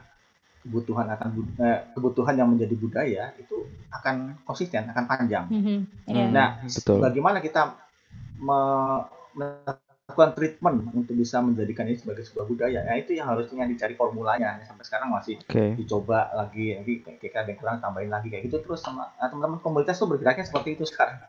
kebutuhan 0.61 1.09
akan 1.09 1.27
eh, 1.65 1.79
kebutuhan 1.97 2.37
yang 2.37 2.45
menjadi 2.45 2.75
budaya 2.77 3.23
itu 3.41 3.57
akan 3.89 4.37
konsisten 4.45 4.85
akan 4.85 5.05
panjang 5.09 5.49
mm-hmm. 5.49 5.79
yeah. 6.13 6.29
nah 6.29 6.61
betul. 6.61 7.01
bagaimana 7.01 7.41
kita 7.41 7.73
me- 8.37 9.01
melakukan 10.07 10.39
treatment 10.39 10.77
untuk 10.95 11.19
bisa 11.19 11.43
menjadikan 11.43 11.83
ini 11.83 11.99
sebagai 11.99 12.23
sebuah 12.23 12.47
budaya. 12.47 12.79
Nah 12.87 12.95
itu 12.95 13.11
yang 13.19 13.27
harusnya 13.27 13.67
dicari 13.67 13.91
formulanya. 13.91 14.55
Sampai 14.63 14.87
sekarang 14.87 15.11
masih 15.11 15.35
okay. 15.43 15.75
dicoba 15.75 16.31
lagi. 16.31 16.79
Nanti 16.79 17.03
kayak 17.03 17.35
ada 17.35 17.51
yang 17.51 17.59
kurang 17.59 17.77
tambahin 17.83 18.07
lagi 18.07 18.31
kayak 18.31 18.47
gitu 18.47 18.63
terus 18.63 18.87
sama 18.87 19.11
nah, 19.19 19.27
teman-teman 19.27 19.59
komunitas 19.59 19.99
tuh 19.99 20.07
bergeraknya 20.07 20.47
seperti 20.47 20.79
itu 20.79 20.87
sekarang. 20.87 21.19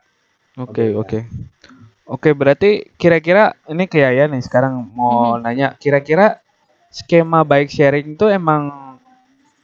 Oke 0.63 0.71
okay, 0.71 0.89
oke. 0.95 1.09
Okay. 1.11 1.23
Oke 2.07 2.31
berarti 2.39 2.87
kira-kira 2.95 3.59
ini 3.67 3.91
kayak 3.91 4.13
ya 4.15 4.25
nih 4.31 4.47
sekarang 4.47 4.95
mau 4.95 5.35
mm-hmm. 5.35 5.43
nanya 5.43 5.69
kira-kira 5.75 6.39
skema 6.95 7.43
bike 7.43 7.75
sharing 7.75 8.15
itu 8.15 8.31
emang 8.31 8.95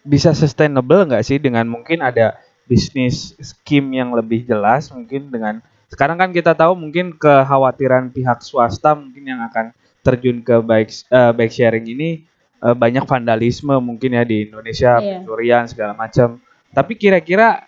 bisa 0.02 0.34
sustainable 0.34 1.06
nggak 1.06 1.22
sih 1.22 1.38
dengan 1.38 1.70
mungkin 1.70 2.02
ada 2.02 2.34
bisnis 2.66 3.32
scheme 3.38 3.94
yang 3.94 4.10
lebih 4.10 4.42
jelas 4.42 4.90
mungkin 4.90 5.30
dengan 5.30 5.62
sekarang 5.88 6.16
kan 6.16 6.30
kita 6.32 6.56
tahu 6.56 6.76
mungkin 6.76 7.16
kekhawatiran 7.16 8.10
pihak 8.10 8.40
swasta 8.40 8.96
mungkin 8.96 9.24
yang 9.24 9.40
akan 9.46 9.74
terjun 10.04 10.44
ke 10.44 10.60
bike 10.60 10.92
uh, 11.08 11.32
bike 11.32 11.54
sharing 11.54 11.88
ini 11.88 12.28
uh, 12.60 12.76
banyak 12.76 13.04
vandalisme 13.08 13.72
mungkin 13.80 14.16
ya 14.16 14.24
di 14.24 14.48
Indonesia 14.48 15.00
yeah. 15.00 15.20
pencurian 15.20 15.64
segala 15.68 15.96
macam. 15.96 16.40
Tapi 16.74 16.92
kira-kira 16.98 17.64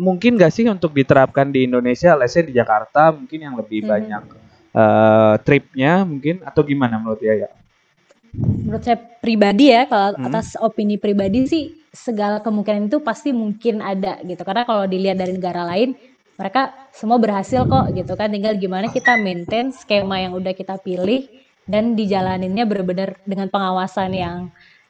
mungkin 0.00 0.40
gak 0.40 0.52
sih 0.54 0.64
untuk 0.66 0.96
diterapkan 0.96 1.52
di 1.52 1.68
Indonesia, 1.68 2.16
let's 2.16 2.34
di 2.34 2.54
Jakarta 2.56 3.12
mungkin 3.12 3.38
yang 3.38 3.54
lebih 3.54 3.84
mm 3.84 3.86
-hmm. 3.86 3.92
banyak 3.92 4.22
uh, 4.72 5.34
tripnya 5.44 6.02
mungkin 6.02 6.40
atau 6.42 6.64
gimana 6.64 6.96
menurut 6.96 7.20
ya? 7.20 7.48
Menurut 8.32 8.80
saya 8.80 8.96
pribadi 8.96 9.68
ya, 9.68 9.84
kalau 9.84 10.16
hmm. 10.16 10.24
atas 10.32 10.56
opini 10.56 10.96
pribadi 10.96 11.44
sih 11.44 11.64
segala 11.92 12.40
kemungkinan 12.40 12.88
itu 12.88 13.04
pasti 13.04 13.28
mungkin 13.28 13.84
ada 13.84 14.24
gitu. 14.24 14.40
Karena 14.40 14.64
kalau 14.64 14.88
dilihat 14.88 15.20
dari 15.20 15.36
negara 15.36 15.68
lain 15.68 15.92
mereka 16.36 16.72
semua 16.90 17.20
berhasil 17.20 17.64
kok 17.64 17.92
gitu 17.92 18.12
kan 18.16 18.32
tinggal 18.32 18.56
gimana 18.56 18.88
kita 18.88 19.16
maintain 19.20 19.70
skema 19.70 20.20
yang 20.20 20.32
udah 20.32 20.52
kita 20.56 20.80
pilih 20.80 21.28
dan 21.68 21.94
dijalaninnya 21.94 22.66
benar-benar 22.66 23.20
dengan 23.22 23.46
pengawasan 23.52 24.10
yang 24.12 24.38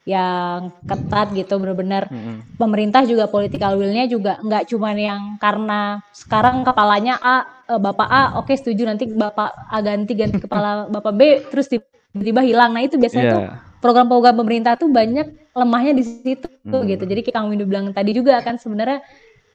yang 0.02 0.74
ketat 0.82 1.30
gitu 1.30 1.62
benar-benar 1.62 2.10
mm-hmm. 2.10 2.58
pemerintah 2.58 3.06
juga 3.06 3.30
political 3.30 3.78
willnya 3.78 4.10
juga 4.10 4.42
nggak 4.42 4.66
cuman 4.74 4.96
yang 4.98 5.22
karena 5.38 6.02
sekarang 6.10 6.66
kepalanya 6.66 7.22
A 7.22 7.46
eh, 7.70 7.78
bapak 7.78 8.08
A 8.10 8.22
oke 8.42 8.50
okay, 8.50 8.58
setuju 8.58 8.82
nanti 8.90 9.06
bapak 9.06 9.54
A 9.70 9.78
ganti 9.78 10.12
ganti 10.18 10.42
kepala 10.44 10.90
bapak 10.90 11.12
B 11.14 11.20
terus 11.54 11.70
tiba-tiba 11.70 12.42
hilang 12.42 12.74
nah 12.74 12.82
itu 12.82 12.98
biasanya 12.98 13.22
yeah. 13.22 13.34
tuh 13.34 13.42
program-program 13.78 14.34
pemerintah 14.34 14.74
tuh 14.74 14.90
banyak 14.90 15.54
lemahnya 15.54 15.94
di 15.94 16.02
situ 16.02 16.50
mm. 16.50 16.82
gitu 16.98 17.04
jadi 17.06 17.20
kayak 17.22 17.34
Kang 17.38 17.46
Windu 17.50 17.66
bilang 17.66 17.94
tadi 17.94 18.10
juga 18.10 18.42
kan 18.42 18.58
sebenarnya 18.58 19.06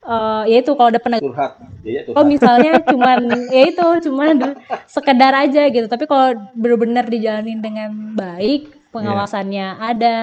uh, 0.08 0.44
ya 0.48 0.58
itu 0.64 0.72
kalau 0.74 0.90
ada 0.90 1.02
penegak 1.04 1.52
ya, 1.84 2.02
kalau 2.08 2.26
misalnya 2.26 2.80
cuman 2.82 3.20
ya 3.52 3.64
itu 3.68 3.88
cuman 4.10 4.56
sekedar 4.88 5.34
aja 5.36 5.68
gitu 5.68 5.86
tapi 5.92 6.08
kalau 6.08 6.34
benar-benar 6.56 7.06
dijalanin 7.12 7.60
dengan 7.60 8.16
baik 8.16 8.72
pengawasannya 8.96 9.68
yeah. 9.78 9.92
ada 9.92 10.16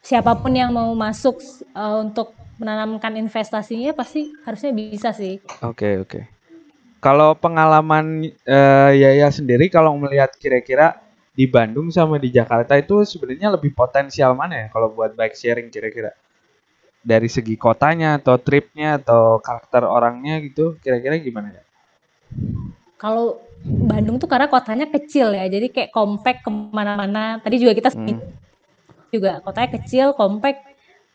siapa 0.00 0.32
pun 0.40 0.56
yang 0.56 0.72
mau 0.72 0.90
masuk 0.96 1.38
uh, 1.76 2.00
untuk 2.00 2.32
menanamkan 2.58 3.14
investasinya 3.20 3.94
pasti 3.94 4.32
harusnya 4.42 4.72
bisa 4.74 5.12
sih 5.14 5.38
oke 5.62 5.76
okay, 5.76 5.92
oke 6.00 6.08
okay. 6.08 6.22
kalau 6.98 7.36
pengalaman 7.36 8.32
uh, 8.48 8.90
Yaya 8.90 9.30
sendiri 9.30 9.70
kalau 9.70 9.94
melihat 9.94 10.32
kira-kira 10.40 10.98
di 11.38 11.46
Bandung 11.46 11.86
sama 11.94 12.18
di 12.18 12.34
Jakarta 12.34 12.74
itu 12.74 13.06
sebenarnya 13.06 13.54
lebih 13.54 13.70
potensial 13.70 14.34
mana 14.34 14.66
ya 14.66 14.74
kalau 14.74 14.90
buat 14.90 15.14
bike 15.14 15.38
sharing 15.38 15.70
kira-kira 15.70 16.10
dari 17.02 17.30
segi 17.30 17.54
kotanya 17.54 18.18
atau 18.18 18.36
tripnya 18.36 18.98
atau 18.98 19.38
karakter 19.38 19.86
orangnya 19.86 20.42
gitu 20.42 20.76
kira-kira 20.82 21.18
gimana 21.22 21.54
ya? 21.54 21.62
Kalau 22.98 23.38
Bandung 23.62 24.22
tuh 24.22 24.30
karena 24.30 24.46
kotanya 24.46 24.86
kecil 24.86 25.34
ya, 25.34 25.50
jadi 25.50 25.66
kayak 25.70 25.90
kompak 25.90 26.46
ke 26.46 26.50
mana-mana. 26.50 27.42
Tadi 27.42 27.58
juga 27.58 27.74
kita 27.74 27.90
hmm. 27.90 28.18
juga 29.10 29.42
kotanya 29.42 29.70
kecil, 29.82 30.14
kompak, 30.14 30.62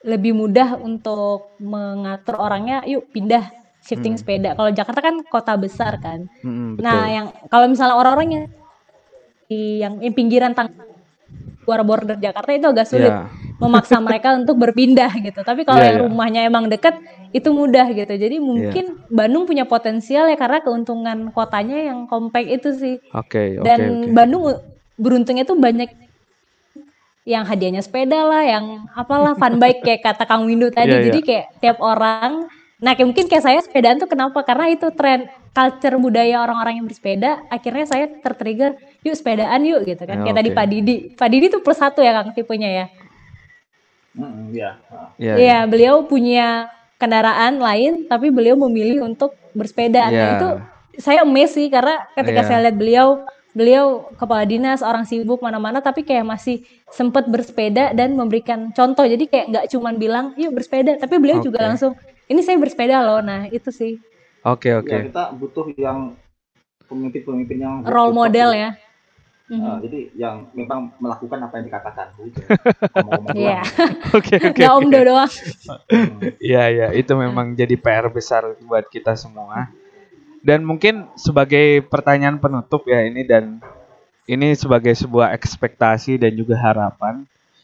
lebih 0.03 0.35
mudah 0.35 0.75
untuk 0.79 1.55
mengatur 1.63 2.35
orangnya. 2.35 2.83
Yuk 2.83 3.07
pindah 3.15 3.47
shifting 3.79 4.15
hmm. 4.15 4.21
sepeda. 4.21 4.49
Kalau 4.59 4.71
Jakarta 4.75 4.99
kan 4.99 5.15
kota 5.23 5.53
besar 5.55 5.99
kan. 6.03 6.27
Hmm, 6.43 6.75
betul. 6.75 6.83
Nah 6.83 7.01
yang 7.07 7.25
kalau 7.47 7.67
misalnya 7.71 7.95
orang-orang 7.95 8.29
yang 8.31 8.45
yang, 9.53 9.93
yang 10.03 10.13
pinggiran 10.15 10.51
tang 10.51 10.71
luar 11.63 11.81
border 11.87 12.19
Jakarta 12.19 12.51
itu 12.51 12.67
agak 12.67 12.87
sulit 12.89 13.07
yeah. 13.07 13.27
Memaksa 13.63 13.97
mereka 14.03 14.35
untuk 14.35 14.59
berpindah 14.59 15.11
gitu. 15.23 15.39
Tapi 15.41 15.63
kalau 15.63 15.79
yeah, 15.79 15.89
yang 15.89 15.97
yeah. 15.99 16.05
rumahnya 16.07 16.41
emang 16.43 16.67
deket 16.67 16.99
itu 17.31 17.49
mudah 17.49 17.87
gitu. 17.95 18.13
Jadi 18.13 18.37
mungkin 18.37 18.85
yeah. 18.99 19.07
Bandung 19.09 19.47
punya 19.47 19.63
potensial 19.63 20.27
ya 20.27 20.35
karena 20.35 20.59
keuntungan 20.59 21.31
kotanya 21.31 21.89
yang 21.89 22.05
kompak 22.05 22.45
itu 22.45 22.75
sih. 22.75 22.95
Oke. 23.15 23.31
Okay, 23.31 23.47
okay, 23.57 23.65
Dan 23.65 23.79
okay. 23.79 24.11
Bandung 24.11 24.43
beruntungnya 24.99 25.47
tuh 25.47 25.57
banyak 25.57 25.89
yang 27.23 27.47
hadiahnya 27.47 27.79
sepeda 27.79 28.19
lah, 28.27 28.43
yang 28.43 28.83
apalah 28.99 29.31
fun 29.39 29.55
bike 29.55 29.79
kayak 29.79 30.03
kata 30.03 30.27
Kang 30.27 30.43
Windu 30.43 30.67
tadi. 30.69 30.91
Yeah, 30.91 31.07
Jadi 31.07 31.19
yeah. 31.23 31.27
kayak 31.27 31.45
tiap 31.63 31.77
orang 31.79 32.51
Nah, 32.83 32.99
kayak 32.99 33.07
mungkin 33.15 33.25
kayak 33.31 33.43
saya 33.47 33.59
sepedaan 33.63 33.95
tuh 33.95 34.11
kenapa? 34.11 34.43
Karena 34.43 34.67
itu 34.67 34.91
tren 34.91 35.31
culture 35.55 35.95
budaya 35.95 36.43
orang-orang 36.43 36.83
yang 36.83 36.85
bersepeda. 36.91 37.47
Akhirnya 37.47 37.87
saya 37.87 38.11
tertrigger, 38.19 38.75
yuk 39.07 39.15
sepedaan 39.15 39.63
yuk 39.63 39.87
gitu 39.87 40.03
kan. 40.03 40.19
Ya, 40.19 40.27
kayak 40.27 40.35
okay. 40.35 40.43
tadi 40.43 40.49
Pak 40.51 40.65
Didi. 40.67 40.95
Pak 41.15 41.29
Didi 41.31 41.45
tuh 41.47 41.63
plus 41.63 41.79
satu 41.79 42.03
ya 42.03 42.11
Kang 42.11 42.35
tipenya 42.35 42.67
ya. 42.67 42.85
Iya. 44.53 44.69
Iya, 45.17 45.33
ya, 45.37 45.57
beliau 45.65 46.05
punya 46.05 46.69
kendaraan 47.01 47.57
lain, 47.57 48.05
tapi 48.05 48.29
beliau 48.29 48.55
memilih 48.55 49.03
untuk 49.03 49.33
bersepeda. 49.57 50.07
Yeah. 50.07 50.13
Nah, 50.13 50.29
itu 50.37 50.49
saya 51.01 51.25
amazed 51.25 51.57
sih 51.57 51.67
karena 51.73 52.05
ketika 52.13 52.41
yeah. 52.45 52.47
saya 52.47 52.59
lihat 52.69 52.77
beliau 52.77 53.07
beliau 53.53 54.09
kepala 54.17 54.49
dinas 54.49 54.81
orang 54.81 55.05
sibuk 55.05 55.37
mana-mana 55.37 55.77
tapi 55.77 56.01
kayak 56.01 56.25
masih 56.25 56.65
sempat 56.89 57.29
bersepeda 57.29 57.93
dan 57.93 58.17
memberikan 58.17 58.73
contoh 58.73 59.05
jadi 59.05 59.29
kayak 59.29 59.45
nggak 59.53 59.65
cuman 59.69 59.95
bilang 60.01 60.25
yuk 60.41 60.57
bersepeda 60.57 60.97
tapi 60.97 61.21
beliau 61.21 61.37
okay. 61.37 61.53
juga 61.53 61.59
langsung 61.61 61.93
ini 62.25 62.41
saya 62.41 62.57
bersepeda 62.57 63.05
loh 63.05 63.21
nah 63.21 63.45
itu 63.53 63.69
sih 63.69 64.01
oke 64.41 64.57
okay, 64.57 64.73
oke 64.73 64.89
okay. 64.89 64.99
ya, 65.05 65.09
kita 65.13 65.23
butuh 65.37 65.65
yang 65.77 66.17
pemimpin-pemimpin 66.89 67.57
yang 67.61 67.75
role 67.85 68.13
model 68.13 68.57
ya 68.57 68.73
Uh. 69.53 69.77
Jadi 69.85 70.09
yang 70.17 70.49
memang 70.57 70.89
melakukan 70.97 71.37
apa 71.45 71.53
yang 71.61 71.65
dikatakan 71.69 72.07
gitu. 72.25 72.39
Iya. 73.37 73.61
Oke 74.17 74.35
oke. 74.41 74.57
Gak 74.57 74.73
om 74.73 74.89
doang. 74.89 75.29
Iya 76.43 76.63
iya 76.69 76.87
itu 76.97 77.13
memang 77.13 77.53
jadi 77.53 77.77
PR 77.77 78.09
besar 78.09 78.57
buat 78.65 78.89
kita 78.89 79.13
semua. 79.13 79.69
Dan 80.43 80.65
mungkin 80.67 81.07
sebagai 81.15 81.85
pertanyaan 81.87 82.41
penutup 82.41 82.83
ya 82.89 83.05
ini 83.05 83.23
dan 83.23 83.63
ini 84.27 84.51
sebagai 84.57 84.91
sebuah 84.91 85.31
ekspektasi 85.31 86.19
dan 86.19 86.35
juga 86.35 86.59
harapan 86.59 87.23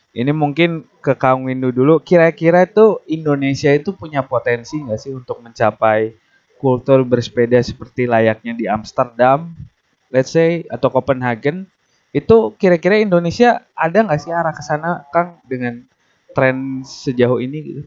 ini 0.10 0.34
mungkin 0.34 0.90
ke 1.06 1.14
Kang 1.14 1.46
Windu 1.46 1.70
dulu. 1.70 2.02
Kira-kira 2.02 2.66
itu 2.66 2.98
Indonesia 3.06 3.70
itu 3.70 3.94
punya 3.94 4.26
potensi 4.26 4.82
nggak 4.82 5.00
sih 5.00 5.14
untuk 5.14 5.38
mencapai 5.40 6.18
kultur 6.58 7.06
bersepeda 7.06 7.62
seperti 7.62 8.10
layaknya 8.10 8.54
di 8.58 8.66
Amsterdam, 8.68 9.54
let's 10.12 10.34
say, 10.34 10.66
atau 10.68 10.90
Copenhagen? 10.90 11.70
Itu 12.10 12.57
kira-kira 12.57 12.97
Indonesia 12.97 13.70
ada 13.78 13.97
nggak 14.01 14.20
sih 14.22 14.34
arah 14.34 14.53
ke 14.53 14.64
sana, 14.66 15.05
Kang, 15.14 15.41
dengan 15.45 15.86
tren 16.34 16.82
sejauh 16.82 17.38
ini 17.38 17.57
gitu? 17.62 17.82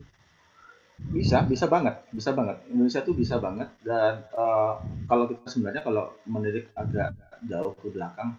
Bisa, 1.11 1.43
bisa 1.43 1.67
banget, 1.67 1.99
bisa 2.15 2.31
banget. 2.31 2.63
Indonesia 2.71 3.03
tuh 3.03 3.19
bisa 3.19 3.43
banget 3.43 3.67
dan 3.83 4.23
uh, 4.39 4.79
kalau 5.11 5.27
kita 5.27 5.51
sebenarnya 5.51 5.83
kalau 5.83 6.15
menilik 6.31 6.71
agak 6.79 7.11
jauh 7.43 7.75
ke 7.75 7.91
belakang, 7.91 8.39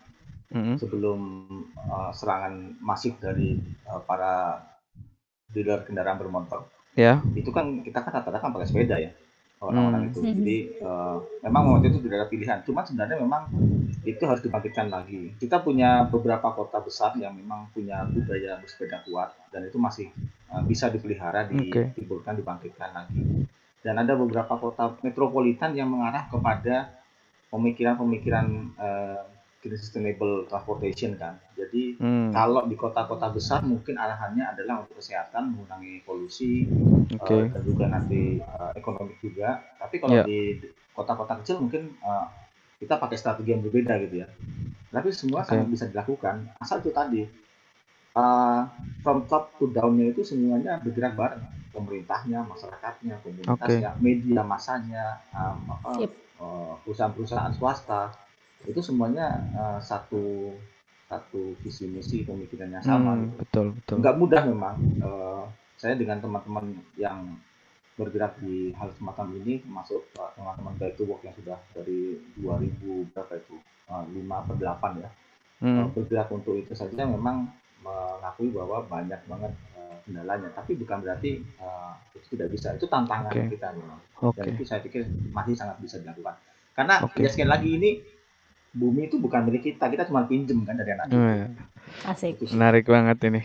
hmm 0.53 0.79
sebelum 0.79 1.19
uh, 1.89 2.13
serangan 2.15 2.77
masif 2.79 3.17
dari 3.19 3.59
uh, 3.89 3.99
para 4.05 4.63
dealer 5.51 5.83
kendaraan 5.83 6.15
bermotor. 6.15 6.71
Ya. 6.95 7.19
Yeah. 7.19 7.43
Itu 7.43 7.51
kan 7.51 7.83
kita 7.83 7.99
kan 7.99 8.15
rata-rata 8.15 8.39
kan 8.39 8.55
pakai 8.55 8.69
sepeda 8.69 8.95
ya 9.01 9.11
orang-orang 9.63 10.01
mm. 10.03 10.09
itu. 10.11 10.19
Mm-hmm. 10.19 10.37
Jadi 10.39 10.57
uh, 10.83 11.17
memang 11.43 11.63
waktu 11.75 11.87
itu 11.91 11.99
tidak 12.03 12.17
ada 12.23 12.27
pilihan. 12.29 12.57
Cuma 12.67 12.83
sebenarnya 12.83 13.17
memang 13.19 13.47
itu 14.03 14.23
harus 14.27 14.43
dibangkitkan 14.43 14.91
lagi. 14.91 15.31
Kita 15.39 15.63
punya 15.63 16.03
beberapa 16.07 16.51
kota 16.51 16.83
besar 16.83 17.15
yang 17.15 17.31
memang 17.33 17.71
punya 17.71 18.03
budaya 18.03 18.59
bersepeda 18.59 18.99
kuat 19.07 19.31
dan 19.49 19.63
itu 19.63 19.79
masih 19.79 20.11
uh, 20.51 20.59
bisa 20.63 20.91
dipelihara, 20.91 21.47
ditimbulkan, 21.47 22.35
okay. 22.35 22.39
dibangkitkan 22.43 22.89
lagi. 22.91 23.47
Dan 23.83 23.99
ada 23.99 24.15
beberapa 24.15 24.55
kota 24.59 24.95
metropolitan 25.03 25.75
yang 25.75 25.91
mengarah 25.91 26.27
kepada 26.27 27.03
pemikiran-pemikiran 27.51 28.47
uh, 28.79 29.23
sustainable 29.63 30.43
transportation 30.51 31.15
kan. 31.15 31.39
Jadi 31.55 31.95
hmm. 31.95 32.35
kalau 32.35 32.67
di 32.67 32.75
kota-kota 32.75 33.31
besar 33.31 33.63
mungkin 33.63 33.95
arahannya 33.95 34.43
adalah 34.43 34.83
untuk 34.83 34.99
kesehatan, 34.99 35.55
mengurangi 35.55 36.03
polusi, 36.03 36.67
okay. 37.07 37.47
uh, 37.47 37.55
dan 37.55 37.61
juga 37.63 37.85
nanti 37.87 38.43
uh, 38.43 38.75
ekonomi 38.75 39.15
juga. 39.23 39.63
Tapi 39.79 40.03
kalau 40.03 40.19
yeah. 40.19 40.27
di 40.27 40.59
kota-kota 40.91 41.39
kecil 41.39 41.63
mungkin 41.63 41.95
uh, 42.03 42.42
kita 42.83 42.99
pakai 42.99 43.15
strategi 43.15 43.55
yang 43.55 43.63
berbeda 43.63 43.95
gitu 44.03 44.15
ya. 44.21 44.27
Tapi 44.91 45.09
semua 45.15 45.41
okay. 45.41 45.55
sangat 45.55 45.67
bisa 45.71 45.85
dilakukan 45.89 46.51
asal 46.59 46.83
itu 46.83 46.91
tadi 46.91 47.23
uh, 48.19 48.67
from 49.01 49.25
top 49.25 49.55
to 49.57 49.71
down-nya 49.71 50.11
itu 50.11 50.21
semuanya 50.21 50.83
bergerak 50.83 51.15
bareng. 51.15 51.43
Pemerintahnya, 51.73 52.45
masyarakatnya, 52.45 53.17
komunitasnya, 53.25 53.97
okay. 53.97 54.03
media 54.05 54.45
masanya, 54.45 55.17
um, 55.33 55.73
apa, 55.73 56.05
yep. 56.05 56.13
uh, 56.37 56.77
perusahaan-perusahaan 56.85 57.49
swasta 57.57 58.13
itu 58.69 58.77
semuanya 58.77 59.41
uh, 59.57 59.79
satu 59.81 60.53
satu 61.09 61.57
visi 61.65 61.89
misi 61.89 62.21
pemikirannya 62.21 62.77
sama. 62.77 63.17
Hmm, 63.17 63.25
gitu. 63.25 63.37
Betul 63.41 63.65
betul. 63.73 63.95
Nggak 64.05 64.15
mudah 64.21 64.41
memang. 64.45 64.75
Uh, 65.01 65.43
saya 65.73 65.99
dengan 65.99 66.21
teman-teman 66.23 66.79
yang 66.95 67.35
bergerak 67.93 68.41
di 68.41 68.73
hal 68.73 68.89
semacam 68.97 69.37
ini 69.43 69.61
termasuk 69.61 70.01
uh, 70.17 70.33
teman-teman 70.33 70.73
baik 70.81 70.97
work 71.05 71.21
yang 71.21 71.35
sudah 71.37 71.57
dari 71.77 72.17
2000 72.41 73.13
berapa 73.13 73.33
itu 73.37 73.55
uh, 73.89 74.03
5 74.09 74.17
atau 74.17 74.53
8 74.57 75.03
ya 75.03 75.09
hmm. 75.61 75.77
uh, 75.77 75.87
bergerak 75.93 76.29
untuk 76.33 76.57
itu 76.57 76.73
saja 76.73 77.05
memang 77.05 77.49
mengakui 77.83 78.47
bahwa 78.55 78.79
banyak 78.87 79.19
banget 79.27 79.51
kendalanya 80.03 80.51
tapi 80.51 80.75
bukan 80.75 80.99
berarti 80.99 81.39
uh, 81.63 81.95
itu 82.15 82.35
tidak 82.35 82.51
bisa 82.51 82.75
itu 82.75 82.85
tantangan 82.91 83.31
okay. 83.31 83.47
kita 83.47 83.71
memang 83.71 83.99
okay. 84.19 84.43
dan 84.43 84.45
itu 84.55 84.63
saya 84.67 84.79
pikir 84.83 85.07
masih 85.31 85.55
sangat 85.55 85.79
bisa 85.79 85.95
dilakukan 86.03 86.35
karena 86.75 86.99
okay. 87.07 87.23
ya 87.23 87.29
sekali 87.31 87.49
lagi 87.49 87.69
ini 87.79 87.91
bumi 88.73 89.05
itu 89.05 89.21
bukan 89.21 89.45
milik 89.45 89.69
kita, 89.73 89.85
kita 89.85 90.09
cuma 90.09 90.25
pinjem 90.25 90.65
kan 90.65 90.73
dari 90.73 90.91
anak 90.97 91.05
kita. 91.13 91.73
Asik. 92.09 92.41
Menarik 92.49 92.89
banget 92.89 93.17
ini. 93.29 93.41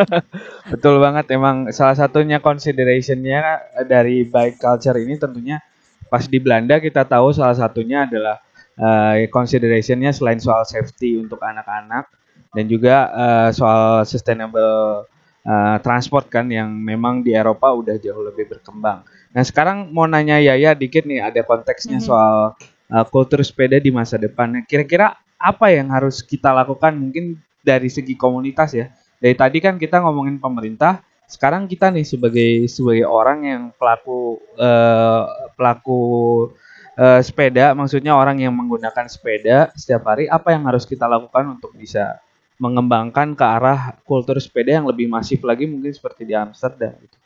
Betul 0.72 1.02
banget 1.02 1.26
emang 1.34 1.68
salah 1.74 1.98
satunya 1.98 2.38
considerationnya 2.38 3.58
dari 3.84 4.22
bike 4.22 4.62
culture 4.62 4.96
ini 5.02 5.18
tentunya 5.18 5.58
pas 6.06 6.24
di 6.24 6.38
Belanda 6.38 6.78
kita 6.78 7.02
tahu 7.02 7.34
salah 7.34 7.58
satunya 7.58 8.06
adalah 8.06 8.38
uh, 8.78 9.18
considerationnya 9.28 10.14
selain 10.14 10.38
soal 10.38 10.62
safety 10.62 11.18
untuk 11.18 11.42
anak-anak 11.42 12.06
dan 12.52 12.64
juga 12.68 13.08
uh, 13.10 13.50
soal 13.50 14.06
sustainable 14.06 15.08
uh, 15.42 15.76
transport 15.82 16.28
kan 16.28 16.46
yang 16.52 16.70
memang 16.70 17.24
di 17.24 17.34
Eropa 17.34 17.72
udah 17.72 17.96
jauh 17.98 18.22
lebih 18.22 18.46
berkembang. 18.46 19.02
Nah 19.32 19.42
sekarang 19.42 19.90
mau 19.90 20.04
nanya 20.04 20.38
Yaya 20.38 20.76
dikit 20.76 21.08
nih 21.08 21.24
ada 21.24 21.40
konteksnya 21.42 21.98
mm 21.98 22.04
-hmm. 22.04 22.08
soal 22.12 22.36
uh, 22.92 23.06
kultur 23.08 23.40
sepeda 23.40 23.80
di 23.80 23.88
masa 23.88 24.20
depan. 24.20 24.52
Nah, 24.52 24.62
kira-kira 24.68 25.16
apa 25.40 25.72
yang 25.72 25.88
harus 25.90 26.20
kita 26.20 26.52
lakukan 26.52 26.92
mungkin 26.94 27.40
dari 27.64 27.88
segi 27.88 28.14
komunitas 28.14 28.76
ya? 28.76 28.92
Dari 29.18 29.32
tadi 29.32 29.58
kan 29.64 29.80
kita 29.80 30.04
ngomongin 30.04 30.36
pemerintah, 30.36 31.00
sekarang 31.24 31.64
kita 31.64 31.88
nih 31.88 32.04
sebagai 32.04 32.68
sebagai 32.68 33.08
orang 33.08 33.38
yang 33.48 33.62
pelaku 33.80 34.36
uh, 34.60 35.24
pelaku 35.56 36.00
uh, 37.00 37.20
sepeda, 37.24 37.72
maksudnya 37.72 38.12
orang 38.12 38.42
yang 38.42 38.52
menggunakan 38.52 39.08
sepeda 39.08 39.72
setiap 39.72 40.12
hari, 40.12 40.28
apa 40.28 40.52
yang 40.52 40.68
harus 40.68 40.84
kita 40.84 41.08
lakukan 41.08 41.56
untuk 41.56 41.72
bisa 41.72 42.20
mengembangkan 42.60 43.34
ke 43.34 43.42
arah 43.42 43.98
kultur 44.06 44.38
sepeda 44.38 44.78
yang 44.78 44.86
lebih 44.86 45.10
masif 45.10 45.42
lagi 45.42 45.66
mungkin 45.66 45.90
seperti 45.90 46.22
di 46.22 46.34
Amsterdam 46.38 46.94
gitu. 47.02 47.18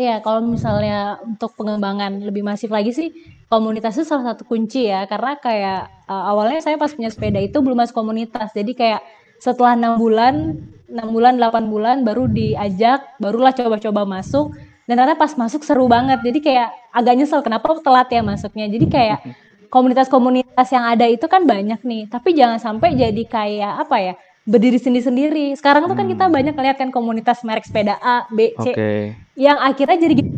Iya, 0.00 0.24
kalau 0.24 0.40
misalnya 0.40 1.20
untuk 1.20 1.52
pengembangan 1.60 2.24
lebih 2.24 2.40
masif 2.40 2.72
lagi 2.72 2.88
sih, 2.96 3.12
komunitas 3.52 4.00
itu 4.00 4.08
salah 4.08 4.32
satu 4.32 4.48
kunci 4.48 4.88
ya. 4.88 5.04
Karena 5.04 5.36
kayak 5.36 6.08
uh, 6.08 6.24
awalnya 6.32 6.64
saya 6.64 6.80
pas 6.80 6.88
punya 6.96 7.12
sepeda 7.12 7.36
itu 7.36 7.60
belum 7.60 7.84
masuk 7.84 8.00
komunitas. 8.00 8.48
Jadi 8.56 8.72
kayak 8.72 9.04
setelah 9.36 9.76
enam 9.76 10.00
bulan, 10.00 10.56
enam 10.88 11.08
bulan, 11.12 11.36
delapan 11.36 11.64
bulan 11.68 11.96
baru 12.00 12.32
diajak, 12.32 13.20
barulah 13.20 13.52
coba-coba 13.52 14.08
masuk. 14.08 14.56
Dan 14.88 14.96
ternyata 14.96 15.20
pas 15.20 15.36
masuk 15.36 15.68
seru 15.68 15.84
banget. 15.84 16.24
Jadi 16.24 16.38
kayak 16.40 16.72
agak 16.96 17.14
nyesel 17.20 17.44
kenapa 17.44 17.68
telat 17.84 18.08
ya 18.08 18.24
masuknya. 18.24 18.72
Jadi 18.72 18.86
kayak 18.88 19.18
komunitas-komunitas 19.74 20.68
yang 20.72 20.88
ada 20.96 21.04
itu 21.12 21.28
kan 21.28 21.44
banyak 21.44 21.84
nih. 21.84 22.08
Tapi 22.08 22.32
jangan 22.32 22.56
sampai 22.56 22.96
jadi 22.96 23.22
kayak 23.28 23.84
apa 23.84 23.96
ya? 24.00 24.14
Berdiri 24.48 24.80
sendiri-sendiri. 24.80 25.52
Sekarang 25.56 25.84
tuh 25.86 25.96
kan 25.96 26.08
kita 26.08 26.26
hmm. 26.26 26.34
banyak 26.34 26.54
lihat 26.56 26.76
kan 26.80 26.88
komunitas 26.88 27.44
merek 27.44 27.66
sepeda 27.68 28.00
A, 28.00 28.24
B, 28.32 28.56
C 28.56 28.72
okay. 28.72 29.14
yang 29.36 29.60
akhirnya 29.60 29.96
jadi 30.00 30.14
gitu. 30.24 30.30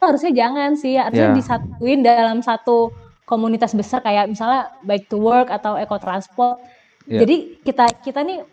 Harusnya 0.00 0.32
jangan 0.36 0.76
sih, 0.76 1.00
harusnya 1.00 1.32
yeah. 1.32 1.36
disatuin 1.36 2.04
dalam 2.04 2.44
satu 2.44 2.92
komunitas 3.24 3.72
besar 3.72 4.04
kayak 4.04 4.28
misalnya 4.28 4.68
bike 4.84 5.08
to 5.08 5.16
work 5.16 5.48
atau 5.48 5.80
eco 5.80 5.96
transport. 5.96 6.60
Yeah. 7.08 7.24
Jadi 7.24 7.64
kita 7.64 7.88
kita 8.04 8.20
nih 8.20 8.44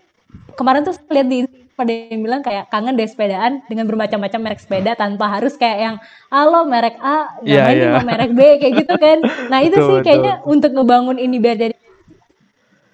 kemarin 0.55 0.87
tuh 0.87 0.95
lihat 1.11 1.27
di 1.27 1.43
pada 1.75 1.91
yang 1.91 2.21
bilang 2.21 2.41
kayak 2.45 2.69
kangen 2.69 2.93
deh 2.93 3.09
sepedaan 3.09 3.63
dengan 3.65 3.89
bermacam-macam 3.89 4.39
merek 4.39 4.61
sepeda 4.61 4.93
tanpa 4.93 5.27
harus 5.27 5.57
kayak 5.57 5.79
yang 5.81 5.95
halo 6.29 6.67
merek 6.67 6.95
A 7.01 7.41
yeah, 7.41 7.67
main 7.67 7.79
yeah. 7.79 8.03
merek 8.05 8.31
B 8.31 8.39
kayak 8.61 8.73
gitu 8.85 8.93
kan. 8.95 9.17
Nah 9.49 9.59
itu 9.65 9.75
betul, 9.75 9.87
sih 9.87 9.97
kayaknya 10.05 10.33
betul. 10.39 10.51
untuk 10.55 10.71
ngebangun 10.77 11.17
ini 11.17 11.35
biar 11.41 11.57
jadi 11.57 11.75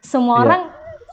semua 0.01 0.33
yeah. 0.33 0.43
orang 0.47 0.61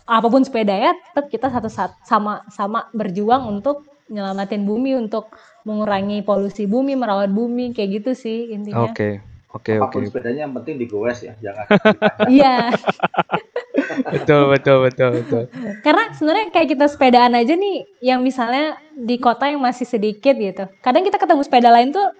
apa 0.05 0.26
pun 0.28 0.44
sepeda 0.44 0.76
ya 0.76 0.92
tetap 0.92 1.26
kita 1.32 1.46
satu 1.48 1.68
sama 2.05 2.44
sama 2.52 2.92
berjuang 2.92 3.48
untuk 3.48 3.88
nyelamatin 4.12 4.68
bumi 4.68 5.00
untuk 5.00 5.32
mengurangi 5.64 6.20
polusi 6.20 6.68
bumi 6.68 6.92
merawat 6.92 7.32
bumi 7.32 7.72
kayak 7.72 8.05
gitu 8.05 8.11
sih 8.12 8.52
intinya 8.52 8.84
oke 8.84 8.92
okay. 8.92 9.14
Oke 9.55 9.70
okay, 9.70 9.78
oke. 9.78 10.02
Okay. 10.02 10.11
sepedanya 10.11 10.50
yang 10.50 10.55
penting 10.59 10.82
digoes 10.82 11.22
ya, 11.22 11.38
jangan. 11.38 11.66
Iya. 12.26 12.74
betul 14.11 14.50
betul 14.50 14.76
betul 14.90 15.09
betul. 15.22 15.42
Karena 15.78 16.11
sebenarnya 16.11 16.50
kayak 16.50 16.68
kita 16.74 16.86
sepedaan 16.90 17.38
aja 17.38 17.55
nih, 17.55 17.86
yang 18.02 18.18
misalnya 18.18 18.82
di 18.98 19.14
kota 19.22 19.46
yang 19.46 19.62
masih 19.62 19.86
sedikit 19.86 20.34
gitu. 20.34 20.66
Kadang 20.82 21.07
kita 21.07 21.22
ketemu 21.22 21.46
sepeda 21.46 21.70
lain 21.70 21.94
tuh 21.94 22.11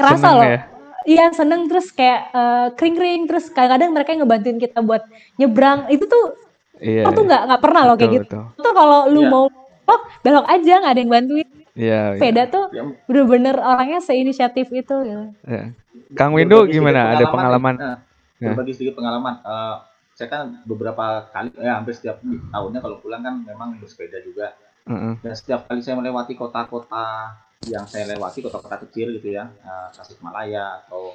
kerasa 0.00 0.32
seneng 0.32 0.36
loh. 0.40 0.46
Ya? 0.48 0.60
Iya 1.04 1.26
seneng 1.36 1.68
terus 1.68 1.92
kayak 1.92 2.20
uh, 2.32 2.66
kering-kering 2.72 3.28
terus 3.28 3.52
kadang-kadang 3.52 3.92
mereka 3.92 4.16
ngebantuin 4.16 4.56
kita 4.56 4.80
buat 4.80 5.04
nyebrang 5.36 5.92
itu 5.92 6.08
tuh 6.08 6.47
Iya. 6.78 7.02
Aku 7.06 7.12
tuh 7.12 7.24
iya. 7.24 7.28
nggak 7.30 7.42
nggak 7.50 7.62
pernah 7.62 7.82
loh 7.84 7.96
kayak 7.98 8.12
gitu. 8.22 8.38
Betul. 8.40 8.64
Tuh 8.64 8.72
kalau 8.74 9.00
lu 9.10 9.20
yeah. 9.22 9.30
mau 9.30 9.44
belok 9.88 10.02
belok 10.20 10.46
aja 10.46 10.72
nggak 10.82 10.92
ada 10.92 11.00
yang 11.00 11.12
bantuin. 11.12 11.48
Iya. 11.48 11.58
Yeah, 11.78 12.06
Sepeda 12.18 12.38
yeah. 12.38 12.46
tuh 12.48 12.64
bener-bener 13.06 13.56
orangnya 13.58 14.00
seinisiatif 14.02 14.66
itu. 14.70 14.96
Gitu. 15.04 15.24
Yeah. 15.46 15.66
Kang 16.14 16.32
Windu 16.32 16.64
gimana? 16.70 17.14
Ada 17.14 17.24
pengalaman? 17.28 17.74
Uh, 17.76 17.98
ya. 18.40 18.54
Berbagi 18.54 18.72
sedikit 18.74 18.98
pengalaman. 18.98 19.42
Uh, 19.44 19.76
saya 20.18 20.28
kan 20.34 20.66
beberapa 20.66 21.30
kali, 21.30 21.54
ya 21.62 21.78
hampir 21.78 21.94
setiap 21.94 22.18
tahunnya 22.26 22.82
kalau 22.82 22.98
pulang 22.98 23.22
kan 23.22 23.38
memang 23.46 23.78
bersepeda 23.78 24.18
juga. 24.26 24.50
Uh 24.82 24.92
-uh. 24.92 25.14
Dan 25.22 25.34
setiap 25.36 25.70
kali 25.70 25.78
saya 25.78 25.94
melewati 25.94 26.34
kota-kota 26.34 27.38
yang 27.70 27.86
saya 27.86 28.06
lewati, 28.10 28.42
kota-kota 28.42 28.82
kecil 28.88 29.14
gitu 29.14 29.30
ya, 29.30 29.46
uh, 29.62 29.86
Tasikmalaya 29.94 30.82
atau 30.82 31.14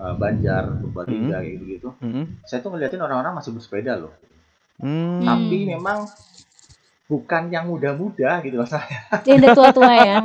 uh, 0.00 0.14
Banjar, 0.16 0.80
Purbalingga 0.80 1.40
uh 1.40 1.44
-huh. 1.44 1.52
gitu-gitu, 1.60 1.88
uh 1.92 2.04
-huh. 2.04 2.24
saya 2.48 2.64
tuh 2.64 2.72
ngeliatin 2.72 3.04
orang-orang 3.04 3.36
masih 3.36 3.52
bersepeda 3.52 4.00
loh. 4.00 4.12
Hmm. 4.78 5.22
Tapi 5.22 5.58
memang 5.66 6.06
bukan 7.08 7.48
yang 7.48 7.66
muda-muda 7.66 8.38
gitu 8.44 8.60
loh 8.60 8.68
saya. 8.68 9.08
Yang 9.24 9.36
udah 9.42 9.50
tua-tua 9.56 9.92
ya. 9.96 10.18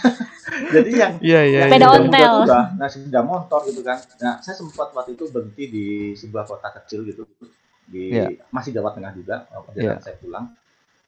Jadi 0.74 0.90
yang 0.92 1.12
yeah, 1.24 1.42
yeah, 1.46 1.62
sepeda 1.66 1.86
yeah. 1.88 1.96
ontel. 1.96 2.34
Nah 2.76 2.88
sepeda 2.90 3.20
motor 3.24 3.60
gitu 3.66 3.80
kan. 3.82 3.98
Nah 4.20 4.38
saya 4.44 4.54
sempat 4.54 4.92
waktu 4.92 5.16
itu 5.16 5.26
berhenti 5.32 5.64
di 5.66 5.86
sebuah 6.14 6.44
kota 6.46 6.68
kecil 6.82 7.08
gitu 7.08 7.24
di 7.90 8.14
yeah. 8.14 8.30
masih 8.54 8.70
Jawa 8.70 8.94
Tengah 8.94 9.12
juga 9.16 9.48
perjalanan 9.50 9.98
yeah. 9.98 10.04
saya 10.04 10.16
pulang. 10.20 10.46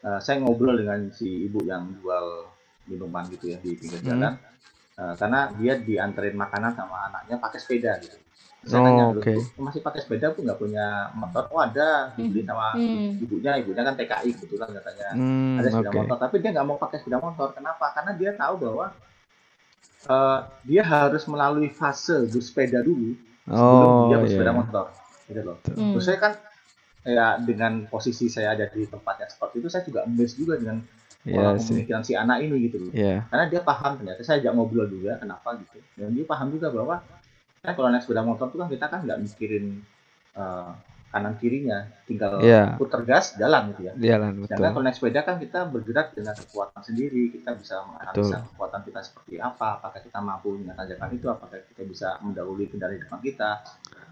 Uh, 0.02 0.18
saya 0.18 0.42
ngobrol 0.42 0.74
dengan 0.74 1.14
si 1.14 1.46
ibu 1.46 1.62
yang 1.62 1.86
jual 2.02 2.50
minuman 2.90 3.22
gitu 3.30 3.54
ya 3.54 3.58
di 3.62 3.78
pinggir 3.78 4.02
hmm. 4.02 4.08
jalan. 4.08 4.34
Uh, 4.92 5.14
karena 5.14 5.40
dia 5.56 5.74
dianterin 5.78 6.36
makanan 6.36 6.74
sama 6.74 6.96
anaknya 7.08 7.36
pakai 7.38 7.58
sepeda 7.62 7.96
gitu 8.02 8.18
saya 8.62 8.78
oh, 8.78 8.84
nanya 8.86 9.04
okay. 9.18 9.42
masih 9.58 9.82
pakai 9.82 10.00
sepeda 10.06 10.30
pun 10.30 10.46
nggak 10.46 10.60
punya 10.62 11.10
motor 11.18 11.50
oh 11.50 11.58
ada 11.58 12.14
dibeli 12.14 12.46
sama 12.46 12.78
hmm. 12.78 13.18
ibunya 13.18 13.58
ibunya 13.58 13.82
kan 13.82 13.94
TKI 13.98 14.30
kebetulan 14.38 14.70
katanya 14.70 15.08
hmm, 15.18 15.58
ada 15.58 15.68
sepeda 15.74 15.90
okay. 15.90 15.98
motor 15.98 16.16
tapi 16.22 16.36
dia 16.38 16.50
nggak 16.54 16.66
mau 16.70 16.78
pakai 16.78 16.96
sepeda 17.02 17.18
motor 17.18 17.48
kenapa 17.50 17.90
karena 17.90 18.12
dia 18.14 18.30
tahu 18.38 18.54
bahwa 18.62 18.86
uh, 20.06 20.38
dia 20.62 20.82
harus 20.86 21.26
melalui 21.26 21.74
fase 21.74 22.30
bersepeda 22.30 22.86
dulu 22.86 23.18
sebelum 23.50 23.90
oh, 23.90 24.06
dia 24.14 24.18
bersepeda 24.22 24.52
yeah. 24.54 24.58
motor 24.62 24.86
gitu 25.26 25.40
loh 25.42 25.56
hmm. 25.66 25.92
terus 25.98 26.04
saya 26.06 26.18
kan 26.22 26.32
ya 27.02 27.26
dengan 27.42 27.90
posisi 27.90 28.30
saya 28.30 28.54
ada 28.54 28.70
di 28.70 28.86
tempat 28.86 29.26
yang 29.26 29.30
seperti 29.34 29.54
itu 29.58 29.68
saya 29.74 29.82
juga 29.82 30.06
amazed 30.06 30.38
juga 30.38 30.54
dengan 30.54 30.86
yeah, 31.26 31.58
pemikiran 31.58 32.06
si 32.06 32.14
anak 32.14 32.46
ini 32.46 32.70
gitu 32.70 32.78
loh 32.78 32.92
yeah. 32.94 33.26
karena 33.26 33.50
dia 33.50 33.60
paham 33.66 33.98
ternyata 33.98 34.22
saya 34.22 34.38
ajak 34.38 34.54
ngobrol 34.54 34.86
juga 34.86 35.18
kenapa 35.18 35.58
gitu 35.58 35.82
dan 35.98 36.14
dia 36.14 36.22
paham 36.22 36.54
juga 36.54 36.70
bahwa 36.70 37.02
kan 37.62 37.72
kalau 37.78 37.88
naik 37.94 38.02
sepeda 38.02 38.26
motor 38.26 38.50
tuh 38.50 38.58
kan 38.58 38.68
kita 38.68 38.86
kan 38.90 39.06
nggak 39.06 39.22
mikirin 39.22 39.86
uh, 40.34 40.74
kanan 41.12 41.36
kirinya 41.38 41.86
tinggal 42.08 42.40
yeah. 42.42 42.74
putar 42.74 43.04
gas 43.06 43.38
jalan 43.38 43.70
gitu 43.70 43.92
ya 43.92 44.18
jalan 44.18 44.42
betul. 44.42 44.58
kalau 44.58 44.82
naik 44.82 44.96
sepeda 44.98 45.20
kan 45.22 45.36
kita 45.38 45.70
bergerak 45.70 46.10
dengan 46.16 46.34
kekuatan 46.34 46.82
sendiri 46.82 47.30
kita 47.30 47.54
bisa 47.54 47.86
menganalisa 47.86 48.36
kekuatan 48.50 48.80
kita 48.82 49.00
seperti 49.06 49.34
apa 49.38 49.78
apakah 49.78 50.00
kita 50.02 50.18
mampu 50.18 50.58
dengan 50.58 50.74
tanjakan 50.74 51.08
itu 51.14 51.26
apakah 51.30 51.62
kita 51.62 51.82
bisa 51.86 52.08
mendahului 52.24 52.66
kendaraan 52.66 52.98
depan 52.98 53.20
kita 53.22 53.50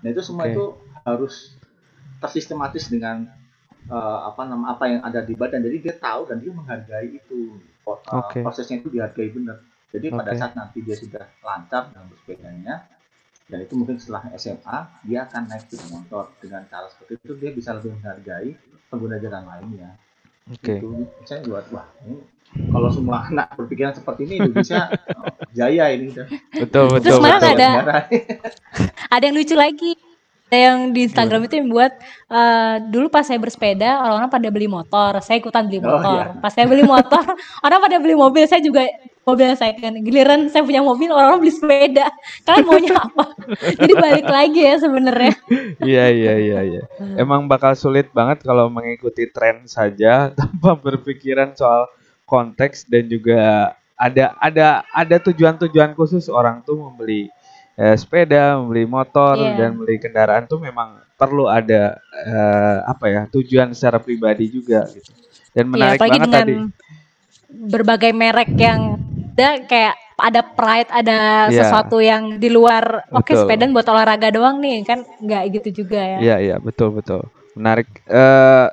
nah 0.04 0.08
itu 0.08 0.22
semua 0.22 0.46
okay. 0.46 0.54
itu 0.54 0.64
harus 1.02 1.34
tersistematis 2.22 2.86
dengan 2.86 3.26
uh, 3.90 4.30
apa 4.30 4.46
nama 4.46 4.78
apa 4.78 4.84
yang 4.86 5.00
ada 5.02 5.26
di 5.26 5.34
badan 5.34 5.64
jadi 5.66 5.76
dia 5.82 5.94
tahu 5.98 6.30
dan 6.30 6.38
dia 6.38 6.52
menghargai 6.54 7.18
itu 7.18 7.58
uh, 7.88 7.98
okay. 8.28 8.46
prosesnya 8.46 8.78
itu 8.78 8.92
dihargai 8.92 9.32
benar 9.34 9.58
Jadi 9.90 10.06
okay. 10.06 10.18
pada 10.22 10.32
saat 10.38 10.52
nanti 10.54 10.86
dia 10.86 10.94
sudah 10.94 11.26
lancar 11.42 11.90
dalam 11.90 12.06
bersepedanya, 12.14 12.86
dan 13.50 13.58
itu 13.66 13.74
mungkin 13.74 13.98
setelah 13.98 14.30
SMA 14.38 14.78
dia 15.02 15.26
akan 15.26 15.50
naik 15.50 15.66
sepeda 15.66 15.86
motor 15.90 16.24
dengan 16.38 16.62
cara 16.70 16.86
seperti 16.86 17.18
itu 17.18 17.32
dia 17.36 17.50
bisa 17.50 17.74
lebih 17.74 17.98
menghargai 17.98 18.54
pengguna 18.86 19.18
jalan 19.18 19.42
lainnya. 19.44 19.90
Oke. 20.46 20.78
Okay. 20.78 20.78
Itu 20.78 21.22
saya 21.26 21.42
buat 21.44 21.66
wah 21.74 21.86
ini 22.06 22.22
kalau 22.70 22.88
semua 22.94 23.18
anak 23.28 23.58
berpikiran 23.58 23.92
seperti 23.94 24.30
ini 24.30 24.34
Indonesia 24.46 24.86
oh, 25.18 25.34
jaya 25.50 25.84
ini. 25.90 26.14
Betul 26.54 26.94
betul. 26.94 27.02
Terus 27.02 27.18
mana 27.18 27.42
ada 27.42 27.70
ada 29.10 29.24
yang 29.26 29.34
lucu 29.34 29.58
lagi 29.58 29.98
ada 30.50 30.58
yang 30.58 30.90
di 30.90 31.06
Instagram 31.06 31.46
itu 31.46 31.62
yang 31.62 31.70
buat 31.70 31.94
uh, 32.26 32.82
dulu 32.90 33.06
pas 33.06 33.22
saya 33.22 33.38
bersepeda 33.38 34.02
orang-orang 34.02 34.30
pada 34.34 34.48
beli 34.50 34.66
motor, 34.66 35.22
saya 35.22 35.38
ikutan 35.38 35.70
beli 35.70 35.78
oh, 35.78 35.94
motor. 35.94 36.26
Oh, 36.26 36.34
iya. 36.34 36.42
Pas 36.42 36.50
saya 36.50 36.66
beli 36.66 36.82
motor, 36.82 37.22
orang 37.66 37.78
pada 37.78 37.96
beli 38.02 38.18
mobil, 38.18 38.42
saya 38.50 38.58
juga 38.58 38.82
mobil 39.24 39.52
saya 39.56 39.72
kan. 39.76 39.92
Giliran 40.00 40.48
saya 40.48 40.62
punya 40.64 40.80
mobil, 40.80 41.12
orang-orang 41.12 41.40
beli 41.44 41.54
sepeda. 41.54 42.06
Kalian 42.44 42.64
maunya 42.66 42.94
apa? 43.06 43.24
Jadi 43.76 43.92
balik 43.94 44.26
lagi 44.28 44.60
ya 44.60 44.74
sebenarnya. 44.80 45.34
Iya 45.80 46.04
iya 46.10 46.34
iya 46.38 46.58
iya. 46.64 46.82
Emang 47.20 47.46
bakal 47.46 47.76
sulit 47.76 48.08
banget 48.12 48.42
kalau 48.44 48.72
mengikuti 48.72 49.28
tren 49.28 49.66
saja 49.68 50.28
tanpa 50.38 50.76
berpikiran 50.76 51.54
soal 51.54 51.88
konteks 52.24 52.86
dan 52.86 53.10
juga 53.10 53.74
ada 54.00 54.32
ada 54.40 54.86
ada 54.96 55.16
tujuan-tujuan 55.28 55.92
khusus 55.92 56.32
orang 56.32 56.64
tuh 56.64 56.88
membeli 56.88 57.28
eh, 57.76 57.96
sepeda, 57.98 58.56
membeli 58.56 58.88
motor 58.88 59.36
yeah. 59.36 59.56
dan 59.58 59.76
membeli 59.76 60.00
kendaraan 60.00 60.48
tuh 60.48 60.62
memang 60.62 61.04
perlu 61.20 61.52
ada 61.52 62.00
eh, 62.24 62.78
apa 62.88 63.04
ya 63.12 63.22
tujuan 63.28 63.76
secara 63.76 64.00
pribadi 64.00 64.48
juga 64.48 64.88
gitu. 64.88 65.12
Dan 65.50 65.68
menarik 65.68 65.98
yeah, 65.98 66.02
banget 66.06 66.16
dengan 66.16 66.30
tadi 66.32 66.54
berbagai 67.50 68.12
merek 68.14 68.54
yang 68.54 68.94
ada 69.40 69.64
kayak 69.64 69.94
ada 70.20 70.40
pride, 70.44 70.90
ada 70.92 71.18
yeah. 71.48 71.64
sesuatu 71.64 71.96
yang 71.98 72.36
di 72.36 72.52
luar 72.52 73.08
oke 73.08 73.24
okay, 73.24 73.34
sepeda 73.40 73.64
buat 73.72 73.88
olahraga 73.88 74.28
doang 74.28 74.60
nih 74.60 74.84
kan 74.84 75.00
nggak 75.00 75.42
gitu 75.60 75.82
juga 75.84 75.96
ya. 75.96 76.18
Iya 76.20 76.28
yeah, 76.28 76.38
iya 76.38 76.50
yeah, 76.54 76.58
betul 76.60 76.92
betul. 76.92 77.24
Menarik. 77.56 77.88
Uh, 78.04 78.68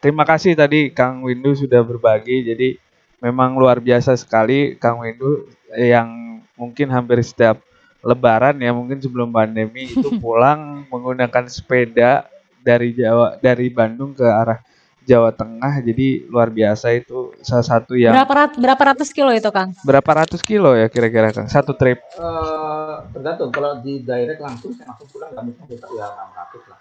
terima 0.00 0.24
kasih 0.24 0.56
tadi 0.56 0.90
Kang 0.90 1.20
Windu 1.20 1.52
sudah 1.52 1.84
berbagi. 1.84 2.48
Jadi 2.48 2.80
memang 3.20 3.60
luar 3.60 3.78
biasa 3.78 4.16
sekali 4.16 4.80
Kang 4.80 5.04
Windu 5.04 5.46
yang 5.76 6.40
mungkin 6.56 6.88
hampir 6.88 7.20
setiap 7.20 7.60
Lebaran 8.06 8.54
ya 8.62 8.70
mungkin 8.70 9.02
sebelum 9.02 9.34
pandemi 9.34 9.90
itu 9.90 10.14
pulang 10.22 10.86
menggunakan 10.86 11.50
sepeda 11.50 12.30
dari 12.62 12.94
Jawa 12.94 13.38
dari 13.42 13.66
Bandung 13.66 14.14
ke 14.14 14.22
arah 14.22 14.62
Jawa 15.06 15.30
Tengah 15.30 15.86
jadi 15.86 16.26
luar 16.26 16.50
biasa 16.50 16.90
itu 16.98 17.30
salah 17.46 17.62
satu 17.62 17.94
yang 17.94 18.10
berapa 18.10 18.34
rat, 18.34 18.52
berapa 18.58 18.82
ratus 18.90 19.14
kilo 19.14 19.30
itu 19.30 19.46
Kang? 19.54 19.70
Berapa 19.86 20.10
ratus 20.26 20.42
kilo 20.42 20.74
ya 20.74 20.90
kira-kira 20.90 21.30
Kang 21.30 21.46
satu 21.46 21.78
trip? 21.78 22.02
Uh, 22.18 23.06
tergantung 23.14 23.54
kalau 23.54 23.78
di 23.78 24.02
direct 24.02 24.42
langsung 24.42 24.74
saya 24.74 24.90
langsung 24.90 25.06
pulang 25.14 25.30
nggak 25.30 25.44
mungkin 25.46 25.64
ya 25.70 26.06
600 26.10 26.70
lah. 26.70 26.78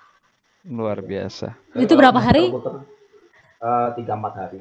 Luar 0.65 0.97
biasa. 1.05 1.53
Jadi 1.77 1.85
itu 1.85 1.93
berapa 1.93 2.17
hari? 2.17 2.49
Eh, 3.65 3.87
tiga 4.01 4.13
empat 4.17 4.33
hari. 4.33 4.59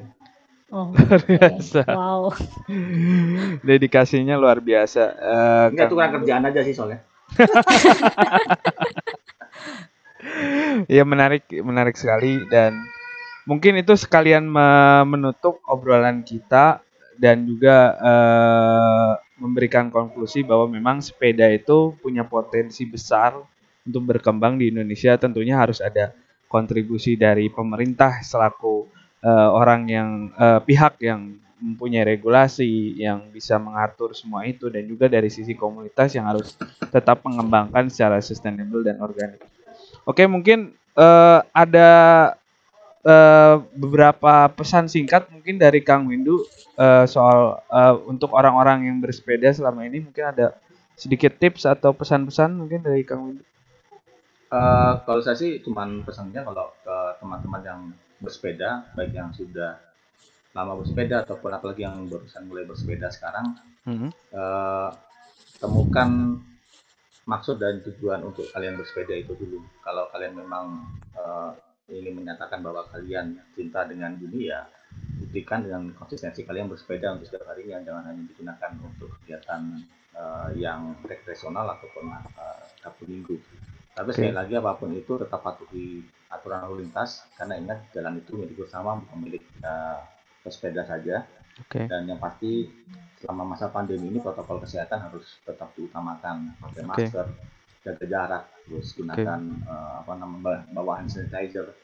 Oh, 0.69 0.93
luar 0.97 1.21
biasa. 1.25 1.81
Wow. 1.89 2.33
Dedikasinya 3.65 4.37
luar 4.37 4.61
biasa. 4.61 5.03
Uh, 5.17 5.73
Enggak 5.73 5.89
tuh 5.89 5.97
kerjaan 5.97 6.45
aja 6.45 6.61
sih 6.61 6.73
soalnya. 6.77 7.01
ya 10.89 11.01
menarik 11.05 11.45
menarik 11.49 11.97
sekali 11.97 12.45
dan 12.49 12.77
mungkin 13.45 13.77
itu 13.79 13.93
sekalian 13.93 14.49
menutup 15.05 15.61
obrolan 15.69 16.25
kita 16.25 16.81
dan 17.15 17.47
juga 17.47 17.95
uh, 17.95 19.11
memberikan 19.39 19.87
konklusi 19.87 20.43
bahwa 20.43 20.67
memang 20.67 20.99
sepeda 20.99 21.47
itu 21.51 21.95
punya 21.99 22.27
potensi 22.27 22.83
besar 22.87 23.35
untuk 23.85 24.15
berkembang 24.15 24.59
di 24.59 24.71
Indonesia 24.71 25.15
tentunya 25.15 25.55
harus 25.59 25.79
ada 25.79 26.11
kontribusi 26.49 27.15
dari 27.15 27.51
pemerintah 27.51 28.23
selaku 28.23 28.87
uh, 29.23 29.49
orang 29.51 29.81
yang 29.87 30.09
uh, 30.35 30.59
pihak 30.63 30.99
yang 31.03 31.39
mempunyai 31.55 32.03
regulasi 32.03 32.99
yang 32.99 33.31
bisa 33.31 33.55
mengatur 33.55 34.11
semua 34.11 34.43
itu 34.43 34.67
dan 34.67 34.85
juga 34.85 35.07
dari 35.07 35.31
sisi 35.31 35.55
komunitas 35.55 36.11
yang 36.13 36.27
harus 36.27 36.59
tetap 36.91 37.23
mengembangkan 37.23 37.87
secara 37.87 38.19
sustainable 38.19 38.83
dan 38.83 38.99
organik. 38.99 39.41
Oke, 40.03 40.27
mungkin 40.27 40.75
uh, 40.99 41.41
ada 41.55 41.89
uh, 43.05 43.61
beberapa 43.77 44.49
pesan 44.51 44.89
singkat 44.89 45.29
mungkin 45.29 45.61
dari 45.61 45.85
Kang 45.85 46.09
Windu 46.09 46.43
uh, 46.75 47.05
soal 47.05 47.61
uh, 47.69 47.95
untuk 48.09 48.33
orang-orang 48.33 48.89
yang 48.89 48.97
bersepeda 48.99 49.53
selama 49.53 49.85
ini 49.85 50.01
mungkin 50.03 50.25
ada 50.25 50.57
sedikit 50.97 51.37
tips 51.37 51.69
atau 51.69 51.93
pesan-pesan 51.93 52.57
mungkin 52.57 52.81
dari 52.81 53.05
Kang 53.05 53.21
Windu. 53.29 53.43
Uh, 54.49 55.01
kalau 55.03 55.21
saya 55.21 55.37
sih 55.37 55.59
cuman 55.61 56.05
pesannya 56.05 56.41
kalau 56.45 56.71
ke 56.81 56.95
teman-teman 57.21 57.61
yang 57.65 57.81
bersepeda, 58.21 58.87
baik 58.95 59.11
yang 59.11 59.33
sudah 59.35 59.77
lama 60.55 60.79
bersepeda 60.79 61.27
ataupun 61.27 61.51
apalagi 61.51 61.83
yang 61.83 62.07
barusan 62.07 62.47
mulai 62.47 62.63
bersepeda 62.63 63.11
sekarang, 63.11 63.59
mm-hmm. 63.83 64.11
uh, 64.31 64.95
temukan 65.59 66.39
maksud 67.27 67.59
dan 67.59 67.83
tujuan 67.83 68.23
untuk 68.23 68.47
kalian 68.55 68.79
bersepeda 68.79 69.17
itu 69.17 69.35
dulu. 69.35 69.59
Kalau 69.83 70.07
kalian 70.15 70.39
memang 70.39 70.87
uh, 71.19 71.51
ingin 71.89 72.17
menyatakan 72.17 72.65
bahwa 72.65 72.85
kalian 72.89 73.37
cinta 73.53 73.85
dengan 73.85 74.17
dunia, 74.17 74.65
buktikan 75.21 75.61
dengan 75.61 75.93
konsistensi 75.93 76.41
kalian 76.41 76.71
bersepeda 76.71 77.13
untuk 77.13 77.29
setiap 77.29 77.45
harinya, 77.53 77.81
jangan 77.85 78.03
hanya 78.09 78.23
digunakan 78.25 78.71
untuk 78.81 79.09
kegiatan 79.21 79.61
uh, 80.17 80.49
yang 80.57 80.97
rekreasional 81.05 81.69
ataupun 81.77 82.09
uh, 82.09 82.63
sabtu 82.81 83.05
minggu. 83.05 83.37
Tapi 83.95 84.09
okay. 84.11 84.27
sekali 84.27 84.35
lagi 84.35 84.53
apa 84.59 84.75
pun 84.75 84.91
itu 84.91 85.13
tetap 85.15 85.39
patuhi 85.39 86.03
aturan 86.27 86.67
lalu 86.67 86.83
lintas 86.83 87.23
karena 87.39 87.55
ingat 87.55 87.79
jalan 87.95 88.19
itu 88.19 88.35
milik 88.35 88.59
bersama 88.59 88.99
bukan 88.99 89.17
milik 89.23 89.43
uh, 89.63 90.03
pesepeda 90.43 90.83
saja. 90.83 91.23
Okay. 91.55 91.87
Dan 91.87 92.11
yang 92.11 92.19
pasti 92.19 92.67
selama 93.23 93.55
masa 93.55 93.71
pandemi 93.71 94.11
ini 94.11 94.19
protokol 94.19 94.59
kesehatan 94.59 94.99
harus 95.07 95.39
tetap 95.47 95.71
diutamakan, 95.79 96.51
pakai 96.59 96.83
okay. 96.83 97.07
masker, 97.07 97.27
jaga 97.85 98.05
jarak, 98.09 98.43
terus 98.65 98.97
gunakan 98.97 99.39
okay. 99.39 99.69
uh, 99.69 99.73
eh, 99.77 99.93
apa 100.01 100.11
namanya 100.17 100.65
bawa 100.73 100.97
hand 100.97 101.13
sanitizer. 101.13 101.77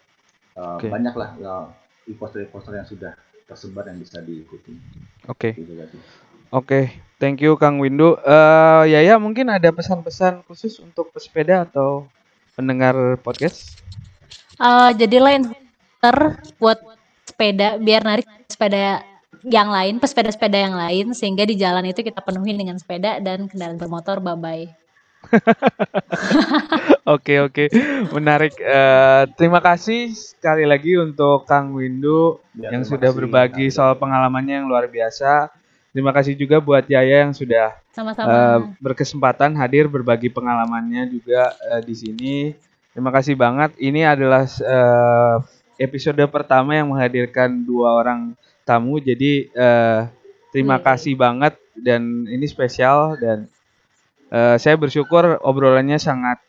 Uh, 0.58 0.82
okay. 0.82 0.90
Banyaklah 0.90 1.30
uh, 1.40 1.66
poster-poster 2.18 2.76
yang 2.76 2.90
sudah 2.90 3.14
tersebar 3.46 3.88
yang 3.88 4.02
bisa 4.02 4.20
diikuti. 4.20 4.74
Oke. 5.30 5.54
Okay. 5.54 5.62
Oke, 5.62 5.88
okay. 6.52 6.84
thank 7.22 7.40
you 7.40 7.56
Kang 7.56 7.80
Windu. 7.80 8.20
Uh, 8.26 8.84
ya 8.84 9.00
ya 9.00 9.16
mungkin 9.16 9.48
ada 9.48 9.72
pesan-pesan 9.72 10.44
khusus 10.50 10.84
untuk 10.84 11.14
pesepeda 11.16 11.64
atau 11.64 12.10
pendengar 12.58 13.16
podcast? 13.24 13.80
uh, 14.62 14.90
jadilah 14.94 15.34
influencer 15.38 16.18
buat 16.62 16.80
sepeda 17.26 17.82
biar 17.82 18.02
narik 18.06 18.28
sepeda 18.46 19.02
yang 19.42 19.74
lain, 19.74 19.98
pesepeda-sepeda 19.98 20.58
yang 20.70 20.76
lain 20.78 21.06
sehingga 21.18 21.50
di 21.50 21.58
jalan 21.58 21.82
itu 21.90 22.06
kita 22.06 22.22
penuhi 22.22 22.54
dengan 22.54 22.78
sepeda 22.78 23.18
dan 23.18 23.50
kendaraan 23.50 23.82
bermotor 23.82 24.22
bye-bye. 24.22 24.81
Oke 27.16 27.34
oke 27.48 27.64
menarik 28.12 28.58
uh, 28.60 29.30
terima 29.38 29.62
kasih 29.62 30.12
sekali 30.12 30.66
lagi 30.66 30.98
untuk 30.98 31.46
Kang 31.46 31.78
Windu 31.78 32.42
ya, 32.58 32.74
yang 32.74 32.84
sudah 32.84 33.14
kasih, 33.14 33.20
berbagi 33.22 33.66
soal 33.70 33.96
pengalamannya 33.96 34.64
yang 34.64 34.68
luar 34.68 34.90
biasa 34.90 35.54
terima 35.94 36.12
kasih 36.12 36.34
juga 36.36 36.58
buat 36.60 36.88
Yaya 36.90 37.28
yang 37.28 37.34
sudah 37.36 37.78
Sama-sama. 37.92 38.30
Uh, 38.32 38.60
berkesempatan 38.80 39.56
hadir 39.56 39.88
berbagi 39.88 40.32
pengalamannya 40.32 41.08
juga 41.12 41.54
uh, 41.72 41.82
di 41.84 41.96
sini 41.96 42.36
Terima 42.92 43.12
kasih 43.12 43.40
banget. 43.40 43.72
Ini 43.80 44.04
adalah 44.04 44.44
uh, 44.44 45.36
episode 45.80 46.20
pertama 46.28 46.76
yang 46.76 46.92
menghadirkan 46.92 47.64
dua 47.64 47.96
orang 47.96 48.36
tamu. 48.68 49.00
Jadi 49.00 49.48
uh, 49.56 50.12
terima 50.52 50.76
kasih 50.84 51.16
banget 51.16 51.56
dan 51.80 52.28
ini 52.28 52.44
spesial 52.52 53.16
dan 53.16 53.48
uh, 54.32 54.56
saya 54.58 54.80
bersyukur 54.80 55.38
obrolannya 55.44 56.00
sangat 56.00 56.40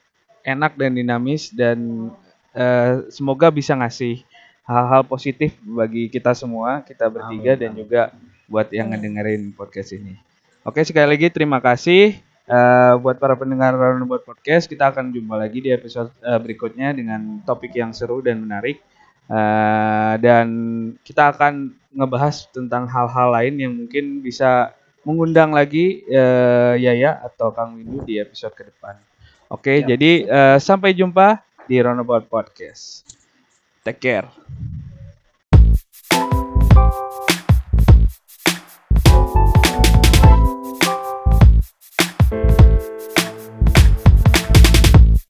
enak 0.47 0.74
dan 0.78 0.95
dinamis 0.95 1.51
dan 1.53 2.11
uh, 2.55 3.07
semoga 3.11 3.51
bisa 3.51 3.74
ngasih 3.74 4.22
hal-hal 4.66 5.03
positif 5.05 5.59
bagi 5.62 6.07
kita 6.07 6.33
semua, 6.33 6.87
kita 6.87 7.11
bertiga 7.11 7.59
amin, 7.59 7.61
dan 7.61 7.70
juga 7.74 8.03
buat 8.47 8.70
yang 8.70 8.95
ngedengerin 8.95 9.53
podcast 9.55 9.95
ini. 9.99 10.14
Oke, 10.62 10.87
sekali 10.87 11.18
lagi 11.18 11.26
terima 11.35 11.59
kasih. 11.59 12.18
Uh, 12.43 12.99
buat 12.99 13.22
para 13.22 13.39
pendengar 13.39 13.74
buat 14.03 14.26
Podcast, 14.26 14.66
kita 14.66 14.91
akan 14.91 15.14
jumpa 15.14 15.39
lagi 15.39 15.62
di 15.62 15.70
episode 15.70 16.11
uh, 16.26 16.39
berikutnya 16.43 16.91
dengan 16.91 17.39
topik 17.47 17.70
yang 17.74 17.95
seru 17.95 18.18
dan 18.18 18.43
menarik. 18.43 18.83
Uh, 19.30 20.18
dan 20.18 20.47
kita 21.07 21.33
akan 21.33 21.72
ngebahas 21.95 22.51
tentang 22.51 22.91
hal-hal 22.91 23.30
lain 23.30 23.55
yang 23.57 23.72
mungkin 23.72 24.20
bisa 24.20 24.74
mengundang 25.03 25.50
lagi 25.55 26.07
uh, 26.11 26.74
Yaya 26.78 27.18
atau 27.22 27.50
Kang 27.50 27.74
Windu 27.74 28.03
di 28.07 28.18
episode 28.18 28.55
ke 28.55 28.66
depan. 28.70 28.98
Oke, 29.53 29.68
okay, 29.68 29.76
ya. 29.84 29.94
jadi 29.94 30.11
uh, 30.26 30.59
sampai 30.62 30.96
jumpa 30.96 31.42
di 31.66 31.76
Roundabout 31.82 32.24
Podcast. 32.30 33.05
Take 33.82 34.00
care. 34.00 34.28